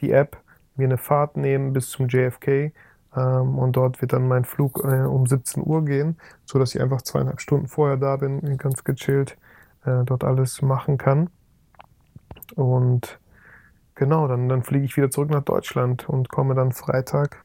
die 0.00 0.12
App, 0.12 0.36
mir 0.76 0.84
eine 0.84 0.98
Fahrt 0.98 1.36
nehmen 1.36 1.72
bis 1.72 1.90
zum 1.90 2.08
JFK. 2.08 2.72
Ähm, 3.16 3.58
und 3.58 3.76
dort 3.76 4.00
wird 4.00 4.12
dann 4.12 4.28
mein 4.28 4.44
Flug 4.44 4.82
äh, 4.84 5.02
um 5.02 5.26
17 5.26 5.62
Uhr 5.66 5.84
gehen, 5.84 6.18
sodass 6.44 6.74
ich 6.74 6.80
einfach 6.80 7.02
zweieinhalb 7.02 7.40
Stunden 7.40 7.68
vorher 7.68 7.96
da 7.96 8.16
bin, 8.16 8.56
ganz 8.58 8.84
gechillt 8.84 9.36
äh, 9.84 10.04
dort 10.04 10.24
alles 10.24 10.62
machen 10.62 10.98
kann. 10.98 11.30
Und 12.56 13.20
Genau, 14.00 14.26
dann, 14.28 14.48
dann 14.48 14.62
fliege 14.62 14.86
ich 14.86 14.96
wieder 14.96 15.10
zurück 15.10 15.28
nach 15.28 15.42
Deutschland 15.42 16.08
und 16.08 16.30
komme 16.30 16.54
dann 16.54 16.72
Freitag, 16.72 17.44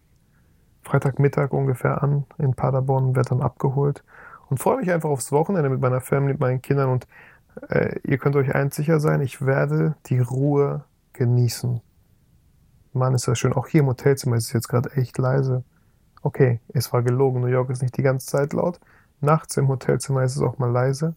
Freitagmittag 0.84 1.52
ungefähr 1.52 2.02
an 2.02 2.24
in 2.38 2.54
Paderborn, 2.54 3.14
werde 3.14 3.32
dann 3.32 3.42
abgeholt 3.42 4.06
und 4.50 4.60
freue 4.62 4.78
mich 4.78 4.90
einfach 4.90 5.10
aufs 5.10 5.34
Wochenende 5.34 5.70
mit 5.70 5.82
meiner 5.82 6.00
Family, 6.00 6.32
mit 6.32 6.40
meinen 6.40 6.62
Kindern 6.62 6.92
und 6.92 7.08
äh, 7.68 8.00
ihr 8.04 8.18
könnt 8.20 8.38
euch 8.38 8.56
eins 8.56 8.78
sicher 8.78 9.02
sein, 9.02 9.20
ich 9.20 9.46
werde 9.46 9.96
die 10.06 10.20
Ruhe 10.20 10.86
genießen. 11.12 11.82
Mann, 12.96 13.14
ist 13.14 13.28
das 13.28 13.38
schön. 13.38 13.54
Auch 13.54 13.68
hier 13.68 13.82
im 13.82 13.88
Hotelzimmer 13.88 14.36
ist 14.36 14.46
es 14.46 14.54
jetzt 14.54 14.70
gerade 14.70 14.92
echt 14.94 15.18
leise. 15.18 15.64
Okay, 16.22 16.60
es 16.70 16.92
war 16.92 17.04
gelogen. 17.04 17.42
New 17.42 17.48
York 17.48 17.70
ist 17.70 17.82
nicht 17.82 17.98
die 17.98 18.04
ganze 18.04 18.28
Zeit 18.28 18.54
laut. 18.54 18.80
Nachts 19.22 19.58
im 19.58 19.68
Hotelzimmer 19.68 20.24
ist 20.24 20.36
es 20.36 20.42
auch 20.42 20.58
mal 20.58 20.72
leise. 20.72 21.16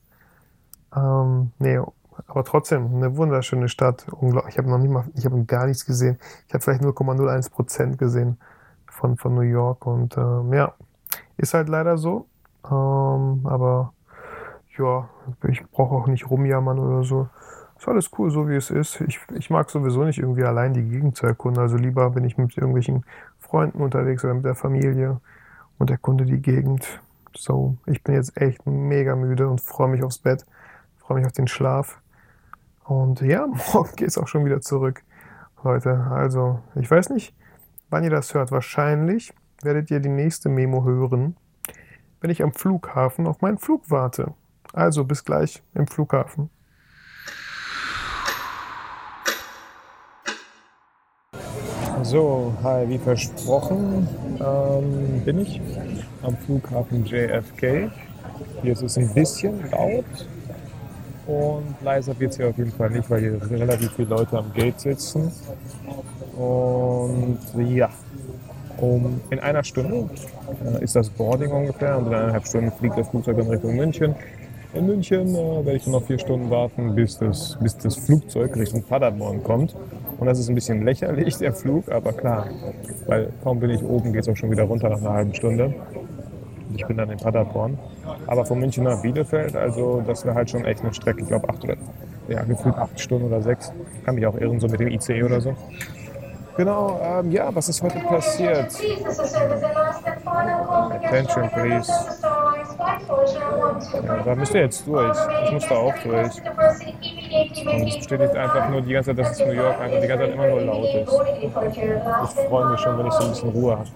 Ähm, 0.95 1.53
nee, 1.59 1.81
aber 2.27 2.45
trotzdem 2.45 2.95
eine 2.95 3.17
wunderschöne 3.17 3.69
Stadt. 3.69 4.07
Unglaublich. 4.11 4.55
Ich 4.55 4.59
habe 4.59 4.69
noch 4.69 4.79
nicht 4.79 4.91
mal, 4.91 5.05
ich 5.15 5.25
habe 5.25 5.43
gar 5.45 5.67
nichts 5.67 5.87
gesehen. 5.87 6.19
Ich 6.47 6.55
habe 6.55 6.63
vielleicht 6.63 6.83
0,01 6.83 7.51
Prozent 7.51 7.99
gesehen 7.99 8.39
von, 8.87 9.17
von 9.17 9.35
New 9.35 9.43
York 9.43 9.87
und 9.87 10.17
ähm, 10.17 10.53
ja, 10.53 10.75
ist 11.37 11.55
halt 11.55 11.69
leider 11.69 11.97
so. 11.97 12.27
Ähm, 12.65 13.41
aber 13.45 13.93
ja, 14.77 15.09
ich 15.49 15.65
brauche 15.71 15.95
auch 15.95 16.07
nicht 16.07 16.31
rumjammern 16.31 16.79
oder 16.79 17.03
so. 17.03 17.29
Ist 17.79 17.87
alles 17.87 18.11
cool, 18.19 18.31
so 18.31 18.49
wie 18.49 18.57
es 18.57 18.71
ist. 18.71 19.01
Ich, 19.03 19.21
ich 19.35 19.51
mag 19.51 19.71
sowieso 19.71 20.03
nicht 20.03 20.19
irgendwie 20.19 20.43
allein 20.43 20.75
die 20.75 20.83
Gegend 20.83 21.17
zu 21.17 21.27
erkunden. 21.27 21.63
Also 21.63 21.77
lieber 21.77 22.11
bin 22.11 22.25
ich 22.25 22.37
mit 22.37 22.57
irgendwelchen 22.57 23.05
Freunden 23.39 23.81
unterwegs 23.81 24.25
oder 24.25 24.35
mit 24.35 24.45
der 24.45 24.57
Familie 24.57 25.21
und 25.79 25.89
erkunde 25.89 26.25
die 26.25 26.43
Gegend. 26.43 27.01
So, 27.37 27.77
ich 27.87 28.03
bin 28.03 28.17
jetzt 28.17 28.37
echt 28.37 28.67
mega 28.67 29.15
müde 29.15 29.49
und 29.49 29.61
freue 29.61 29.89
mich 29.89 30.03
aufs 30.03 30.19
Bett, 30.19 30.45
freue 30.97 31.19
mich 31.19 31.27
auf 31.27 31.33
den 31.33 31.47
Schlaf. 31.47 32.01
Und 32.83 33.21
ja, 33.21 33.47
morgen 33.73 33.95
geht 33.95 34.09
es 34.09 34.19
auch 34.19 34.27
schon 34.27 34.45
wieder 34.45 34.61
zurück, 34.61 35.05
Leute. 35.63 36.09
Also, 36.11 36.59
ich 36.75 36.91
weiß 36.91 37.11
nicht, 37.11 37.33
wann 37.91 38.03
ihr 38.03 38.11
das 38.11 38.35
hört. 38.35 38.51
Wahrscheinlich 38.51 39.33
werdet 39.63 39.89
ihr 39.93 40.01
die 40.01 40.09
nächste 40.09 40.49
Memo 40.49 40.83
hören, 40.83 41.37
wenn 42.21 42.31
ich 42.31 42.43
am 42.43 42.53
Flughafen 42.53 43.29
auf 43.29 43.41
meinen 43.41 43.59
Flug 43.59 43.89
warte. 43.89 44.35
Also, 44.73 45.05
bis 45.05 45.25
gleich 45.25 45.63
im 45.75 45.87
Flughafen. 45.87 46.51
So, 52.09 52.55
hi, 52.63 52.89
wie 52.89 52.97
versprochen 52.97 54.09
ähm, 54.41 55.21
bin 55.27 55.41
ich 55.41 55.61
am 56.23 56.35
Flughafen 56.39 57.05
JFK. 57.05 57.91
Hier 58.63 58.73
ist 58.73 58.81
es 58.81 58.97
ein 58.97 59.13
bisschen 59.13 59.71
laut, 59.71 60.07
und 61.27 61.77
leiser 61.83 62.19
wird 62.19 62.31
es 62.31 62.39
hier 62.39 62.49
auf 62.49 62.57
jeden 62.57 62.73
Fall 62.73 62.89
nicht, 62.89 63.11
weil 63.11 63.21
hier 63.21 63.51
relativ 63.51 63.93
viele 63.93 64.09
Leute 64.09 64.39
am 64.39 64.51
Gate 64.55 64.81
sitzen. 64.81 65.31
Und 66.35 67.39
ja, 67.59 67.91
um, 68.79 69.21
in 69.29 69.39
einer 69.41 69.63
Stunde 69.63 70.09
äh, 70.65 70.83
ist 70.83 70.97
das 70.97 71.11
Boarding 71.11 71.51
ungefähr 71.51 71.99
und 71.99 72.07
in 72.07 72.15
eineinhalb 72.15 72.47
Stunden 72.47 72.73
fliegt 72.73 72.97
das 72.97 73.11
Flugzeug 73.11 73.37
in 73.37 73.49
Richtung 73.49 73.77
München. 73.77 74.15
In 74.79 74.87
München 74.87 75.35
äh, 75.35 75.67
werde 75.67 75.75
ich 75.75 75.89
noch 75.89 76.05
vier 76.05 76.21
Stunden 76.21 76.51
warten, 76.51 76.95
bis 76.95 77.19
das, 77.19 77.59
bis 77.61 77.77
das 77.79 77.97
Flugzeug 77.97 78.57
Richtung 78.57 78.85
Paderborn 78.85 79.43
kommt. 79.43 79.75
Und 80.19 80.27
das 80.29 80.39
ist 80.39 80.49
ein 80.49 80.55
bisschen 80.55 80.85
lächerlich, 80.85 81.37
der 81.39 81.53
Flug, 81.53 81.91
aber 81.91 82.13
klar, 82.13 82.47
weil 83.09 83.33
kaum 83.43 83.59
bin 83.59 83.71
ich 83.71 83.83
oben, 83.83 84.13
geht 84.13 84.23
es 84.23 84.29
auch 84.29 84.37
schon 84.37 84.53
wieder 84.53 84.63
runter 84.63 84.89
nach 84.89 84.99
einer 84.99 85.13
halben 85.13 85.35
Stunde. 85.35 85.75
Ich 86.77 86.87
bin 86.87 86.97
dann 86.97 87.11
in 87.11 87.19
Paderborn. 87.19 87.77
Aber 88.29 88.47
von 88.47 88.61
München 88.61 88.85
nach 88.85 89.03
Bielefeld, 89.03 89.57
also 89.57 90.01
das 90.07 90.25
wäre 90.25 90.37
halt 90.37 90.49
schon 90.49 90.65
echt 90.65 90.83
eine 90.83 90.95
Strecke. 90.95 91.23
Ich 91.23 91.27
glaube 91.27 91.49
acht 91.49 91.65
oder 91.65 91.75
ja, 92.29 92.45
gefühlt 92.45 92.77
acht 92.77 93.01
Stunden 93.01 93.27
oder 93.27 93.43
sechs. 93.43 93.73
Kann 94.05 94.15
mich 94.15 94.27
auch 94.27 94.37
irren, 94.37 94.61
so 94.61 94.69
mit 94.69 94.79
dem 94.79 94.89
ICE 94.89 95.25
oder 95.25 95.41
so. 95.41 95.57
Genau, 96.59 97.01
ähm, 97.01 97.31
ja, 97.31 97.55
was 97.55 97.69
ist 97.69 97.81
heute 97.81 98.01
passiert? 98.01 98.75
Attention, 100.91 101.49
please. 101.51 101.93
Ja, 104.05 104.17
da 104.25 104.35
müsst 104.35 104.55
ihr 104.55 104.63
jetzt 104.63 104.85
durch. 104.85 105.17
Ich 105.45 105.53
muss 105.53 105.69
da 105.69 105.77
auch 105.77 105.95
durch. 106.03 106.33
Und 107.65 107.89
es 107.89 107.97
bestätigt 107.99 108.35
einfach 108.35 108.71
nur 108.71 108.81
die 108.81 108.93
ganze 108.93 109.15
Zeit, 109.15 109.25
dass 109.25 109.39
es 109.39 109.47
New 109.47 109.53
York 109.53 109.81
einfach 109.81 110.01
die 110.01 110.09
ganze 110.09 110.25
Zeit 110.25 110.35
immer 110.35 110.49
nur 110.49 110.63
laut 110.63 110.85
ist. 110.87 111.13
Ich 111.45 112.49
freue 112.49 112.67
mich 112.71 112.81
schon, 112.81 112.99
wenn 112.99 113.07
ich 113.07 113.13
so 113.13 113.23
ein 113.23 113.31
bisschen 113.31 113.51
Ruhe 113.51 113.79
habe. 113.79 113.89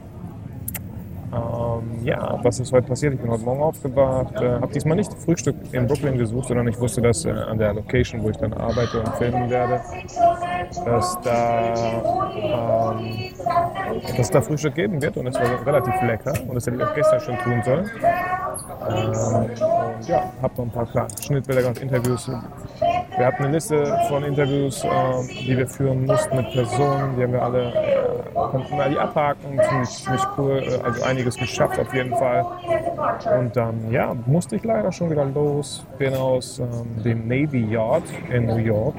Ähm, 1.33 2.05
ja, 2.05 2.39
was 2.43 2.61
ist 2.61 2.73
heute 2.73 2.89
passiert? 2.89 3.15
Ich 3.15 3.21
bin 3.21 3.31
heute 3.31 3.45
Morgen 3.45 3.63
aufgewacht, 3.63 4.35
äh, 4.41 4.61
habe 4.61 4.71
diesmal 4.71 4.97
nicht 4.97 5.15
Frühstück 5.15 5.57
in 5.73 5.87
Brooklyn 5.87 6.19
gesucht, 6.19 6.49
sondern 6.49 6.69
ich 6.69 6.79
wusste, 6.79 7.01
dass 7.01 7.25
äh, 7.25 7.31
an 7.31 7.57
der 7.57 7.73
Location, 7.73 8.23
wo 8.23 8.29
ich 8.29 8.37
dann 8.37 8.53
arbeite 8.53 9.01
und 9.01 9.09
filmen 9.15 9.49
werde, 9.49 9.81
dass 10.85 11.19
da, 11.23 11.75
ähm, 12.35 13.33
dass 14.15 14.31
da 14.31 14.43
Frühstück 14.43 14.75
geben 14.75 15.01
wird 15.01 15.17
und 15.17 15.27
es 15.27 15.35
war 15.37 15.67
relativ 15.67 15.95
lecker 16.03 16.35
und 16.47 16.55
das 16.55 16.67
hätte 16.67 16.77
ich 16.77 16.83
auch 16.83 16.95
gestern 16.95 17.21
schon 17.21 17.39
tun 17.39 17.63
sollen. 17.65 17.91
Ähm, 18.91 19.51
und 19.97 20.09
ja, 20.09 20.31
habe 20.43 20.55
noch 20.57 20.65
ein 20.65 20.71
paar 20.71 20.87
klar, 20.87 21.07
Schnittbilder 21.19 21.63
gemacht, 21.63 21.79
Interviews. 21.81 22.29
Wir 23.17 23.27
hatten 23.27 23.45
eine 23.45 23.55
Liste 23.55 23.99
von 24.09 24.23
Interviews, 24.23 24.85
äh, 24.85 24.89
die 25.47 25.57
wir 25.57 25.67
führen 25.67 26.05
mussten 26.05 26.37
mit 26.37 26.51
Personen, 26.53 27.17
die 27.17 27.23
haben 27.23 27.33
wir 27.33 27.43
alle 27.43 27.73
konnten 28.35 28.77
wir 28.77 28.89
die 28.89 28.99
abhaken, 28.99 29.61
ziemlich, 29.69 29.89
ziemlich 29.89 30.23
cool, 30.37 30.81
also 30.83 31.03
einiges 31.03 31.37
geschafft 31.37 31.79
auf 31.79 31.93
jeden 31.95 32.15
Fall. 32.17 32.45
Und 33.39 33.57
dann, 33.57 33.91
ja, 33.91 34.15
musste 34.27 34.57
ich 34.57 34.65
leider 34.65 34.93
schon 34.93 35.11
wieder 35.11 35.25
los, 35.25 35.85
bin 35.99 36.15
aus 36.15 36.59
ähm, 36.59 37.03
dem 37.03 37.29
Navy 37.29 37.65
Yard 37.65 38.05
in 38.31 38.47
New 38.47 38.57
York 38.57 38.97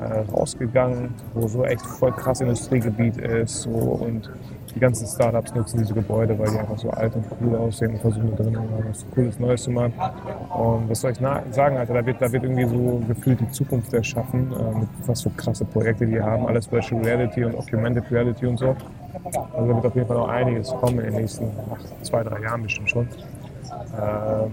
äh, 0.00 0.20
rausgegangen, 0.32 1.14
wo 1.34 1.46
so 1.48 1.64
echt 1.64 1.84
voll 1.84 2.12
krass 2.12 2.40
Industriegebiet 2.40 3.18
ist 3.18 3.62
so, 3.62 3.70
und 3.70 4.30
die 4.74 4.80
ganzen 4.80 5.06
Startups 5.06 5.54
nutzen 5.54 5.78
diese 5.78 5.94
Gebäude, 5.94 6.38
weil 6.38 6.50
die 6.50 6.58
einfach 6.58 6.78
so 6.78 6.90
alt 6.90 7.14
und 7.14 7.24
cool 7.40 7.56
aussehen 7.56 7.92
und 7.92 8.00
versuchen 8.00 8.34
da 8.36 8.42
drin 8.42 8.58
was 8.88 9.04
Cooles 9.14 9.38
Neues 9.38 9.62
zu 9.62 9.70
machen. 9.70 9.92
Und 10.50 10.88
was 10.88 11.00
soll 11.00 11.12
ich 11.12 11.18
sagen, 11.18 11.76
Alter, 11.76 11.94
da 11.94 12.06
wird, 12.06 12.20
da 12.20 12.30
wird 12.30 12.44
irgendwie 12.44 12.66
so 12.66 13.02
gefühlt 13.06 13.40
die 13.40 13.50
Zukunft 13.50 13.92
erschaffen, 13.92 14.52
äh, 14.52 14.78
mit 14.80 14.88
was 15.06 15.22
für 15.22 15.30
krasse 15.30 15.64
Projekte 15.64 16.06
die 16.06 16.20
haben, 16.20 16.46
alles 16.46 16.70
Virtual 16.70 17.02
Reality 17.02 17.44
und 17.44 17.56
Augmented 17.56 18.10
Reality 18.10 18.46
und 18.46 18.58
so. 18.58 18.76
Also 19.52 19.68
da 19.68 19.74
wird 19.74 19.86
auf 19.86 19.94
jeden 19.94 20.06
Fall 20.06 20.16
noch 20.16 20.28
einiges 20.28 20.68
kommen 20.68 20.98
in 21.00 21.06
den 21.06 21.14
nächsten 21.14 21.50
ach, 21.72 22.02
zwei, 22.02 22.22
drei 22.22 22.40
Jahren 22.40 22.62
bestimmt 22.62 22.90
schon. 22.90 23.08
Ähm, 23.98 24.52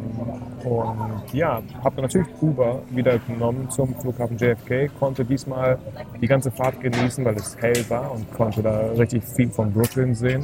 und 0.69 1.33
ja, 1.33 1.61
habe 1.83 2.01
natürlich 2.01 2.27
Uber 2.41 2.81
wieder 2.89 3.19
genommen 3.19 3.69
zum 3.69 3.93
Flughafen 3.95 4.37
JFK, 4.37 4.89
konnte 4.99 5.23
diesmal 5.23 5.77
die 6.19 6.27
ganze 6.27 6.49
Fahrt 6.51 6.79
genießen, 6.81 7.23
weil 7.23 7.35
es 7.35 7.55
hell 7.57 7.85
war 7.89 8.11
und 8.11 8.31
konnte 8.33 8.63
da 8.63 8.91
richtig 8.97 9.23
viel 9.23 9.49
von 9.49 9.71
Brooklyn 9.71 10.15
sehen. 10.15 10.43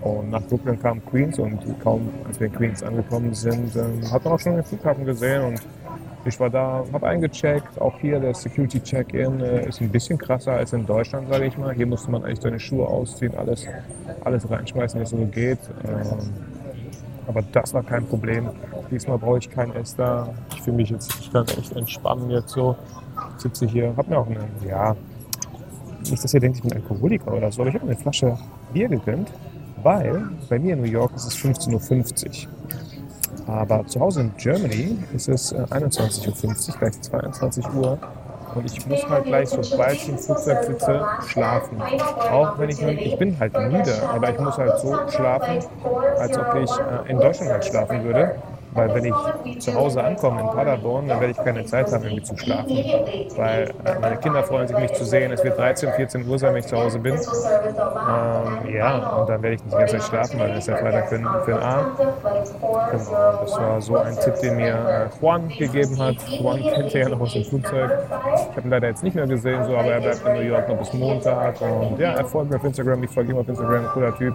Und 0.00 0.30
nach 0.30 0.42
Brooklyn 0.42 0.80
kam 0.80 1.04
Queens 1.04 1.38
und 1.38 1.58
kaum 1.80 2.08
als 2.26 2.40
wir 2.40 2.48
in 2.48 2.54
Queens 2.54 2.82
angekommen 2.82 3.34
sind, 3.34 3.76
ähm, 3.76 4.10
hat 4.10 4.24
man 4.24 4.34
auch 4.34 4.40
schon 4.40 4.54
den 4.54 4.64
Flughafen 4.64 5.04
gesehen 5.04 5.44
und 5.44 5.60
ich 6.24 6.38
war 6.38 6.50
da, 6.50 6.84
habe 6.92 7.06
eingecheckt. 7.06 7.80
Auch 7.80 7.98
hier 7.98 8.20
der 8.20 8.34
Security 8.34 8.80
Check-in 8.80 9.40
äh, 9.40 9.68
ist 9.68 9.80
ein 9.80 9.90
bisschen 9.90 10.18
krasser 10.18 10.52
als 10.52 10.72
in 10.72 10.86
Deutschland, 10.86 11.28
sage 11.28 11.46
ich 11.46 11.58
mal. 11.58 11.74
Hier 11.74 11.86
musste 11.86 12.10
man 12.10 12.24
eigentlich 12.24 12.40
seine 12.40 12.60
Schuhe 12.60 12.86
ausziehen, 12.86 13.36
alles, 13.36 13.66
alles 14.24 14.48
reinschmeißen, 14.48 15.00
was 15.00 15.10
so 15.10 15.16
geht. 15.16 15.58
Ähm, 15.84 16.51
aber 17.26 17.42
das 17.42 17.72
war 17.74 17.82
kein 17.82 18.06
Problem. 18.06 18.50
Diesmal 18.90 19.18
brauche 19.18 19.38
ich 19.38 19.50
kein 19.50 19.72
Ester. 19.74 20.34
Ich 20.54 20.62
fühle 20.62 20.76
mich 20.76 20.90
jetzt, 20.90 21.14
ich 21.20 21.32
kann 21.32 21.46
echt 21.46 21.74
entspannen 21.76 22.30
jetzt 22.30 22.50
so. 22.50 22.76
Sitze 23.36 23.66
hier, 23.66 23.94
habe 23.96 24.10
mir 24.10 24.18
auch 24.18 24.26
eine, 24.26 24.40
ja, 24.66 24.96
nicht, 26.10 26.22
dass 26.22 26.34
ihr 26.34 26.40
denkt, 26.40 26.58
ich 26.58 26.62
bin 26.62 26.72
Alkoholiker 26.72 27.32
oder 27.32 27.50
so, 27.52 27.62
aber 27.62 27.68
ich 27.70 27.74
habe 27.74 27.86
eine 27.86 27.96
Flasche 27.96 28.36
Bier 28.72 28.88
gegönnt, 28.88 29.30
weil 29.82 30.30
bei 30.48 30.58
mir 30.58 30.74
in 30.74 30.80
New 30.80 30.88
York 30.88 31.14
ist 31.14 31.26
es 31.26 31.36
15.50 31.36 32.46
Uhr. 32.46 32.52
Aber 33.46 33.86
zu 33.86 34.00
Hause 34.00 34.22
in 34.22 34.32
Germany 34.36 34.98
ist 35.14 35.28
es 35.28 35.54
21.50 35.54 36.68
Uhr, 36.68 36.78
gleich 36.78 37.00
22 37.00 37.74
Uhr. 37.74 37.98
Und 38.54 38.66
ich 38.66 38.86
muss 38.86 39.08
halt 39.08 39.24
gleich, 39.24 39.48
sobald 39.48 39.94
ich 39.94 40.08
im 40.08 40.18
Flugzeug 40.18 40.64
sitze, 40.64 41.04
schlafen. 41.26 41.80
Auch 42.30 42.58
wenn 42.58 42.68
ich, 42.70 42.82
ich 42.82 43.16
bin 43.18 43.38
halt 43.38 43.56
müde, 43.58 43.94
aber 44.08 44.30
ich 44.30 44.38
muss 44.38 44.58
halt 44.58 44.78
so 44.78 44.98
schlafen, 45.08 45.64
als 46.18 46.38
ob 46.38 46.54
ich 46.56 46.70
äh, 46.70 47.10
in 47.10 47.20
Deutschland 47.20 47.50
halt 47.52 47.64
schlafen 47.64 48.04
würde. 48.04 48.36
Weil 48.74 48.94
wenn 48.94 49.04
ich 49.04 49.60
zu 49.60 49.74
Hause 49.74 50.02
ankomme 50.02 50.40
in 50.40 50.46
Paderborn, 50.46 51.08
dann 51.08 51.20
werde 51.20 51.32
ich 51.32 51.36
keine 51.36 51.64
Zeit 51.64 51.92
haben, 51.92 52.04
irgendwie 52.04 52.22
zu 52.22 52.36
schlafen. 52.36 52.70
Weil 53.36 53.70
äh, 53.84 53.98
meine 54.00 54.16
Kinder 54.16 54.42
freuen 54.42 54.66
sich, 54.66 54.76
mich 54.78 54.92
zu 54.94 55.04
sehen. 55.04 55.30
Es 55.30 55.44
wird 55.44 55.58
13, 55.58 55.92
14 55.92 56.28
Uhr 56.28 56.38
sein, 56.38 56.54
wenn 56.54 56.60
ich 56.60 56.66
zu 56.66 56.76
Hause 56.76 56.98
bin. 56.98 57.14
Ähm, 57.14 58.74
ja, 58.74 59.16
und 59.18 59.28
dann 59.28 59.42
werde 59.42 59.56
ich 59.56 59.64
nicht 59.64 59.74
die 59.74 59.78
ganze 59.78 59.98
Zeit 59.98 60.08
schlafen, 60.08 60.40
weil 60.40 60.48
dann 60.48 60.58
ist 60.58 60.68
ja 60.68 60.76
Freitag 60.76 61.08
für, 61.08 61.16
für 61.16 61.52
den 61.52 61.62
Abend. 61.62 61.98
Genau, 61.98 63.32
das 63.42 63.58
war 63.58 63.80
so 63.80 63.96
ein 63.96 64.16
Tipp, 64.18 64.34
den 64.40 64.56
mir 64.56 64.74
äh, 64.74 65.20
Juan 65.20 65.48
gegeben 65.48 65.98
hat. 65.98 66.16
Juan 66.28 66.62
kennt 66.62 66.92
ja 66.92 67.08
noch 67.08 67.20
aus 67.20 67.32
dem 67.34 67.44
Flugzeug. 67.44 67.90
Ich 68.50 68.56
habe 68.56 68.60
ihn 68.62 68.70
leider 68.70 68.88
jetzt 68.88 69.02
nicht 69.02 69.14
mehr 69.14 69.26
gesehen, 69.26 69.64
so, 69.64 69.76
aber 69.76 69.92
er 69.92 70.00
bleibt 70.00 70.26
in 70.26 70.32
New 70.32 70.40
York 70.40 70.68
noch 70.68 70.78
bis 70.78 70.92
Montag. 70.94 71.60
Und 71.60 71.98
ja, 71.98 72.12
er 72.12 72.24
folgt 72.24 72.50
mir 72.50 72.56
auf 72.56 72.64
Instagram, 72.64 73.02
ich 73.02 73.10
folge 73.10 73.32
ihm 73.32 73.38
auf 73.38 73.48
Instagram, 73.48 73.86
cooler 73.92 74.16
Typ. 74.16 74.34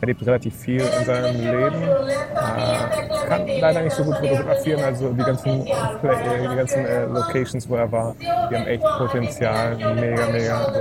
Er 0.00 0.06
lebt 0.06 0.24
relativ 0.24 0.54
viel 0.56 0.80
in 0.80 1.04
seinem 1.04 1.40
Leben, 1.40 1.82
äh, 1.82 3.26
kann 3.28 3.46
leider 3.60 3.82
nicht 3.82 3.96
so 3.96 4.04
gut 4.04 4.16
fotografieren, 4.16 4.82
also 4.82 5.10
die 5.10 5.24
ganzen, 5.24 5.64
die 5.64 6.56
ganzen 6.56 6.86
äh, 6.86 7.04
Locations, 7.06 7.68
wo 7.68 7.76
er 7.76 7.90
war, 7.90 8.14
die 8.20 8.56
haben 8.56 8.66
echt 8.66 8.82
Potenzial, 8.82 9.76
mega, 9.94 10.28
mega. 10.28 10.72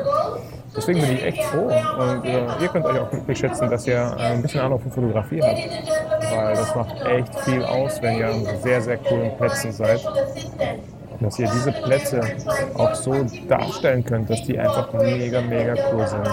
Deswegen 0.75 1.01
bin 1.01 1.13
ich 1.13 1.23
echt 1.23 1.43
froh. 1.45 1.71
Und 1.99 2.25
äh, 2.25 2.45
ihr 2.61 2.67
könnt 2.67 2.85
euch 2.85 2.99
auch 2.99 3.09
glücklich 3.09 3.39
schätzen, 3.39 3.69
dass 3.69 3.87
ihr 3.87 3.95
äh, 3.95 4.33
ein 4.33 4.41
bisschen 4.43 4.61
Ahnung 4.61 4.79
von 4.79 4.91
Fotografie 4.91 5.41
habt, 5.41 6.35
weil 6.35 6.55
das 6.55 6.75
macht 6.75 7.01
echt 7.07 7.39
viel 7.39 7.63
aus, 7.63 7.99
wenn 8.03 8.19
ihr 8.19 8.27
an 8.27 8.45
sehr, 8.61 8.81
sehr 8.81 8.97
coolen 8.97 9.35
Plätzen 9.37 9.71
seid 9.71 10.01
dass 11.19 11.39
ihr 11.39 11.49
diese 11.53 11.71
Plätze 11.71 12.21
auch 12.75 12.93
so 12.95 13.13
darstellen 13.47 14.03
könnt, 14.03 14.29
dass 14.29 14.43
die 14.43 14.57
einfach 14.57 14.91
mega, 14.93 15.41
mega 15.41 15.73
cool 15.91 16.07
sind. 16.07 16.27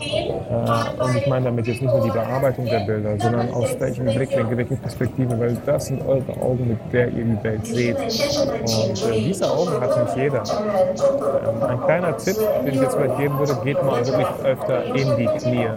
Äh, 0.00 1.02
und 1.02 1.16
ich 1.16 1.26
meine 1.26 1.46
damit 1.46 1.66
jetzt 1.66 1.80
nicht 1.80 1.92
nur 1.92 2.02
die 2.02 2.10
Bearbeitung 2.10 2.66
der 2.66 2.80
Bilder, 2.80 3.18
sondern 3.18 3.50
aus 3.52 3.78
welchem 3.78 4.04
Blickwinkel, 4.06 4.56
welche 4.56 4.76
Perspektive, 4.76 5.38
weil 5.38 5.56
das 5.66 5.86
sind 5.86 6.02
eure 6.06 6.32
Augen, 6.40 6.68
mit 6.68 6.92
der 6.92 7.08
ihr 7.08 7.24
die 7.24 7.44
Welt 7.44 7.66
seht. 7.66 7.96
Und 7.96 9.10
äh, 9.10 9.20
diese 9.20 9.50
Augen 9.50 9.80
hat 9.80 10.04
nicht 10.04 10.16
jeder. 10.16 10.42
Ähm, 10.42 11.62
ein 11.62 11.80
kleiner 11.82 12.16
Tipp, 12.16 12.36
den 12.64 12.74
ich 12.74 12.80
jetzt 12.80 12.94
vielleicht 12.94 13.18
geben 13.18 13.38
würde, 13.38 13.56
geht 13.64 13.82
mal 13.82 14.04
wirklich 14.06 14.26
öfter 14.44 14.84
in 14.94 15.16
die 15.16 15.26
Knie. 15.38 15.68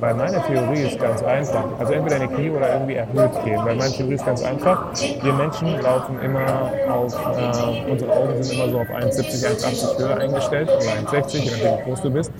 Weil 0.00 0.14
meine 0.14 0.42
Theorie 0.42 0.82
ist 0.82 1.00
ganz 1.00 1.22
einfach. 1.22 1.64
Also 1.78 1.92
entweder 1.92 2.16
in 2.16 2.28
die 2.28 2.34
Knie 2.34 2.50
oder 2.50 2.72
irgendwie 2.72 2.94
erhöht 2.94 3.44
gehen. 3.44 3.58
Weil 3.64 3.76
meine 3.76 3.92
Theorie 3.92 4.14
ist 4.14 4.24
ganz 4.24 4.42
einfach. 4.42 4.92
Wir 5.22 5.32
Menschen 5.32 5.80
laufen 5.80 6.18
immer 6.20 6.70
auf, 6.90 7.14
äh, 7.14 7.90
unsere 7.90 8.12
Augen 8.12 8.42
sind 8.42 8.58
immer 8.58 8.70
so 8.70 8.78
auf 8.80 8.90
1,70, 8.90 9.46
1,80 9.46 9.98
Höhe 9.98 10.16
eingestellt 10.16 10.68
oder 10.68 10.78
1,60, 10.78 11.38
je 11.38 11.50
nachdem 11.50 11.78
wie 11.78 11.84
groß 11.84 12.02
du 12.02 12.10
bist. 12.10 12.32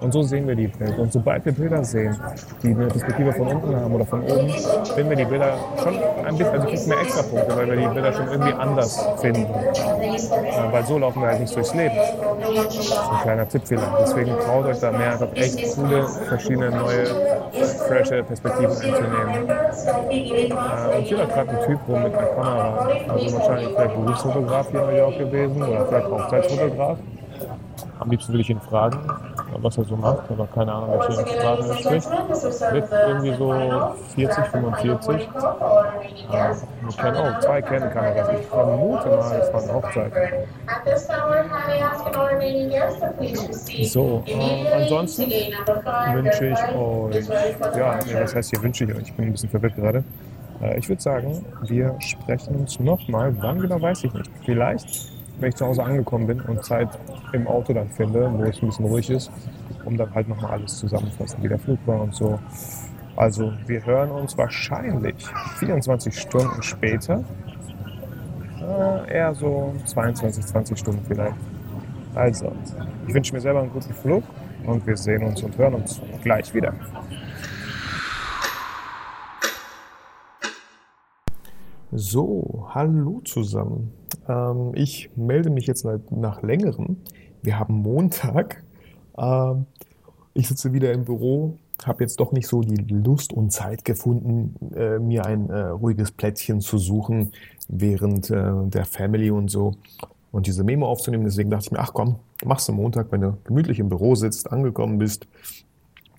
Und 0.00 0.12
so 0.12 0.22
sehen 0.22 0.46
wir 0.46 0.54
die 0.54 0.70
Welt. 0.78 0.98
Und 0.98 1.12
sobald 1.12 1.44
wir 1.44 1.52
Bilder 1.52 1.84
sehen, 1.84 2.16
die 2.62 2.68
eine 2.68 2.86
Perspektive 2.86 3.32
von 3.32 3.48
unten 3.48 3.76
haben 3.76 3.94
oder 3.94 4.04
von 4.04 4.22
oben, 4.22 4.50
finden 4.94 5.10
wir 5.10 5.16
die 5.16 5.24
Bilder 5.24 5.56
schon 5.82 5.94
ein 6.24 6.36
bisschen, 6.36 6.52
also 6.52 6.66
kriegen 6.68 6.88
mehr 6.88 7.00
extra 7.00 7.22
Punkte, 7.22 7.56
weil 7.56 7.70
wir 7.70 7.76
die 7.76 7.94
Bilder 7.94 8.12
schon 8.12 8.28
irgendwie 8.28 8.52
anders 8.52 9.04
finden. 9.20 9.46
Äh, 10.30 10.72
weil 10.72 10.84
so 10.86 10.98
laufen 10.98 11.22
wir 11.22 11.28
halt 11.28 11.40
nicht 11.40 11.54
durchs 11.54 11.74
Leben. 11.74 11.94
Das 11.96 12.74
ist 12.74 12.92
ein 12.92 13.22
kleiner 13.22 13.48
Tipp 13.48 13.62
vielleicht. 13.64 13.98
Deswegen 14.00 14.38
traut 14.40 14.66
euch 14.66 14.80
da 14.80 14.92
mehr 14.92 15.12
einfach 15.12 15.28
echt 15.34 15.74
coole, 15.74 16.06
verschiedene 16.28 16.70
neue, 16.70 17.06
frische 17.88 18.22
Perspektiven 18.22 18.70
einzunehmen. 18.70 19.48
Äh, 19.48 20.96
und 20.96 21.04
hier 21.04 21.18
hat 21.18 21.34
gerade 21.34 21.50
ein 21.50 21.66
Typ 21.66 21.78
rum 21.88 22.02
mit 22.02 22.14
einer 22.14 22.26
Kamera. 22.26 22.88
Also 23.08 23.38
wahrscheinlich 23.38 23.68
vielleicht 23.68 23.94
Berufsfotograf 23.94 24.70
hier 24.70 24.80
in 24.80 24.86
New 24.86 24.96
York 24.96 25.18
gewesen 25.18 25.62
oder 25.62 25.86
vielleicht 25.86 26.06
Hochzeitsfotograf. 26.06 26.98
Am 27.98 28.10
liebsten 28.10 28.32
will 28.32 28.40
ich 28.40 28.50
ihn 28.50 28.60
fragen, 28.60 28.98
was 29.58 29.78
er 29.78 29.84
so 29.84 29.96
macht, 29.96 30.30
aber 30.30 30.46
keine 30.48 30.72
Ahnung, 30.72 30.98
welche 30.98 31.26
Sprache 31.26 31.68
er 31.68 31.76
spricht. 31.76 32.08
Mit 32.72 32.84
irgendwie 32.90 33.34
so 33.34 33.54
40, 34.14 34.44
45. 34.46 35.28
Ähm, 36.32 36.56
ich 36.88 36.96
kenne 36.96 37.18
auch 37.18 37.40
zwei 37.40 37.62
Kennenkameras. 37.62 38.28
Ich 38.40 38.46
vermute 38.46 39.08
mal, 39.08 39.38
es 39.38 39.52
war 39.52 39.62
eine 39.62 39.74
Hochzeit. 39.74 40.12
So, 43.84 44.22
äh, 44.26 44.72
ansonsten 44.82 45.30
wünsche 46.12 46.46
ich 46.46 46.58
euch, 46.76 47.28
ja, 47.76 47.98
nee, 48.04 48.20
was 48.20 48.34
heißt 48.34 48.50
hier 48.50 48.62
wünsche 48.62 48.84
ich 48.84 48.94
euch? 48.94 49.02
Ich 49.02 49.14
bin 49.14 49.26
ein 49.26 49.32
bisschen 49.32 49.50
verwirrt 49.50 49.76
gerade. 49.76 50.04
Äh, 50.62 50.78
ich 50.78 50.88
würde 50.88 51.02
sagen, 51.02 51.44
wir 51.62 51.94
sprechen 52.00 52.56
uns 52.56 52.78
nochmal. 52.80 53.34
Wann 53.40 53.60
genau 53.60 53.80
weiß 53.80 54.04
ich 54.04 54.12
nicht. 54.12 54.30
Vielleicht 54.44 55.13
wenn 55.38 55.48
ich 55.48 55.54
zu 55.54 55.66
Hause 55.66 55.84
angekommen 55.84 56.26
bin 56.26 56.40
und 56.40 56.64
Zeit 56.64 56.88
im 57.32 57.46
Auto 57.46 57.72
dann 57.72 57.88
finde, 57.88 58.30
wo 58.32 58.44
es 58.44 58.62
ein 58.62 58.68
bisschen 58.68 58.86
ruhig 58.86 59.10
ist, 59.10 59.30
um 59.84 59.96
dann 59.96 60.14
halt 60.14 60.28
nochmal 60.28 60.52
alles 60.52 60.78
zusammenfassen, 60.78 61.42
wie 61.42 61.48
der 61.48 61.58
Flug 61.58 61.78
war 61.86 62.00
und 62.00 62.14
so. 62.14 62.38
Also 63.16 63.52
wir 63.66 63.84
hören 63.84 64.10
uns 64.10 64.36
wahrscheinlich 64.36 65.14
24 65.58 66.18
Stunden 66.18 66.62
später, 66.62 67.22
äh, 68.60 69.12
eher 69.12 69.34
so 69.34 69.74
22, 69.84 70.44
20 70.46 70.78
Stunden 70.78 71.04
vielleicht. 71.06 71.36
Also, 72.14 72.52
ich 73.06 73.14
wünsche 73.14 73.34
mir 73.34 73.40
selber 73.40 73.60
einen 73.60 73.72
guten 73.72 73.92
Flug 73.92 74.22
und 74.66 74.86
wir 74.86 74.96
sehen 74.96 75.24
uns 75.24 75.42
und 75.42 75.56
hören 75.58 75.74
uns 75.74 76.00
gleich 76.22 76.52
wieder. 76.54 76.72
So, 81.90 82.68
hallo 82.70 83.20
zusammen. 83.24 83.92
Ähm, 84.28 84.72
ich 84.74 85.10
melde 85.16 85.50
mich 85.50 85.66
jetzt 85.66 85.86
nach 86.10 86.42
längerem. 86.42 86.98
Wir 87.42 87.58
haben 87.58 87.74
Montag. 87.74 88.62
Ähm, 89.18 89.66
ich 90.34 90.48
sitze 90.48 90.72
wieder 90.72 90.92
im 90.92 91.04
Büro, 91.04 91.56
habe 91.84 92.02
jetzt 92.02 92.18
doch 92.18 92.32
nicht 92.32 92.48
so 92.48 92.60
die 92.60 92.92
Lust 92.92 93.32
und 93.32 93.52
Zeit 93.52 93.84
gefunden, 93.84 94.54
äh, 94.74 94.98
mir 94.98 95.26
ein 95.26 95.48
äh, 95.50 95.66
ruhiges 95.68 96.10
Plätzchen 96.10 96.60
zu 96.60 96.78
suchen 96.78 97.32
während 97.68 98.30
äh, 98.30 98.52
der 98.66 98.84
Family 98.84 99.30
und 99.30 99.50
so 99.50 99.74
und 100.32 100.46
diese 100.46 100.64
Memo 100.64 100.88
aufzunehmen. 100.88 101.24
Deswegen 101.24 101.50
dachte 101.50 101.66
ich 101.66 101.72
mir, 101.72 101.78
ach 101.78 101.92
komm, 101.92 102.16
machst 102.44 102.68
du 102.68 102.72
Montag, 102.72 103.12
wenn 103.12 103.20
du 103.20 103.36
gemütlich 103.44 103.78
im 103.78 103.88
Büro 103.88 104.14
sitzt, 104.14 104.50
angekommen 104.50 104.98
bist, 104.98 105.28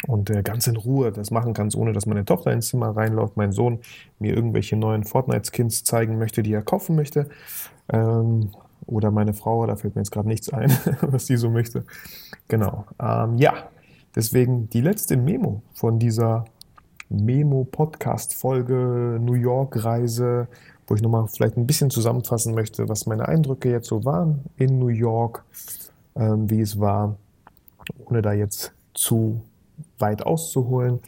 und 0.08 0.30
äh, 0.30 0.44
ganz 0.44 0.68
in 0.68 0.76
Ruhe 0.76 1.12
das 1.12 1.32
machen 1.32 1.54
kannst, 1.54 1.76
ohne 1.76 1.94
dass 1.94 2.06
meine 2.06 2.26
Tochter 2.26 2.52
ins 2.52 2.68
Zimmer 2.68 2.96
reinläuft, 2.96 3.38
mein 3.38 3.52
Sohn 3.52 3.80
mir 4.20 4.36
irgendwelche 4.36 4.76
neuen 4.76 5.04
Fortnite-Skins 5.04 5.84
zeigen 5.84 6.18
möchte, 6.18 6.44
die 6.44 6.54
er 6.54 6.62
kaufen 6.62 6.96
möchte. 6.96 7.30
Ähm, 7.92 8.52
oder 8.86 9.12
meine 9.12 9.34
Frau, 9.34 9.66
da 9.66 9.76
fällt 9.76 9.96
mir 9.96 10.02
jetzt 10.02 10.12
gerade 10.12 10.28
nichts 10.28 10.54
ein, 10.54 10.72
was 11.02 11.26
die 11.26 11.38
so 11.38 11.50
möchte. 11.50 11.86
Genau. 12.48 12.86
Ähm, 13.02 13.38
ja, 13.38 13.54
deswegen 14.16 14.70
die 14.70 14.82
letzte 14.82 15.18
Memo 15.18 15.62
von 15.74 16.00
dieser 16.00 16.46
Memo-Podcast-Folge 17.10 19.20
New 19.22 19.34
York-Reise, 19.34 20.48
wo 20.88 20.96
ich 20.96 21.02
nochmal 21.02 21.28
vielleicht 21.28 21.58
ein 21.58 21.66
bisschen 21.66 21.90
zusammenfassen 21.90 22.54
möchte, 22.54 22.88
was 22.90 23.08
meine 23.08 23.28
Eindrücke 23.28 23.72
jetzt 23.72 23.88
so 23.88 24.06
waren 24.06 24.42
in 24.58 24.78
New 24.80 24.90
York, 24.90 25.44
ähm, 26.16 26.50
wie 26.50 26.62
es 26.62 26.80
war, 26.80 27.18
ohne 28.06 28.22
da 28.22 28.34
jetzt 28.34 28.72
zu 28.94 29.42
weit 30.00 30.26
auszuholen. 30.26 31.00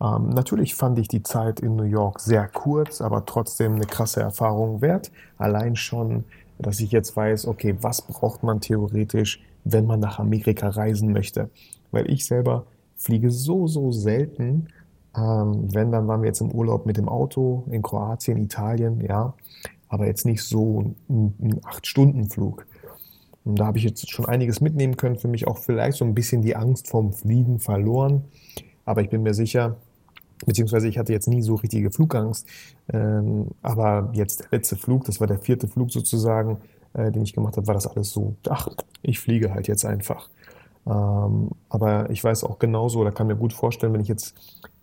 Ähm, 0.00 0.30
natürlich 0.30 0.74
fand 0.74 0.98
ich 0.98 1.08
die 1.08 1.22
Zeit 1.22 1.60
in 1.60 1.76
New 1.76 1.84
York 1.84 2.20
sehr 2.20 2.46
kurz, 2.48 3.00
aber 3.00 3.26
trotzdem 3.26 3.74
eine 3.74 3.86
krasse 3.86 4.20
Erfahrung 4.20 4.80
wert. 4.80 5.10
Allein 5.38 5.76
schon, 5.76 6.24
dass 6.58 6.80
ich 6.80 6.92
jetzt 6.92 7.16
weiß, 7.16 7.46
okay, 7.46 7.76
was 7.80 8.02
braucht 8.02 8.42
man 8.42 8.60
theoretisch, 8.60 9.42
wenn 9.64 9.86
man 9.86 10.00
nach 10.00 10.18
Amerika 10.18 10.68
reisen 10.68 11.12
möchte. 11.12 11.50
Weil 11.90 12.10
ich 12.10 12.26
selber 12.26 12.66
fliege 12.96 13.30
so, 13.30 13.66
so 13.66 13.92
selten. 13.92 14.68
Ähm, 15.16 15.74
wenn, 15.74 15.90
dann 15.90 16.06
waren 16.06 16.22
wir 16.22 16.28
jetzt 16.28 16.40
im 16.40 16.52
Urlaub 16.52 16.86
mit 16.86 16.96
dem 16.96 17.08
Auto 17.08 17.64
in 17.70 17.82
Kroatien, 17.82 18.38
Italien, 18.38 19.00
ja. 19.00 19.34
Aber 19.88 20.06
jetzt 20.06 20.26
nicht 20.26 20.42
so 20.42 20.82
ein, 20.82 20.96
ein 21.08 21.60
8-Stunden-Flug. 21.60 22.66
Und 23.44 23.58
da 23.58 23.66
habe 23.66 23.78
ich 23.78 23.84
jetzt 23.84 24.10
schon 24.10 24.26
einiges 24.26 24.60
mitnehmen 24.60 24.96
können, 24.96 25.16
für 25.16 25.28
mich 25.28 25.46
auch 25.46 25.58
vielleicht 25.58 25.98
so 25.98 26.04
ein 26.04 26.14
bisschen 26.14 26.42
die 26.42 26.56
Angst 26.56 26.88
vorm 26.88 27.12
Fliegen 27.12 27.58
verloren. 27.58 28.24
Aber 28.84 29.02
ich 29.02 29.10
bin 29.10 29.22
mir 29.22 29.34
sicher, 29.34 29.76
beziehungsweise 30.46 30.88
ich 30.88 30.98
hatte 30.98 31.12
jetzt 31.12 31.28
nie 31.28 31.42
so 31.42 31.54
richtige 31.54 31.90
Flugangst. 31.90 32.46
Ähm, 32.92 33.48
aber 33.62 34.10
jetzt 34.14 34.40
der 34.40 34.48
letzte 34.52 34.76
Flug, 34.76 35.04
das 35.04 35.20
war 35.20 35.26
der 35.26 35.38
vierte 35.38 35.68
Flug 35.68 35.90
sozusagen, 35.90 36.58
äh, 36.94 37.10
den 37.10 37.22
ich 37.22 37.32
gemacht 37.32 37.56
habe, 37.56 37.66
war 37.66 37.74
das 37.74 37.86
alles 37.86 38.10
so, 38.10 38.34
ach, 38.48 38.68
ich 39.02 39.18
fliege 39.18 39.52
halt 39.52 39.68
jetzt 39.68 39.84
einfach. 39.84 40.28
Ähm, 40.88 41.50
aber 41.68 42.10
ich 42.10 42.24
weiß 42.24 42.44
auch 42.44 42.58
genauso, 42.58 43.00
oder 43.00 43.12
kann 43.12 43.26
mir 43.26 43.36
gut 43.36 43.52
vorstellen, 43.52 43.92
wenn 43.92 44.00
ich 44.00 44.08
jetzt 44.08 44.34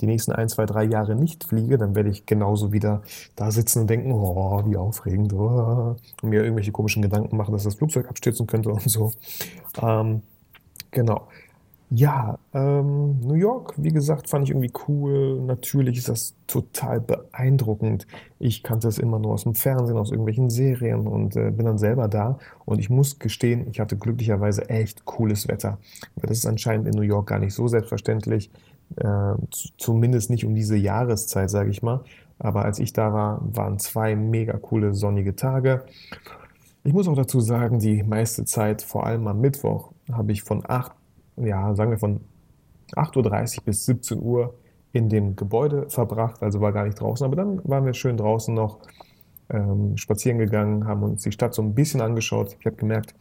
die 0.02 0.06
nächsten 0.08 0.32
ein, 0.34 0.50
zwei, 0.50 0.66
drei 0.66 0.84
Jahre 0.84 1.16
nicht 1.16 1.46
fliege, 1.46 1.78
dann 1.78 1.96
werde 1.96 2.10
ich 2.10 2.26
genauso 2.26 2.72
wieder 2.72 3.02
da 3.36 3.52
sitzen 3.52 3.82
und 3.82 3.90
denken, 3.90 4.12
oh, 4.12 4.62
wie 4.66 4.78
aufregend, 4.78 5.34
oh, 5.34 5.96
und 6.22 6.30
mir 6.30 6.44
irgendwelche 6.44 6.72
komischen 6.72 7.02
Gedanken 7.02 7.38
machen, 7.38 7.54
dass 7.54 7.64
das 7.64 7.76
Flugzeug 7.76 8.08
abstürzen 8.10 8.48
könnte 8.48 8.70
und 8.70 8.82
so. 8.90 9.14
Ähm, 9.82 10.22
Genau. 10.96 11.28
Ja, 11.98 12.40
ähm, 12.54 13.22
New 13.22 13.36
York, 13.36 13.74
wie 13.78 13.92
gesagt, 13.94 14.30
fand 14.30 14.44
ich 14.44 14.50
irgendwie 14.50 14.74
cool. 14.90 15.40
Natürlich 15.40 15.98
ist 15.98 16.10
das 16.10 16.36
total 16.46 17.00
beeindruckend. 17.00 18.06
Ich 18.38 18.64
kannte 18.64 18.90
es 18.90 18.98
immer 18.98 19.18
nur 19.18 19.32
aus 19.32 19.44
dem 19.44 19.56
Fernsehen, 19.56 19.96
aus 19.96 20.12
irgendwelchen 20.12 20.50
Serien 20.50 21.08
und 21.08 21.38
äh, 21.38 21.52
bin 21.52 21.66
dann 21.66 21.78
selber 21.78 22.10
da. 22.10 22.38
Und 22.66 22.80
ich 22.80 22.90
muss 22.90 23.18
gestehen, 23.18 23.68
ich 23.70 23.80
hatte 23.80 23.96
glücklicherweise 23.96 24.70
echt 24.70 25.06
cooles 25.06 25.48
Wetter. 25.48 25.78
Weil 26.16 26.28
das 26.28 26.40
ist 26.40 26.46
anscheinend 26.46 26.88
in 26.88 26.96
New 26.96 27.02
York 27.02 27.28
gar 27.28 27.40
nicht 27.40 27.54
so 27.54 27.70
selbstverständlich. 27.70 28.52
Äh, 28.98 29.36
zumindest 29.78 30.30
nicht 30.30 30.44
um 30.44 30.54
diese 30.54 30.76
Jahreszeit, 30.76 31.50
sage 31.50 31.70
ich 31.70 31.82
mal. 31.82 32.04
Aber 32.40 32.66
als 32.66 32.80
ich 32.80 32.92
da 32.92 33.14
war, 33.14 33.42
waren 33.42 33.80
zwei 33.80 34.18
mega 34.18 34.58
coole 34.58 34.94
sonnige 34.94 35.38
Tage. 35.38 35.86
Ich 36.84 36.92
muss 36.92 37.08
auch 37.08 37.16
dazu 37.16 37.40
sagen, 37.40 37.80
die 37.80 38.04
meiste 38.04 38.44
Zeit, 38.44 38.82
vor 38.82 39.06
allem 39.06 39.28
am 39.28 39.40
Mittwoch, 39.40 39.94
habe 40.12 40.34
ich 40.34 40.44
von 40.44 40.62
8 40.68 40.92
ja, 41.38 41.76
sagen 41.76 41.92
wir 41.92 41.98
von 41.98 42.22
8.30 42.94 43.58
Uhr 43.60 43.64
bis 43.66 43.86
17 43.86 44.22
Uhr 44.22 44.54
in 44.92 45.10
dem 45.10 45.36
Gebäude 45.36 45.90
verbracht, 45.90 46.42
also 46.42 46.62
war 46.62 46.72
gar 46.72 46.86
nicht 46.86 47.00
draußen, 47.00 47.26
aber 47.26 47.36
dann 47.36 47.62
waren 47.64 47.86
wir 47.86 47.94
schön 47.94 48.18
draußen 48.18 48.54
noch 48.54 48.80
ähm, 49.50 49.98
spazieren 49.98 50.38
gegangen, 50.38 50.88
haben 50.88 51.04
uns 51.04 51.24
die 51.24 51.32
Stadt 51.32 51.54
so 51.54 51.62
ein 51.62 51.76
bisschen 51.76 52.02
angeschaut. 52.02 52.56
Ich 52.60 52.66
habe 52.66 52.78
gemerkt, 52.78 53.14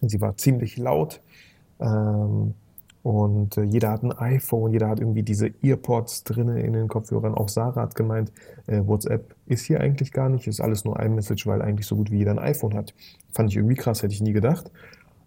sie 0.00 0.20
war 0.20 0.36
ziemlich 0.36 0.76
laut 0.78 1.20
ähm, 1.80 2.54
und 3.02 3.56
äh, 3.56 3.62
jeder 3.62 3.90
hat 3.90 4.02
ein 4.02 4.12
iPhone, 4.12 4.72
jeder 4.72 4.88
hat 4.88 5.00
irgendwie 5.00 5.22
diese 5.22 5.50
Earpods 5.62 6.24
drinnen 6.24 6.56
in 6.56 6.72
den 6.72 6.88
Kopfhörern. 6.88 7.34
Auch 7.34 7.48
Sarah 7.48 7.82
hat 7.82 7.94
gemeint, 7.94 8.32
äh, 8.66 8.80
WhatsApp 8.84 9.34
ist 9.46 9.64
hier 9.64 9.80
eigentlich 9.80 10.12
gar 10.12 10.28
nicht, 10.28 10.46
ist 10.46 10.60
alles 10.60 10.84
nur 10.84 10.98
ein 10.98 11.14
Message, 11.14 11.46
weil 11.46 11.62
eigentlich 11.62 11.86
so 11.86 11.96
gut 11.96 12.10
wie 12.10 12.18
jeder 12.18 12.32
ein 12.32 12.38
iPhone 12.38 12.74
hat. 12.74 12.94
Fand 13.32 13.50
ich 13.50 13.56
irgendwie 13.56 13.76
krass, 13.76 14.02
hätte 14.02 14.14
ich 14.14 14.22
nie 14.22 14.32
gedacht. 14.32 14.70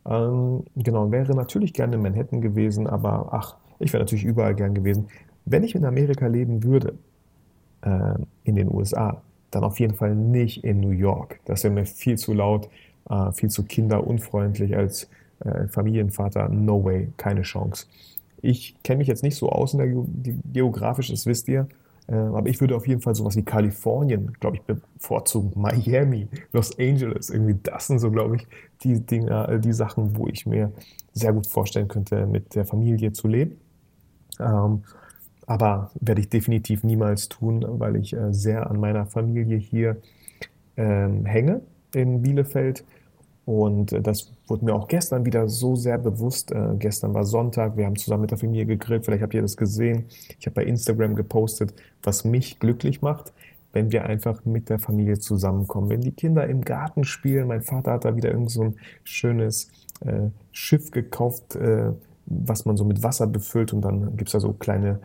Ähm, 0.06 0.64
genau, 0.76 1.12
wäre 1.12 1.36
natürlich 1.36 1.74
gerne 1.74 1.96
in 1.96 2.02
Manhattan 2.02 2.42
gewesen, 2.42 2.88
aber 2.88 3.30
ach, 3.32 3.56
ich 3.80 3.94
wäre 3.94 4.04
natürlich 4.04 4.26
überall 4.26 4.56
gern 4.56 4.74
gewesen. 4.74 5.08
Wenn 5.46 5.64
ich 5.64 5.76
in 5.76 5.86
Amerika 5.86 6.28
leben 6.28 6.64
würde, 6.64 6.96
äh, 7.82 8.16
in 8.44 8.56
den 8.56 8.74
USA, 8.74 9.22
dann 9.52 9.64
auf 9.64 9.80
jeden 9.80 9.96
Fall 9.96 10.16
nicht 10.16 10.64
in 10.64 10.80
New 10.80 10.92
York. 10.92 11.40
Das 11.46 11.64
wäre 11.64 11.74
mir 11.74 11.86
viel 11.86 12.18
zu 12.18 12.34
laut, 12.34 12.70
äh, 13.10 13.32
viel 13.32 13.50
zu 13.50 13.64
kinderunfreundlich 13.64 14.76
als 14.76 15.10
äh, 15.40 15.68
Familienvater. 15.68 16.50
No 16.50 16.84
way, 16.84 17.10
keine 17.18 17.42
Chance. 17.42 17.88
Ich 18.42 18.76
kenne 18.84 19.00
mich 19.00 19.08
jetzt 19.08 19.24
nicht 19.24 19.36
so 19.36 19.50
aus 19.50 19.74
in 19.74 19.80
der 19.80 20.34
geografisch, 20.54 21.10
das 21.10 21.26
wisst 21.26 21.48
ihr. 21.48 21.68
Äh, 22.10 22.16
aber 22.16 22.48
ich 22.50 22.60
würde 22.60 22.76
auf 22.76 22.88
jeden 22.88 23.02
Fall 23.02 23.16
sowas 23.16 23.36
wie 23.36 23.44
Kalifornien, 23.44 24.34
glaube 24.40 24.58
ich, 24.58 24.64
bevorzugen. 24.64 25.52
Miami, 25.60 26.28
Los 26.52 26.78
Angeles, 26.80 27.30
irgendwie 27.30 27.60
das 27.62 27.88
sind 27.88 28.00
so, 28.00 28.12
glaube 28.12 28.38
ich, 28.38 28.48
die 28.84 29.00
Dinge, 29.00 29.48
äh, 29.48 29.60
die 29.60 29.74
Sachen, 29.74 30.18
wo 30.18 30.28
ich 30.28 30.46
mir 30.46 30.72
sehr 31.14 31.34
gut 31.34 31.48
vorstellen 31.48 31.88
könnte, 31.88 32.26
mit 32.26 32.56
der 32.56 32.66
Familie 32.66 33.14
zu 33.14 33.28
leben. 33.28 33.58
Ähm, 34.40 34.84
aber 35.46 35.92
werde 36.00 36.22
ich 36.22 36.30
definitiv 36.30 36.84
niemals 36.84 37.30
tun, 37.30 37.66
weil 37.68 37.96
ich 37.96 38.14
äh, 38.14 38.34
sehr 38.34 38.70
an 38.70 38.80
meiner 38.80 39.06
Familie 39.06 39.58
hier 39.58 39.98
ähm, 40.78 41.26
hänge 41.26 41.62
in 41.94 42.22
Bielefeld 42.22 42.84
und 43.50 43.94
äh, 43.94 44.02
das 44.02 44.32
wurde 44.46 44.64
mir 44.64 44.76
auch 44.76 44.88
gestern 44.88 45.26
wieder 45.26 45.50
so 45.50 45.76
sehr 45.76 45.98
bewusst. 45.98 46.52
Äh, 46.52 46.76
gestern 46.78 47.16
war 47.16 47.24
Sonntag, 47.24 47.78
wir 47.78 47.88
haben 47.88 47.96
zusammen 47.96 48.22
mit 48.22 48.30
der 48.30 48.38
Familie 48.38 48.68
gegrillt. 48.68 49.06
Vielleicht 49.06 49.24
habt 49.24 49.34
ihr 49.34 49.42
das 49.42 49.58
gesehen. 49.58 50.06
Ich 50.40 50.46
habe 50.46 50.54
bei 50.54 50.66
Instagram 50.66 51.16
gepostet, 51.16 51.74
was 52.04 52.24
mich 52.24 52.60
glücklich 52.60 53.02
macht, 53.02 53.34
wenn 53.74 53.92
wir 53.92 54.06
einfach 54.06 54.46
mit 54.46 54.70
der 54.70 54.78
Familie 54.78 55.18
zusammenkommen. 55.18 55.90
Wenn 55.90 56.02
die 56.02 56.12
Kinder 56.12 56.46
im 56.46 56.62
Garten 56.62 57.06
spielen. 57.06 57.48
Mein 57.48 57.64
Vater 57.64 57.94
hat 57.94 58.06
da 58.06 58.16
wieder 58.16 58.30
irgend 58.30 58.52
so 58.52 58.66
ein 58.66 58.76
schönes 59.04 59.72
äh, 60.02 60.30
Schiff 60.52 60.92
gekauft, 60.92 61.56
äh, 61.56 61.92
was 62.28 62.66
man 62.66 62.78
so 62.78 62.86
mit 62.86 63.02
Wasser 63.02 63.26
befüllt. 63.26 63.74
Und 63.74 63.82
dann 63.82 64.16
gibt 64.16 64.30
es 64.30 64.34
da 64.34 64.40
so 64.40 64.54
kleine, 64.54 65.00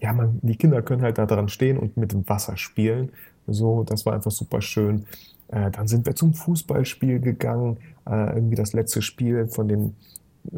ja, 0.00 0.14
man, 0.14 0.38
die 0.40 0.56
Kinder 0.56 0.80
können 0.80 1.02
halt 1.02 1.18
da 1.18 1.26
dran 1.26 1.50
stehen 1.50 1.76
und 1.76 1.98
mit 1.98 2.12
dem 2.12 2.26
Wasser 2.26 2.56
spielen. 2.56 3.10
So, 3.46 3.84
das 3.84 4.06
war 4.06 4.14
einfach 4.14 4.30
super 4.30 4.60
schön. 4.60 5.06
Äh, 5.48 5.70
dann 5.70 5.86
sind 5.88 6.06
wir 6.06 6.14
zum 6.14 6.34
Fußballspiel 6.34 7.20
gegangen, 7.20 7.78
äh, 8.08 8.34
irgendwie 8.34 8.56
das 8.56 8.72
letzte 8.72 9.02
Spiel 9.02 9.46
von 9.48 9.68
den, 9.68 9.94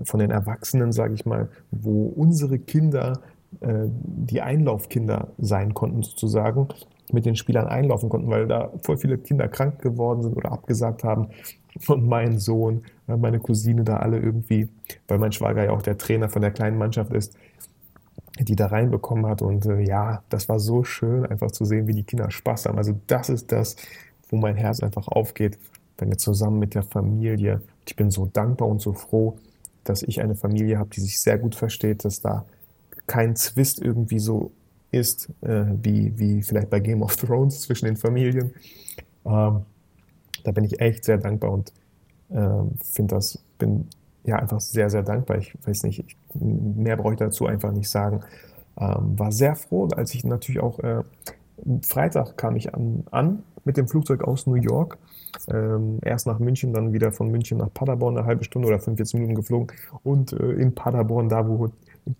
von 0.04 0.20
den 0.20 0.30
Erwachsenen, 0.30 0.92
sage 0.92 1.14
ich 1.14 1.26
mal, 1.26 1.48
wo 1.70 2.06
unsere 2.06 2.58
Kinder 2.58 3.20
äh, 3.60 3.86
die 3.86 4.40
Einlaufkinder 4.40 5.28
sein 5.38 5.74
konnten 5.74 6.02
sozusagen, 6.02 6.68
mit 7.12 7.26
den 7.26 7.36
Spielern 7.36 7.66
einlaufen 7.66 8.08
konnten, 8.08 8.30
weil 8.30 8.46
da 8.46 8.70
voll 8.82 8.96
viele 8.96 9.18
Kinder 9.18 9.48
krank 9.48 9.80
geworden 9.82 10.22
sind 10.22 10.36
oder 10.36 10.52
abgesagt 10.52 11.04
haben. 11.04 11.28
Und 11.88 12.06
mein 12.06 12.38
Sohn, 12.38 12.82
äh, 13.08 13.16
meine 13.16 13.40
Cousine 13.40 13.84
da 13.84 13.96
alle 13.96 14.18
irgendwie, 14.18 14.68
weil 15.08 15.18
mein 15.18 15.32
Schwager 15.32 15.64
ja 15.64 15.70
auch 15.70 15.82
der 15.82 15.98
Trainer 15.98 16.28
von 16.28 16.42
der 16.42 16.52
kleinen 16.52 16.78
Mannschaft 16.78 17.12
ist, 17.12 17.36
die 18.40 18.56
da 18.56 18.66
reinbekommen 18.66 19.26
hat. 19.26 19.42
Und 19.42 19.66
äh, 19.66 19.80
ja, 19.80 20.22
das 20.28 20.48
war 20.48 20.58
so 20.58 20.84
schön, 20.84 21.26
einfach 21.26 21.50
zu 21.50 21.64
sehen, 21.64 21.86
wie 21.86 21.94
die 21.94 22.02
Kinder 22.02 22.30
Spaß 22.30 22.66
haben. 22.66 22.78
Also 22.78 22.98
das 23.06 23.28
ist 23.28 23.52
das, 23.52 23.76
wo 24.28 24.36
mein 24.36 24.56
Herz 24.56 24.80
einfach 24.80 25.08
aufgeht, 25.08 25.58
wenn 25.98 26.08
wir 26.08 26.18
zusammen 26.18 26.58
mit 26.58 26.74
der 26.74 26.82
Familie, 26.82 27.62
ich 27.86 27.94
bin 27.94 28.10
so 28.10 28.26
dankbar 28.26 28.68
und 28.68 28.80
so 28.80 28.92
froh, 28.92 29.38
dass 29.84 30.02
ich 30.02 30.20
eine 30.20 30.34
Familie 30.34 30.78
habe, 30.78 30.90
die 30.90 31.00
sich 31.00 31.20
sehr 31.20 31.38
gut 31.38 31.54
versteht, 31.54 32.04
dass 32.04 32.20
da 32.20 32.44
kein 33.06 33.36
Zwist 33.36 33.80
irgendwie 33.80 34.18
so 34.18 34.50
ist, 34.90 35.30
äh, 35.42 35.64
wie, 35.82 36.18
wie 36.18 36.42
vielleicht 36.42 36.70
bei 36.70 36.80
Game 36.80 37.02
of 37.02 37.16
Thrones 37.16 37.60
zwischen 37.60 37.86
den 37.86 37.96
Familien. 37.96 38.52
Ähm, 39.24 39.62
da 40.42 40.52
bin 40.52 40.64
ich 40.64 40.80
echt 40.80 41.04
sehr 41.04 41.18
dankbar 41.18 41.52
und 41.52 41.72
ähm, 42.30 42.72
finde 42.82 43.16
das, 43.16 43.38
bin 43.58 43.88
ja 44.24 44.36
einfach 44.36 44.60
sehr, 44.60 44.90
sehr 44.90 45.02
dankbar. 45.02 45.38
Ich 45.38 45.54
weiß 45.66 45.84
nicht, 45.84 46.00
ich, 46.00 46.16
mehr 46.34 46.96
brauche 46.96 47.12
ich 47.12 47.18
dazu 47.18 47.46
einfach 47.46 47.72
nicht 47.72 47.88
sagen. 47.88 48.20
Ähm, 48.78 49.18
war 49.18 49.30
sehr 49.30 49.54
froh, 49.54 49.88
als 49.94 50.14
ich 50.14 50.24
natürlich 50.24 50.60
auch 50.60 50.78
äh, 50.80 51.02
Freitag 51.82 52.36
kam 52.36 52.56
ich 52.56 52.74
an, 52.74 53.04
an 53.10 53.42
mit 53.64 53.76
dem 53.76 53.88
Flugzeug 53.88 54.24
aus 54.24 54.46
New 54.46 54.54
York. 54.54 54.98
Ähm, 55.48 55.98
erst 56.02 56.26
nach 56.26 56.38
München, 56.38 56.72
dann 56.72 56.92
wieder 56.92 57.12
von 57.12 57.30
München 57.30 57.58
nach 57.58 57.72
Paderborn, 57.72 58.16
eine 58.16 58.26
halbe 58.26 58.44
Stunde 58.44 58.68
oder 58.68 58.78
45 58.78 59.14
Minuten 59.14 59.34
geflogen. 59.34 59.68
Und 60.02 60.32
äh, 60.32 60.52
in 60.52 60.74
Paderborn, 60.74 61.28
da 61.28 61.46
wo 61.48 61.70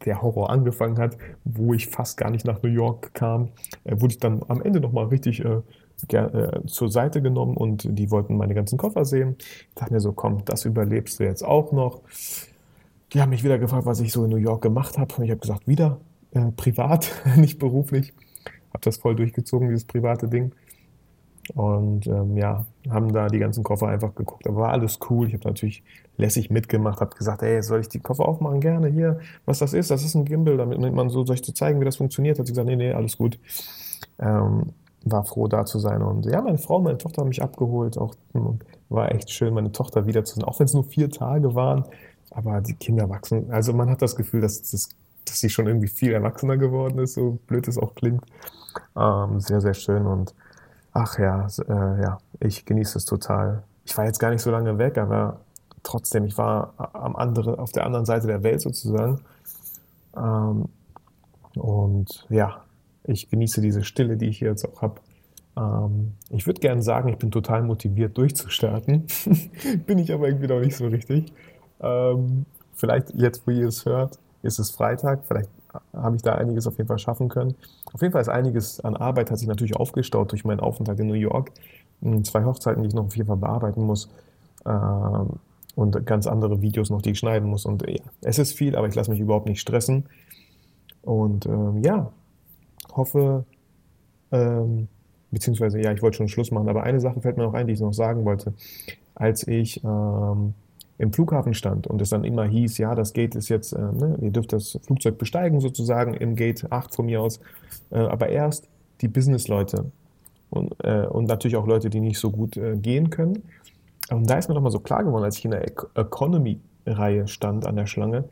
der 0.04 0.22
Horror 0.22 0.50
angefangen 0.50 0.98
hat, 0.98 1.16
wo 1.44 1.74
ich 1.74 1.88
fast 1.88 2.16
gar 2.16 2.30
nicht 2.30 2.46
nach 2.46 2.62
New 2.62 2.70
York 2.70 3.12
kam, 3.14 3.50
äh, 3.84 4.00
wurde 4.00 4.14
ich 4.14 4.18
dann 4.18 4.42
am 4.48 4.62
Ende 4.62 4.80
nochmal 4.80 5.06
richtig 5.06 5.44
äh, 5.44 5.60
zur 6.66 6.90
Seite 6.90 7.22
genommen 7.22 7.56
und 7.56 7.86
die 7.88 8.10
wollten 8.10 8.36
meine 8.36 8.54
ganzen 8.54 8.78
Koffer 8.78 9.04
sehen. 9.04 9.36
Ich 9.38 9.74
dachte 9.74 9.92
mir 9.92 10.00
so, 10.00 10.12
komm, 10.12 10.44
das 10.44 10.64
überlebst 10.64 11.20
du 11.20 11.24
jetzt 11.24 11.44
auch 11.44 11.72
noch. 11.72 12.02
Die 13.12 13.20
haben 13.20 13.30
mich 13.30 13.44
wieder 13.44 13.58
gefragt, 13.58 13.86
was 13.86 14.00
ich 14.00 14.12
so 14.12 14.24
in 14.24 14.30
New 14.30 14.36
York 14.36 14.62
gemacht 14.62 14.98
habe. 14.98 15.14
Und 15.16 15.24
ich 15.24 15.30
habe 15.30 15.40
gesagt, 15.40 15.68
wieder 15.68 15.98
äh, 16.32 16.50
privat, 16.56 17.10
nicht 17.36 17.58
beruflich. 17.58 18.12
Habe 18.72 18.82
das 18.82 18.96
voll 18.96 19.14
durchgezogen, 19.14 19.68
dieses 19.68 19.84
private 19.84 20.28
Ding. 20.28 20.52
Und 21.52 22.06
ähm, 22.06 22.36
ja, 22.36 22.64
haben 22.88 23.12
da 23.12 23.28
die 23.28 23.38
ganzen 23.38 23.62
Koffer 23.62 23.88
einfach 23.88 24.14
geguckt. 24.14 24.46
Aber 24.46 24.62
war 24.62 24.72
alles 24.72 24.98
cool. 25.10 25.28
Ich 25.28 25.34
habe 25.34 25.46
natürlich 25.46 25.82
lässig 26.16 26.50
mitgemacht, 26.50 27.00
habe 27.00 27.14
gesagt, 27.14 27.42
ey, 27.42 27.62
soll 27.62 27.80
ich 27.80 27.88
die 27.88 28.00
Koffer 28.00 28.26
aufmachen? 28.26 28.60
Gerne 28.60 28.88
hier. 28.88 29.20
Was 29.44 29.58
das 29.58 29.74
ist, 29.74 29.90
das 29.90 30.04
ist 30.04 30.14
ein 30.14 30.24
Gimbal, 30.24 30.56
damit 30.56 30.78
man 30.78 31.10
so, 31.10 31.24
soll 31.24 31.36
ich 31.36 31.54
zeigen, 31.54 31.80
wie 31.80 31.84
das 31.84 31.96
funktioniert? 31.96 32.38
Hat 32.38 32.46
sie 32.46 32.52
gesagt, 32.52 32.68
nee, 32.68 32.76
nee, 32.76 32.92
alles 32.92 33.18
gut. 33.18 33.38
Ähm, 34.18 34.72
war 35.04 35.24
froh, 35.24 35.48
da 35.48 35.64
zu 35.64 35.78
sein. 35.78 36.02
Und 36.02 36.26
ja, 36.26 36.40
meine 36.40 36.58
Frau, 36.58 36.80
meine 36.80 36.98
Tochter 36.98 37.22
haben 37.22 37.28
mich 37.28 37.42
abgeholt. 37.42 37.98
Auch 37.98 38.14
hm, 38.32 38.58
war 38.88 39.12
echt 39.12 39.30
schön, 39.30 39.54
meine 39.54 39.72
Tochter 39.72 40.06
wiederzusehen. 40.06 40.44
Auch 40.44 40.58
wenn 40.58 40.66
es 40.66 40.74
nur 40.74 40.84
vier 40.84 41.10
Tage 41.10 41.54
waren. 41.54 41.84
Aber 42.30 42.60
die 42.60 42.74
Kinder 42.74 43.08
wachsen. 43.08 43.50
Also 43.50 43.72
man 43.72 43.90
hat 43.90 44.02
das 44.02 44.16
Gefühl, 44.16 44.40
dass, 44.40 44.62
dass, 44.62 44.88
dass 45.24 45.40
sie 45.40 45.50
schon 45.50 45.66
irgendwie 45.66 45.88
viel 45.88 46.12
erwachsener 46.12 46.56
geworden 46.56 46.98
ist, 46.98 47.14
so 47.14 47.38
blöd 47.46 47.68
es 47.68 47.78
auch 47.78 47.94
klingt. 47.94 48.24
Ähm, 48.96 49.40
sehr, 49.40 49.60
sehr 49.60 49.74
schön. 49.74 50.06
Und 50.06 50.34
Ach 50.94 51.18
ja, 51.18 51.48
äh, 51.68 52.02
ja, 52.02 52.18
ich 52.38 52.64
genieße 52.64 52.98
es 52.98 53.04
total. 53.04 53.64
Ich 53.84 53.98
war 53.98 54.04
jetzt 54.04 54.20
gar 54.20 54.30
nicht 54.30 54.42
so 54.42 54.52
lange 54.52 54.78
weg, 54.78 54.96
aber 54.96 55.40
trotzdem, 55.82 56.24
ich 56.24 56.38
war 56.38 56.72
am 56.76 57.16
andere, 57.16 57.58
auf 57.58 57.72
der 57.72 57.84
anderen 57.84 58.06
Seite 58.06 58.28
der 58.28 58.44
Welt 58.44 58.60
sozusagen. 58.60 59.20
Ähm, 60.16 60.68
und 61.56 62.26
ja, 62.30 62.62
ich 63.06 63.28
genieße 63.28 63.60
diese 63.60 63.84
Stille, 63.84 64.16
die 64.16 64.28
ich 64.28 64.38
hier 64.38 64.48
jetzt 64.48 64.64
auch 64.64 64.82
habe. 64.82 65.00
Ähm, 65.56 66.12
ich 66.30 66.46
würde 66.46 66.60
gerne 66.60 66.82
sagen, 66.82 67.08
ich 67.08 67.18
bin 67.18 67.30
total 67.30 67.62
motiviert 67.62 68.16
durchzustarten. 68.16 69.06
bin 69.86 69.98
ich 69.98 70.12
aber 70.12 70.28
irgendwie 70.28 70.48
noch 70.48 70.60
nicht 70.60 70.76
so 70.76 70.86
richtig. 70.86 71.32
Ähm, 71.80 72.46
vielleicht 72.74 73.14
jetzt, 73.14 73.46
wo 73.46 73.50
ihr 73.50 73.68
es 73.68 73.84
hört, 73.84 74.18
ist 74.42 74.58
es 74.58 74.70
Freitag. 74.70 75.24
Vielleicht 75.26 75.50
habe 75.92 76.16
ich 76.16 76.22
da 76.22 76.34
einiges 76.34 76.66
auf 76.66 76.76
jeden 76.76 76.88
Fall 76.88 76.98
schaffen 76.98 77.28
können. 77.28 77.54
Auf 77.92 78.00
jeden 78.00 78.12
Fall 78.12 78.22
ist 78.22 78.28
einiges 78.28 78.80
an 78.80 78.96
Arbeit 78.96 79.30
hat 79.30 79.38
sich 79.38 79.48
natürlich 79.48 79.76
aufgestaut 79.76 80.32
durch 80.32 80.44
meinen 80.44 80.60
Aufenthalt 80.60 81.00
in 81.00 81.06
New 81.06 81.14
York. 81.14 81.50
Hm, 82.02 82.24
zwei 82.24 82.44
Hochzeiten, 82.44 82.82
die 82.82 82.88
ich 82.88 82.94
noch 82.94 83.06
auf 83.06 83.16
jeden 83.16 83.26
Fall 83.26 83.36
bearbeiten 83.36 83.82
muss. 83.82 84.08
Ähm, 84.66 85.38
und 85.76 86.06
ganz 86.06 86.26
andere 86.28 86.62
Videos 86.62 86.90
noch, 86.90 87.02
die 87.02 87.10
ich 87.10 87.18
schneiden 87.18 87.48
muss. 87.48 87.66
Und 87.66 87.88
ja, 87.88 87.96
es 88.22 88.38
ist 88.38 88.52
viel, 88.52 88.76
aber 88.76 88.86
ich 88.86 88.94
lasse 88.94 89.10
mich 89.10 89.20
überhaupt 89.20 89.46
nicht 89.46 89.60
stressen. 89.60 90.04
Und 91.02 91.46
ähm, 91.46 91.82
ja, 91.82 92.12
hoffe, 92.96 93.44
ähm, 94.32 94.88
beziehungsweise 95.30 95.80
ja, 95.80 95.92
ich 95.92 96.02
wollte 96.02 96.18
schon 96.18 96.28
Schluss 96.28 96.50
machen, 96.50 96.68
aber 96.68 96.82
eine 96.82 97.00
Sache 97.00 97.20
fällt 97.20 97.36
mir 97.36 97.44
noch 97.44 97.54
ein, 97.54 97.66
die 97.66 97.74
ich 97.74 97.80
noch 97.80 97.92
sagen 97.92 98.24
wollte. 98.24 98.54
Als 99.14 99.46
ich 99.46 99.82
ähm, 99.84 100.54
im 100.98 101.12
Flughafen 101.12 101.54
stand 101.54 101.86
und 101.86 102.00
es 102.00 102.10
dann 102.10 102.24
immer 102.24 102.44
hieß, 102.44 102.78
ja, 102.78 102.94
das 102.94 103.12
Gate 103.12 103.34
ist 103.34 103.48
jetzt, 103.48 103.72
äh, 103.72 103.78
ne, 103.78 104.18
ihr 104.20 104.30
dürft 104.30 104.52
das 104.52 104.78
Flugzeug 104.82 105.18
besteigen 105.18 105.60
sozusagen 105.60 106.14
im 106.14 106.36
Gate 106.36 106.70
8 106.70 106.94
von 106.94 107.06
mir 107.06 107.20
aus, 107.20 107.40
äh, 107.90 107.98
aber 107.98 108.28
erst 108.28 108.68
die 109.00 109.08
Businessleute 109.08 109.90
und, 110.50 110.72
äh, 110.84 111.06
und 111.06 111.26
natürlich 111.26 111.56
auch 111.56 111.66
Leute, 111.66 111.90
die 111.90 112.00
nicht 112.00 112.18
so 112.18 112.30
gut 112.30 112.56
äh, 112.56 112.76
gehen 112.76 113.10
können. 113.10 113.42
Und 114.10 114.28
da 114.28 114.38
ist 114.38 114.48
mir 114.48 114.54
nochmal 114.54 114.70
so 114.70 114.80
klar 114.80 115.02
geworden, 115.02 115.24
als 115.24 115.38
ich 115.38 115.44
in 115.44 115.50
der 115.50 115.64
Economy-Reihe 115.64 117.26
stand 117.26 117.66
an 117.66 117.76
der 117.76 117.86
Schlange, 117.86 118.24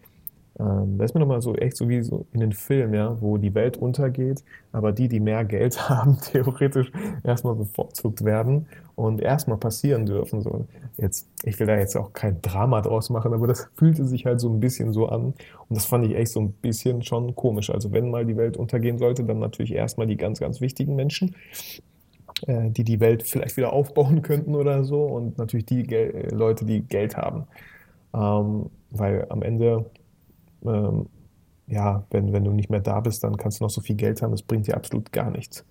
ähm, 0.62 0.98
da 0.98 1.04
ist 1.04 1.14
mir 1.14 1.20
nochmal 1.20 1.42
so 1.42 1.54
echt 1.56 1.76
so 1.76 1.88
wie 1.88 2.02
so 2.02 2.26
in 2.32 2.40
den 2.40 2.52
Film, 2.52 2.94
ja, 2.94 3.20
wo 3.20 3.36
die 3.36 3.54
Welt 3.54 3.76
untergeht, 3.76 4.44
aber 4.70 4.92
die, 4.92 5.08
die 5.08 5.18
mehr 5.18 5.44
Geld 5.44 5.88
haben, 5.88 6.18
theoretisch 6.20 6.92
erstmal 7.24 7.54
bevorzugt 7.54 8.24
werden 8.24 8.66
und 8.94 9.20
erstmal 9.20 9.56
passieren 9.56 10.06
dürfen. 10.06 10.40
So. 10.40 10.66
Jetzt, 10.98 11.28
ich 11.42 11.58
will 11.58 11.66
da 11.66 11.76
jetzt 11.76 11.96
auch 11.96 12.12
kein 12.12 12.40
Drama 12.42 12.80
draus 12.80 13.10
machen, 13.10 13.32
aber 13.32 13.46
das 13.48 13.70
fühlte 13.74 14.04
sich 14.04 14.24
halt 14.24 14.40
so 14.40 14.48
ein 14.48 14.60
bisschen 14.60 14.92
so 14.92 15.08
an. 15.08 15.24
Und 15.24 15.36
das 15.70 15.86
fand 15.86 16.06
ich 16.06 16.14
echt 16.14 16.30
so 16.30 16.40
ein 16.40 16.52
bisschen 16.52 17.02
schon 17.02 17.34
komisch. 17.34 17.70
Also 17.70 17.90
wenn 17.90 18.10
mal 18.10 18.24
die 18.24 18.36
Welt 18.36 18.56
untergehen 18.56 18.98
sollte, 18.98 19.24
dann 19.24 19.40
natürlich 19.40 19.72
erstmal 19.74 20.06
die 20.06 20.16
ganz, 20.16 20.38
ganz 20.38 20.60
wichtigen 20.60 20.94
Menschen 20.94 21.34
äh, 22.46 22.70
die 22.70 22.84
die 22.84 23.00
Welt 23.00 23.24
vielleicht 23.24 23.56
wieder 23.56 23.72
aufbauen 23.72 24.22
könnten 24.22 24.54
oder 24.54 24.84
so 24.84 25.04
und 25.04 25.38
natürlich 25.38 25.66
die 25.66 25.82
Gel 25.82 26.28
Leute, 26.32 26.64
die 26.64 26.82
Geld 26.82 27.16
haben. 27.16 27.46
Ähm, 28.14 28.70
weil 28.90 29.26
am 29.30 29.42
Ende 29.42 29.86
ähm, 30.66 31.06
ja, 31.66 32.04
wenn, 32.10 32.32
wenn 32.32 32.44
du 32.44 32.52
nicht 32.52 32.70
mehr 32.70 32.80
da 32.80 33.00
bist, 33.00 33.24
dann 33.24 33.36
kannst 33.36 33.60
du 33.60 33.64
noch 33.64 33.70
so 33.70 33.80
viel 33.80 33.96
Geld 33.96 34.22
haben, 34.22 34.32
das 34.32 34.42
bringt 34.42 34.66
dir 34.66 34.76
absolut 34.76 35.12
gar 35.12 35.30
nichts. 35.30 35.64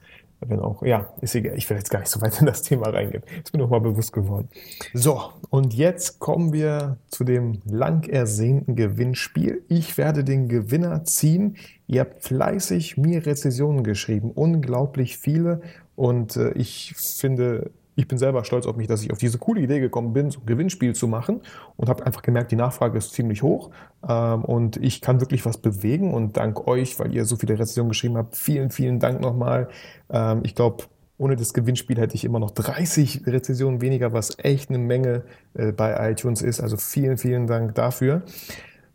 Wenn 0.43 0.59
auch, 0.59 0.81
ja, 0.81 1.07
ist 1.21 1.35
egal, 1.35 1.55
ich 1.55 1.69
will 1.69 1.77
jetzt 1.77 1.91
gar 1.91 1.99
nicht 1.99 2.09
so 2.09 2.19
weit 2.19 2.39
in 2.39 2.47
das 2.47 2.63
Thema 2.63 2.89
reingehen. 2.89 3.21
Ist 3.43 3.53
mir 3.53 3.59
noch 3.59 3.69
mal 3.69 3.79
bewusst 3.79 4.11
geworden. 4.11 4.49
So, 4.91 5.21
und 5.51 5.75
jetzt 5.75 6.17
kommen 6.17 6.51
wir 6.51 6.97
zu 7.09 7.23
dem 7.23 7.59
lang 7.65 8.09
ersehnten 8.09 8.75
Gewinnspiel. 8.75 9.61
Ich 9.67 9.99
werde 9.99 10.23
den 10.23 10.47
Gewinner 10.47 11.03
ziehen. 11.03 11.57
Ihr 11.85 12.01
habt 12.01 12.23
fleißig 12.23 12.97
mir 12.97 13.23
Rezessionen 13.23 13.83
geschrieben, 13.83 14.31
unglaublich 14.31 15.17
viele. 15.17 15.61
Und 15.95 16.35
äh, 16.37 16.53
ich 16.53 16.95
finde, 16.95 17.69
ich 17.95 18.07
bin 18.07 18.17
selber 18.17 18.43
stolz 18.43 18.65
auf 18.65 18.75
mich, 18.77 18.87
dass 18.87 19.03
ich 19.03 19.11
auf 19.11 19.17
diese 19.17 19.37
coole 19.37 19.61
Idee 19.61 19.79
gekommen 19.79 20.13
bin, 20.13 20.31
so 20.31 20.39
ein 20.39 20.45
Gewinnspiel 20.45 20.93
zu 20.93 21.07
machen 21.07 21.41
und 21.75 21.89
habe 21.89 22.05
einfach 22.05 22.21
gemerkt, 22.21 22.51
die 22.51 22.55
Nachfrage 22.55 22.97
ist 22.97 23.13
ziemlich 23.13 23.43
hoch 23.43 23.71
ähm, 24.07 24.45
und 24.45 24.77
ich 24.77 25.01
kann 25.01 25.19
wirklich 25.19 25.45
was 25.45 25.57
bewegen 25.57 26.13
und 26.13 26.37
dank 26.37 26.67
euch, 26.67 26.99
weil 26.99 27.13
ihr 27.13 27.25
so 27.25 27.35
viele 27.35 27.53
Rezensionen 27.53 27.89
geschrieben 27.89 28.17
habt, 28.17 28.35
vielen, 28.35 28.71
vielen 28.71 28.99
Dank 28.99 29.21
nochmal. 29.21 29.69
Ähm, 30.09 30.41
ich 30.43 30.55
glaube, 30.55 30.85
ohne 31.17 31.35
das 31.35 31.53
Gewinnspiel 31.53 31.97
hätte 31.97 32.15
ich 32.15 32.25
immer 32.25 32.39
noch 32.39 32.51
30 32.51 33.27
Rezensionen 33.27 33.81
weniger, 33.81 34.11
was 34.11 34.37
echt 34.39 34.69
eine 34.69 34.79
Menge 34.79 35.23
äh, 35.53 35.71
bei 35.71 36.09
iTunes 36.11 36.41
ist. 36.41 36.59
Also 36.61 36.77
vielen, 36.77 37.17
vielen 37.17 37.45
Dank 37.45 37.75
dafür. 37.75 38.23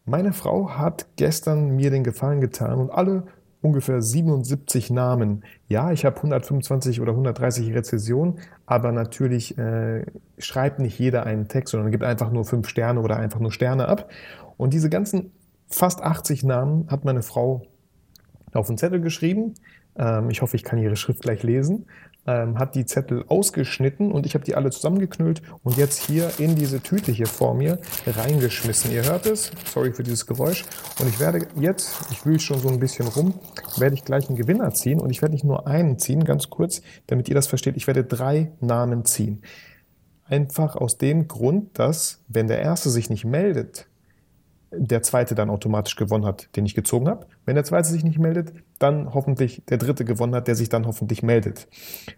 Meine 0.04 0.32
Frau 0.32 0.70
hat 0.70 1.06
gestern 1.16 1.76
mir 1.76 1.90
den 1.90 2.02
Gefallen 2.02 2.40
getan 2.40 2.78
und 2.78 2.90
alle 2.90 3.24
ungefähr 3.62 4.00
77 4.02 4.90
Namen. 4.90 5.44
Ja, 5.68 5.92
ich 5.92 6.04
habe 6.04 6.16
125 6.16 7.00
oder 7.00 7.12
130 7.12 7.74
Rezessionen, 7.74 8.38
aber 8.66 8.92
natürlich 8.92 9.56
äh, 9.58 10.04
schreibt 10.38 10.78
nicht 10.78 10.98
jeder 10.98 11.24
einen 11.24 11.48
Text, 11.48 11.72
sondern 11.72 11.90
gibt 11.90 12.04
einfach 12.04 12.30
nur 12.30 12.44
fünf 12.44 12.68
Sterne 12.68 13.00
oder 13.00 13.16
einfach 13.16 13.40
nur 13.40 13.52
Sterne 13.52 13.88
ab. 13.88 14.10
Und 14.56 14.72
diese 14.72 14.90
ganzen 14.90 15.32
fast 15.68 16.02
80 16.02 16.44
Namen 16.44 16.86
hat 16.90 17.04
meine 17.04 17.22
Frau 17.22 17.62
auf 18.52 18.68
einen 18.68 18.78
Zettel 18.78 19.00
geschrieben. 19.00 19.54
Ähm, 19.98 20.30
ich 20.30 20.42
hoffe, 20.42 20.56
ich 20.56 20.64
kann 20.64 20.78
ihre 20.78 20.96
Schrift 20.96 21.22
gleich 21.22 21.42
lesen 21.42 21.86
ähm, 22.26 22.58
hat 22.58 22.74
die 22.74 22.84
Zettel 22.84 23.24
ausgeschnitten 23.28 24.12
und 24.12 24.26
ich 24.26 24.34
habe 24.34 24.44
die 24.44 24.54
alle 24.54 24.70
zusammengeknüllt 24.70 25.42
und 25.62 25.76
jetzt 25.76 26.04
hier 26.04 26.30
in 26.38 26.56
diese 26.56 26.80
Tüte 26.80 27.12
hier 27.12 27.26
vor 27.26 27.54
mir 27.54 27.78
reingeschmissen. 28.06 28.92
Ihr 28.92 29.04
hört 29.04 29.26
es, 29.26 29.52
sorry 29.72 29.92
für 29.92 30.02
dieses 30.02 30.26
Geräusch. 30.26 30.64
Und 31.00 31.08
ich 31.08 31.20
werde 31.20 31.46
jetzt, 31.58 31.94
ich 32.10 32.24
wühle 32.26 32.40
schon 32.40 32.58
so 32.58 32.68
ein 32.68 32.80
bisschen 32.80 33.06
rum, 33.08 33.34
werde 33.76 33.94
ich 33.94 34.04
gleich 34.04 34.28
einen 34.28 34.36
Gewinner 34.36 34.72
ziehen 34.74 35.00
und 35.00 35.10
ich 35.10 35.22
werde 35.22 35.34
nicht 35.34 35.44
nur 35.44 35.66
einen 35.66 35.98
ziehen, 35.98 36.24
ganz 36.24 36.50
kurz, 36.50 36.82
damit 37.06 37.28
ihr 37.28 37.34
das 37.34 37.46
versteht, 37.46 37.76
ich 37.76 37.86
werde 37.86 38.04
drei 38.04 38.52
Namen 38.60 39.04
ziehen. 39.04 39.42
Einfach 40.24 40.74
aus 40.74 40.98
dem 40.98 41.28
Grund, 41.28 41.78
dass, 41.78 42.24
wenn 42.26 42.48
der 42.48 42.58
Erste 42.58 42.90
sich 42.90 43.10
nicht 43.10 43.24
meldet, 43.24 43.86
der 44.70 45.02
zweite 45.02 45.34
dann 45.34 45.50
automatisch 45.50 45.96
gewonnen 45.96 46.24
hat, 46.24 46.48
den 46.56 46.66
ich 46.66 46.74
gezogen 46.74 47.08
habe. 47.08 47.26
Wenn 47.44 47.54
der 47.54 47.64
zweite 47.64 47.88
sich 47.88 48.04
nicht 48.04 48.18
meldet, 48.18 48.52
dann 48.78 49.14
hoffentlich 49.14 49.62
der 49.68 49.78
dritte 49.78 50.04
gewonnen 50.04 50.34
hat, 50.34 50.48
der 50.48 50.54
sich 50.54 50.68
dann 50.68 50.86
hoffentlich 50.86 51.22
meldet. 51.22 51.68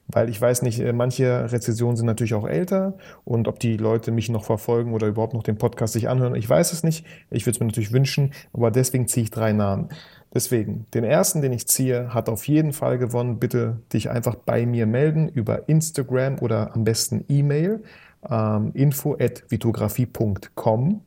Weil 0.07 0.29
ich 0.29 0.41
weiß 0.41 0.63
nicht, 0.63 0.81
äh, 0.81 0.93
manche 0.93 1.53
Rezessionen 1.53 1.97
sind 1.97 2.07
natürlich 2.07 2.35
auch 2.35 2.47
älter 2.47 2.95
und 3.25 3.49
ob 3.49 3.61
die 3.61 3.77
Leute 3.77 4.11
mich 4.11 4.29
noch 4.29 4.45
verfolgen 4.45 4.93
oder 4.95 5.07
überhaupt 5.07 5.35
noch 5.35 5.43
den 5.43 5.59
Podcast 5.59 5.93
sich 5.93 6.09
anhören, 6.09 6.35
ich 6.35 6.49
weiß 6.49 6.73
es 6.73 6.83
nicht. 6.83 7.05
Ich 7.31 7.45
würde 7.45 7.57
es 7.57 7.61
mir 7.61 7.67
natürlich 7.67 7.93
wünschen, 7.93 8.33
aber 8.53 8.71
deswegen 8.71 9.09
ziehe 9.09 9.25
ich 9.25 9.31
drei 9.31 9.53
Namen. 9.53 9.91
Deswegen, 10.33 10.87
den 10.95 11.05
ersten, 11.05 11.41
den 11.41 11.53
ich 11.53 11.69
ziehe, 11.69 12.13
hat 12.13 12.29
auf 12.29 12.47
jeden 12.49 12.73
Fall 12.73 12.99
gewonnen. 12.99 13.39
Bitte 13.39 13.81
dich 13.93 14.11
einfach 14.11 14.35
bei 14.35 14.67
mir 14.67 14.87
melden 14.87 15.29
über 15.29 15.69
Instagram 15.69 16.39
oder 16.41 16.75
am 16.75 16.85
besten 16.85 17.25
E-Mail 17.29 17.83
ähm, 18.29 18.73
info 18.75 19.17
at 19.19 19.45
vitografie.com 19.49 21.03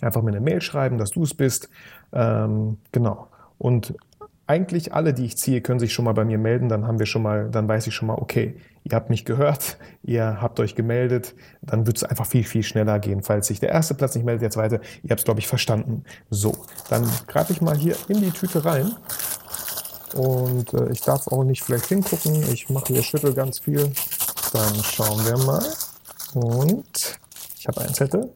Einfach 0.00 0.22
mir 0.22 0.30
eine 0.30 0.40
Mail 0.40 0.60
schreiben, 0.60 0.98
dass 0.98 1.10
du 1.10 1.22
es 1.22 1.34
bist. 1.34 1.68
Ähm, 2.12 2.78
genau. 2.92 3.28
Und 3.58 3.94
eigentlich 4.50 4.92
alle, 4.92 5.14
die 5.14 5.26
ich 5.26 5.38
ziehe, 5.38 5.60
können 5.60 5.78
sich 5.78 5.92
schon 5.92 6.04
mal 6.04 6.12
bei 6.12 6.24
mir 6.24 6.38
melden. 6.38 6.68
Dann 6.68 6.84
haben 6.84 6.98
wir 6.98 7.06
schon 7.06 7.22
mal, 7.22 7.48
dann 7.50 7.68
weiß 7.68 7.86
ich 7.86 7.94
schon 7.94 8.08
mal, 8.08 8.16
okay, 8.16 8.56
ihr 8.82 8.96
habt 8.96 9.08
mich 9.08 9.24
gehört, 9.24 9.78
ihr 10.02 10.40
habt 10.40 10.58
euch 10.58 10.74
gemeldet. 10.74 11.36
Dann 11.62 11.86
wird 11.86 11.98
es 11.98 12.04
einfach 12.04 12.26
viel, 12.26 12.42
viel 12.42 12.64
schneller 12.64 12.98
gehen. 12.98 13.22
Falls 13.22 13.46
sich 13.46 13.60
der 13.60 13.68
erste 13.68 13.94
Platz 13.94 14.16
nicht 14.16 14.24
meldet, 14.24 14.42
der 14.42 14.50
zweite, 14.50 14.80
ihr 15.04 15.10
habt 15.10 15.20
es, 15.20 15.24
glaube 15.24 15.38
ich, 15.38 15.46
verstanden. 15.46 16.04
So, 16.30 16.56
dann 16.88 17.08
greife 17.28 17.52
ich 17.52 17.60
mal 17.60 17.76
hier 17.76 17.94
in 18.08 18.20
die 18.20 18.32
Tüte 18.32 18.64
rein. 18.64 18.90
Und 20.14 20.74
äh, 20.74 20.90
ich 20.90 21.02
darf 21.02 21.28
auch 21.28 21.44
nicht 21.44 21.62
vielleicht 21.62 21.86
hingucken. 21.86 22.42
Ich 22.52 22.68
mache 22.70 22.92
hier 22.92 23.02
Schüttel 23.04 23.34
ganz 23.34 23.60
viel. 23.60 23.92
Dann 24.52 24.74
schauen 24.82 25.24
wir 25.26 25.38
mal. 25.46 25.64
Und 26.34 27.18
ich 27.56 27.68
habe 27.68 27.82
einen 27.82 27.94
Zettel. 27.94 28.30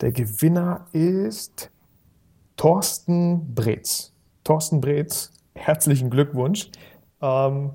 Der 0.00 0.12
Gewinner 0.12 0.86
ist 0.92 1.70
Thorsten 2.56 3.54
Breetz. 3.54 4.14
Thorsten 4.44 4.80
Breetz, 4.80 5.32
herzlichen 5.54 6.08
Glückwunsch. 6.08 6.70
Ähm, 7.20 7.72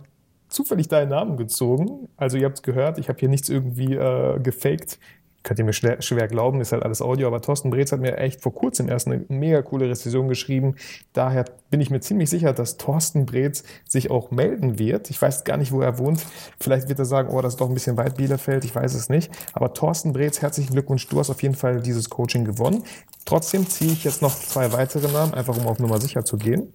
zufällig 0.48 0.88
deinen 0.88 1.10
Namen 1.10 1.38
gezogen. 1.38 2.10
Also 2.18 2.38
ihr 2.38 2.46
habt 2.46 2.58
es 2.58 2.64
gehört, 2.64 2.98
ich 2.98 3.10
habe 3.10 3.20
hier 3.20 3.30
nichts 3.30 3.50
irgendwie 3.50 3.94
äh, 3.94 4.40
gefaked 4.40 5.00
könnt 5.46 5.60
ihr 5.60 5.66
mir 5.66 5.74
schwer, 5.74 6.02
schwer 6.02 6.28
glauben, 6.28 6.60
ist 6.60 6.72
halt 6.72 6.84
alles 6.84 7.04
Audio, 7.04 7.28
aber 7.28 7.40
Thorsten 7.40 7.70
Breetz 7.70 7.92
hat 7.92 8.02
mir 8.02 8.18
echt 8.18 8.42
vor 8.42 8.54
kurzem 8.54 8.90
erst 8.90 9.08
eine 9.08 9.24
mega 9.30 9.62
coole 9.62 9.88
Rezension 9.88 10.28
geschrieben. 10.28 10.76
Daher 11.14 11.46
bin 11.70 11.80
ich 11.80 11.92
mir 11.92 12.00
ziemlich 12.00 12.32
sicher, 12.32 12.52
dass 12.52 12.78
Thorsten 12.78 13.28
Breetz 13.28 13.64
sich 13.88 14.10
auch 14.10 14.32
melden 14.32 14.80
wird. 14.80 15.12
Ich 15.12 15.22
weiß 15.22 15.44
gar 15.44 15.58
nicht, 15.58 15.72
wo 15.72 15.82
er 15.82 16.00
wohnt. 16.00 16.26
Vielleicht 16.60 16.90
wird 16.90 16.98
er 16.98 17.06
sagen, 17.06 17.30
oh, 17.32 17.42
das 17.42 17.54
ist 17.54 17.62
doch 17.62 17.70
ein 17.70 17.76
bisschen 17.76 17.96
weit 17.96 18.18
Bielefeld, 18.18 18.66
ich 18.66 18.74
weiß 18.74 18.96
es 18.96 19.08
nicht. 19.08 19.32
Aber 19.54 19.72
Thorsten 19.74 20.14
Breetz, 20.14 20.42
herzlichen 20.42 20.74
Glückwunsch, 20.74 21.08
du 21.08 21.20
hast 21.20 21.30
auf 21.30 21.44
jeden 21.44 21.56
Fall 21.56 21.80
dieses 21.80 22.10
Coaching 22.10 22.44
gewonnen. 22.44 22.84
Trotzdem 23.26 23.70
ziehe 23.70 23.92
ich 23.92 24.04
jetzt 24.04 24.24
noch 24.24 24.36
zwei 24.36 24.74
weitere 24.74 25.12
Namen, 25.12 25.36
einfach 25.36 25.56
um 25.56 25.68
auf 25.68 25.78
Nummer 25.78 26.02
sicher 26.02 26.26
zu 26.26 26.38
gehen. 26.38 26.74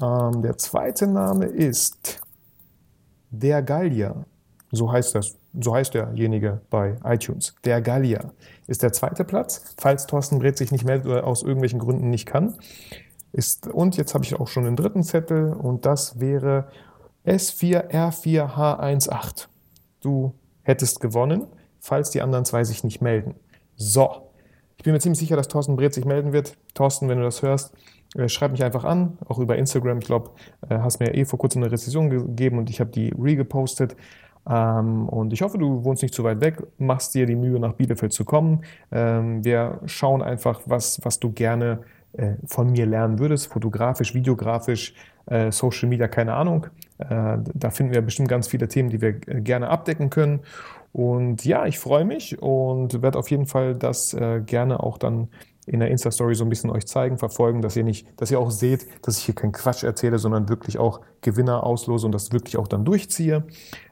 Ähm, 0.00 0.40
der 0.40 0.56
zweite 0.56 1.06
Name 1.06 1.44
ist 1.44 2.18
der 3.30 3.60
Gallier. 3.62 4.24
So 4.70 4.92
heißt 4.92 5.14
das 5.14 5.40
so 5.58 5.74
heißt 5.74 5.94
derjenige 5.94 6.60
bei 6.70 6.96
iTunes. 7.04 7.54
Der 7.64 7.80
Gallier 7.80 8.32
ist 8.66 8.82
der 8.82 8.92
zweite 8.92 9.24
Platz, 9.24 9.74
falls 9.78 10.06
Thorsten 10.06 10.38
Breth 10.38 10.58
sich 10.58 10.70
nicht 10.70 10.84
meldet 10.84 11.06
oder 11.06 11.26
aus 11.26 11.42
irgendwelchen 11.42 11.80
Gründen 11.80 12.10
nicht 12.10 12.26
kann. 12.26 12.56
Ist, 13.32 13.68
und 13.68 13.96
jetzt 13.96 14.12
habe 14.14 14.24
ich 14.24 14.34
auch 14.34 14.48
schon 14.48 14.64
den 14.64 14.76
dritten 14.76 15.02
Zettel 15.02 15.52
und 15.52 15.86
das 15.86 16.20
wäre 16.20 16.68
S4R4H18. 17.26 19.46
Du 20.00 20.34
hättest 20.62 21.00
gewonnen, 21.00 21.46
falls 21.80 22.10
die 22.10 22.20
anderen 22.22 22.44
zwei 22.44 22.62
sich 22.64 22.84
nicht 22.84 23.00
melden. 23.00 23.34
So, 23.76 24.30
ich 24.78 24.84
bin 24.84 24.92
mir 24.92 25.00
ziemlich 25.00 25.20
sicher, 25.20 25.36
dass 25.36 25.48
Thorsten 25.48 25.76
Breth 25.76 25.94
sich 25.94 26.04
melden 26.04 26.32
wird. 26.32 26.56
Thorsten, 26.74 27.08
wenn 27.08 27.18
du 27.18 27.24
das 27.24 27.42
hörst, 27.42 27.72
äh, 28.16 28.28
schreib 28.28 28.52
mich 28.52 28.64
einfach 28.64 28.84
an, 28.84 29.18
auch 29.28 29.38
über 29.38 29.56
Instagram. 29.56 29.98
Ich 29.98 30.06
glaube, 30.06 30.30
äh, 30.68 30.78
hast 30.78 31.00
mir 31.00 31.14
eh 31.14 31.24
vor 31.24 31.38
kurzem 31.38 31.62
eine 31.62 31.70
Rezession 31.70 32.10
gegeben 32.10 32.58
und 32.58 32.70
ich 32.70 32.80
habe 32.80 32.90
die 32.90 33.14
regepostet. 33.16 33.94
Ähm, 34.48 35.08
und 35.08 35.32
ich 35.32 35.42
hoffe, 35.42 35.58
du 35.58 35.84
wohnst 35.84 36.02
nicht 36.02 36.14
zu 36.14 36.24
weit 36.24 36.40
weg, 36.40 36.62
machst 36.78 37.14
dir 37.14 37.26
die 37.26 37.36
Mühe, 37.36 37.58
nach 37.60 37.74
Bielefeld 37.74 38.12
zu 38.12 38.24
kommen. 38.24 38.62
Ähm, 38.90 39.44
wir 39.44 39.80
schauen 39.86 40.22
einfach, 40.22 40.60
was, 40.66 41.00
was 41.04 41.20
du 41.20 41.32
gerne 41.32 41.80
äh, 42.12 42.34
von 42.46 42.72
mir 42.72 42.86
lernen 42.86 43.18
würdest, 43.18 43.52
fotografisch, 43.52 44.14
videografisch, 44.14 44.94
äh, 45.26 45.52
Social 45.52 45.88
Media, 45.88 46.08
keine 46.08 46.34
Ahnung. 46.34 46.66
Äh, 46.98 47.38
da 47.54 47.70
finden 47.70 47.94
wir 47.94 48.02
bestimmt 48.02 48.28
ganz 48.28 48.48
viele 48.48 48.66
Themen, 48.66 48.90
die 48.90 49.00
wir 49.00 49.12
gerne 49.12 49.68
abdecken 49.68 50.10
können. 50.10 50.40
Und 50.92 51.44
ja, 51.44 51.66
ich 51.66 51.78
freue 51.78 52.04
mich 52.04 52.42
und 52.42 53.00
werde 53.00 53.16
auf 53.16 53.30
jeden 53.30 53.46
Fall 53.46 53.76
das 53.76 54.16
gerne 54.46 54.80
auch 54.82 54.98
dann 54.98 55.28
in 55.70 55.78
der 55.78 55.90
Insta-Story 55.90 56.34
so 56.34 56.44
ein 56.44 56.48
bisschen 56.48 56.68
euch 56.68 56.86
zeigen, 56.86 57.16
verfolgen, 57.16 57.62
dass 57.62 57.76
ihr 57.76 57.84
nicht, 57.84 58.04
dass 58.20 58.30
ihr 58.32 58.40
auch 58.40 58.50
seht, 58.50 58.88
dass 59.06 59.18
ich 59.18 59.24
hier 59.24 59.36
keinen 59.36 59.52
Quatsch 59.52 59.84
erzähle, 59.84 60.18
sondern 60.18 60.48
wirklich 60.48 60.78
auch 60.78 61.00
Gewinner 61.20 61.62
auslose 61.62 62.06
und 62.06 62.12
das 62.12 62.32
wirklich 62.32 62.56
auch 62.56 62.66
dann 62.66 62.84
durchziehe. 62.84 63.44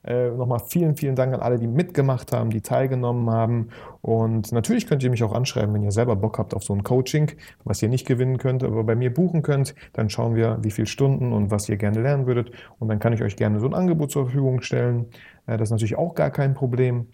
Äh, 0.02 0.30
nochmal 0.30 0.58
vielen, 0.66 0.96
vielen 0.96 1.14
Dank 1.14 1.32
an 1.34 1.40
alle, 1.40 1.58
die 1.58 1.68
mitgemacht 1.68 2.32
haben, 2.32 2.50
die 2.50 2.62
teilgenommen 2.62 3.30
haben. 3.30 3.68
Und 4.00 4.50
natürlich 4.50 4.88
könnt 4.88 5.04
ihr 5.04 5.10
mich 5.10 5.22
auch 5.22 5.32
anschreiben, 5.32 5.72
wenn 5.72 5.84
ihr 5.84 5.92
selber 5.92 6.16
Bock 6.16 6.38
habt 6.38 6.52
auf 6.52 6.64
so 6.64 6.74
ein 6.74 6.82
Coaching, 6.82 7.30
was 7.62 7.80
ihr 7.80 7.88
nicht 7.88 8.08
gewinnen 8.08 8.38
könnt, 8.38 8.64
aber 8.64 8.82
bei 8.82 8.96
mir 8.96 9.14
buchen 9.14 9.42
könnt. 9.42 9.76
Dann 9.92 10.10
schauen 10.10 10.34
wir, 10.34 10.58
wie 10.62 10.72
viele 10.72 10.88
Stunden 10.88 11.32
und 11.32 11.52
was 11.52 11.68
ihr 11.68 11.76
gerne 11.76 12.02
lernen 12.02 12.26
würdet. 12.26 12.50
Und 12.80 12.88
dann 12.88 12.98
kann 12.98 13.12
ich 13.12 13.22
euch 13.22 13.36
gerne 13.36 13.60
so 13.60 13.66
ein 13.66 13.74
Angebot 13.74 14.10
zur 14.10 14.24
Verfügung 14.24 14.62
stellen. 14.62 15.06
Äh, 15.46 15.58
das 15.58 15.68
ist 15.68 15.72
natürlich 15.72 15.96
auch 15.96 16.16
gar 16.16 16.30
kein 16.30 16.54
Problem. 16.54 17.06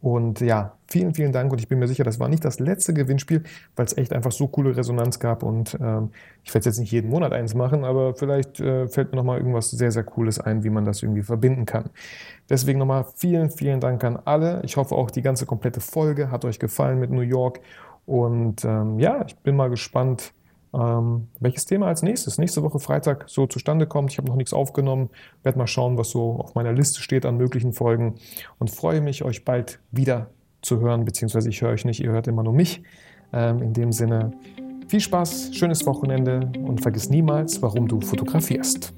Und 0.00 0.40
ja, 0.40 0.76
vielen, 0.88 1.14
vielen 1.14 1.32
Dank 1.32 1.52
und 1.52 1.60
ich 1.60 1.68
bin 1.68 1.78
mir 1.78 1.86
sicher, 1.86 2.04
das 2.04 2.18
war 2.18 2.28
nicht 2.28 2.44
das 2.44 2.58
letzte 2.58 2.92
Gewinnspiel, 2.92 3.42
weil 3.76 3.86
es 3.86 3.96
echt 3.96 4.12
einfach 4.12 4.32
so 4.32 4.48
coole 4.48 4.76
Resonanz 4.76 5.18
gab 5.20 5.42
und 5.42 5.76
ähm, 5.80 6.10
ich 6.42 6.52
werde 6.54 6.68
jetzt 6.68 6.78
nicht 6.78 6.90
jeden 6.90 7.10
Monat 7.10 7.32
eins 7.32 7.54
machen, 7.54 7.84
aber 7.84 8.14
vielleicht 8.14 8.60
äh, 8.60 8.88
fällt 8.88 9.12
mir 9.12 9.16
nochmal 9.16 9.38
irgendwas 9.38 9.70
sehr, 9.70 9.92
sehr 9.92 10.04
Cooles 10.04 10.40
ein, 10.40 10.64
wie 10.64 10.70
man 10.70 10.84
das 10.84 11.02
irgendwie 11.02 11.22
verbinden 11.22 11.66
kann. 11.66 11.90
Deswegen 12.50 12.78
nochmal 12.78 13.04
vielen, 13.14 13.50
vielen 13.50 13.80
Dank 13.80 14.02
an 14.04 14.18
alle. 14.24 14.60
Ich 14.64 14.76
hoffe 14.76 14.94
auch 14.94 15.10
die 15.10 15.22
ganze 15.22 15.46
komplette 15.46 15.80
Folge 15.80 16.30
hat 16.30 16.44
euch 16.44 16.58
gefallen 16.58 16.98
mit 16.98 17.10
New 17.10 17.20
York 17.20 17.60
und 18.06 18.64
ähm, 18.64 18.98
ja, 18.98 19.24
ich 19.26 19.36
bin 19.36 19.56
mal 19.56 19.70
gespannt, 19.70 20.32
ähm, 20.76 21.28
welches 21.40 21.64
Thema 21.64 21.86
als 21.86 22.02
nächstes 22.02 22.38
nächste 22.38 22.62
Woche 22.62 22.78
Freitag 22.78 23.24
so 23.28 23.46
zustande 23.46 23.86
kommt. 23.86 24.12
Ich 24.12 24.18
habe 24.18 24.28
noch 24.28 24.36
nichts 24.36 24.52
aufgenommen, 24.52 25.10
werde 25.42 25.58
mal 25.58 25.66
schauen, 25.66 25.96
was 25.96 26.10
so 26.10 26.36
auf 26.36 26.54
meiner 26.54 26.72
Liste 26.72 27.00
steht 27.00 27.24
an 27.24 27.36
möglichen 27.36 27.72
Folgen 27.72 28.16
und 28.58 28.70
freue 28.70 29.00
mich, 29.00 29.24
euch 29.24 29.44
bald 29.44 29.80
wieder 29.90 30.30
zu 30.62 30.80
hören, 30.80 31.04
beziehungsweise 31.04 31.48
ich 31.48 31.62
höre 31.62 31.70
euch 31.70 31.84
nicht, 31.84 32.00
ihr 32.00 32.10
hört 32.10 32.28
immer 32.28 32.42
nur 32.42 32.52
mich. 32.52 32.82
Ähm, 33.32 33.62
in 33.62 33.72
dem 33.72 33.92
Sinne, 33.92 34.32
viel 34.88 35.00
Spaß, 35.00 35.50
schönes 35.54 35.86
Wochenende 35.86 36.50
und 36.62 36.80
vergiss 36.80 37.08
niemals, 37.08 37.62
warum 37.62 37.88
du 37.88 38.00
fotografierst. 38.00 38.94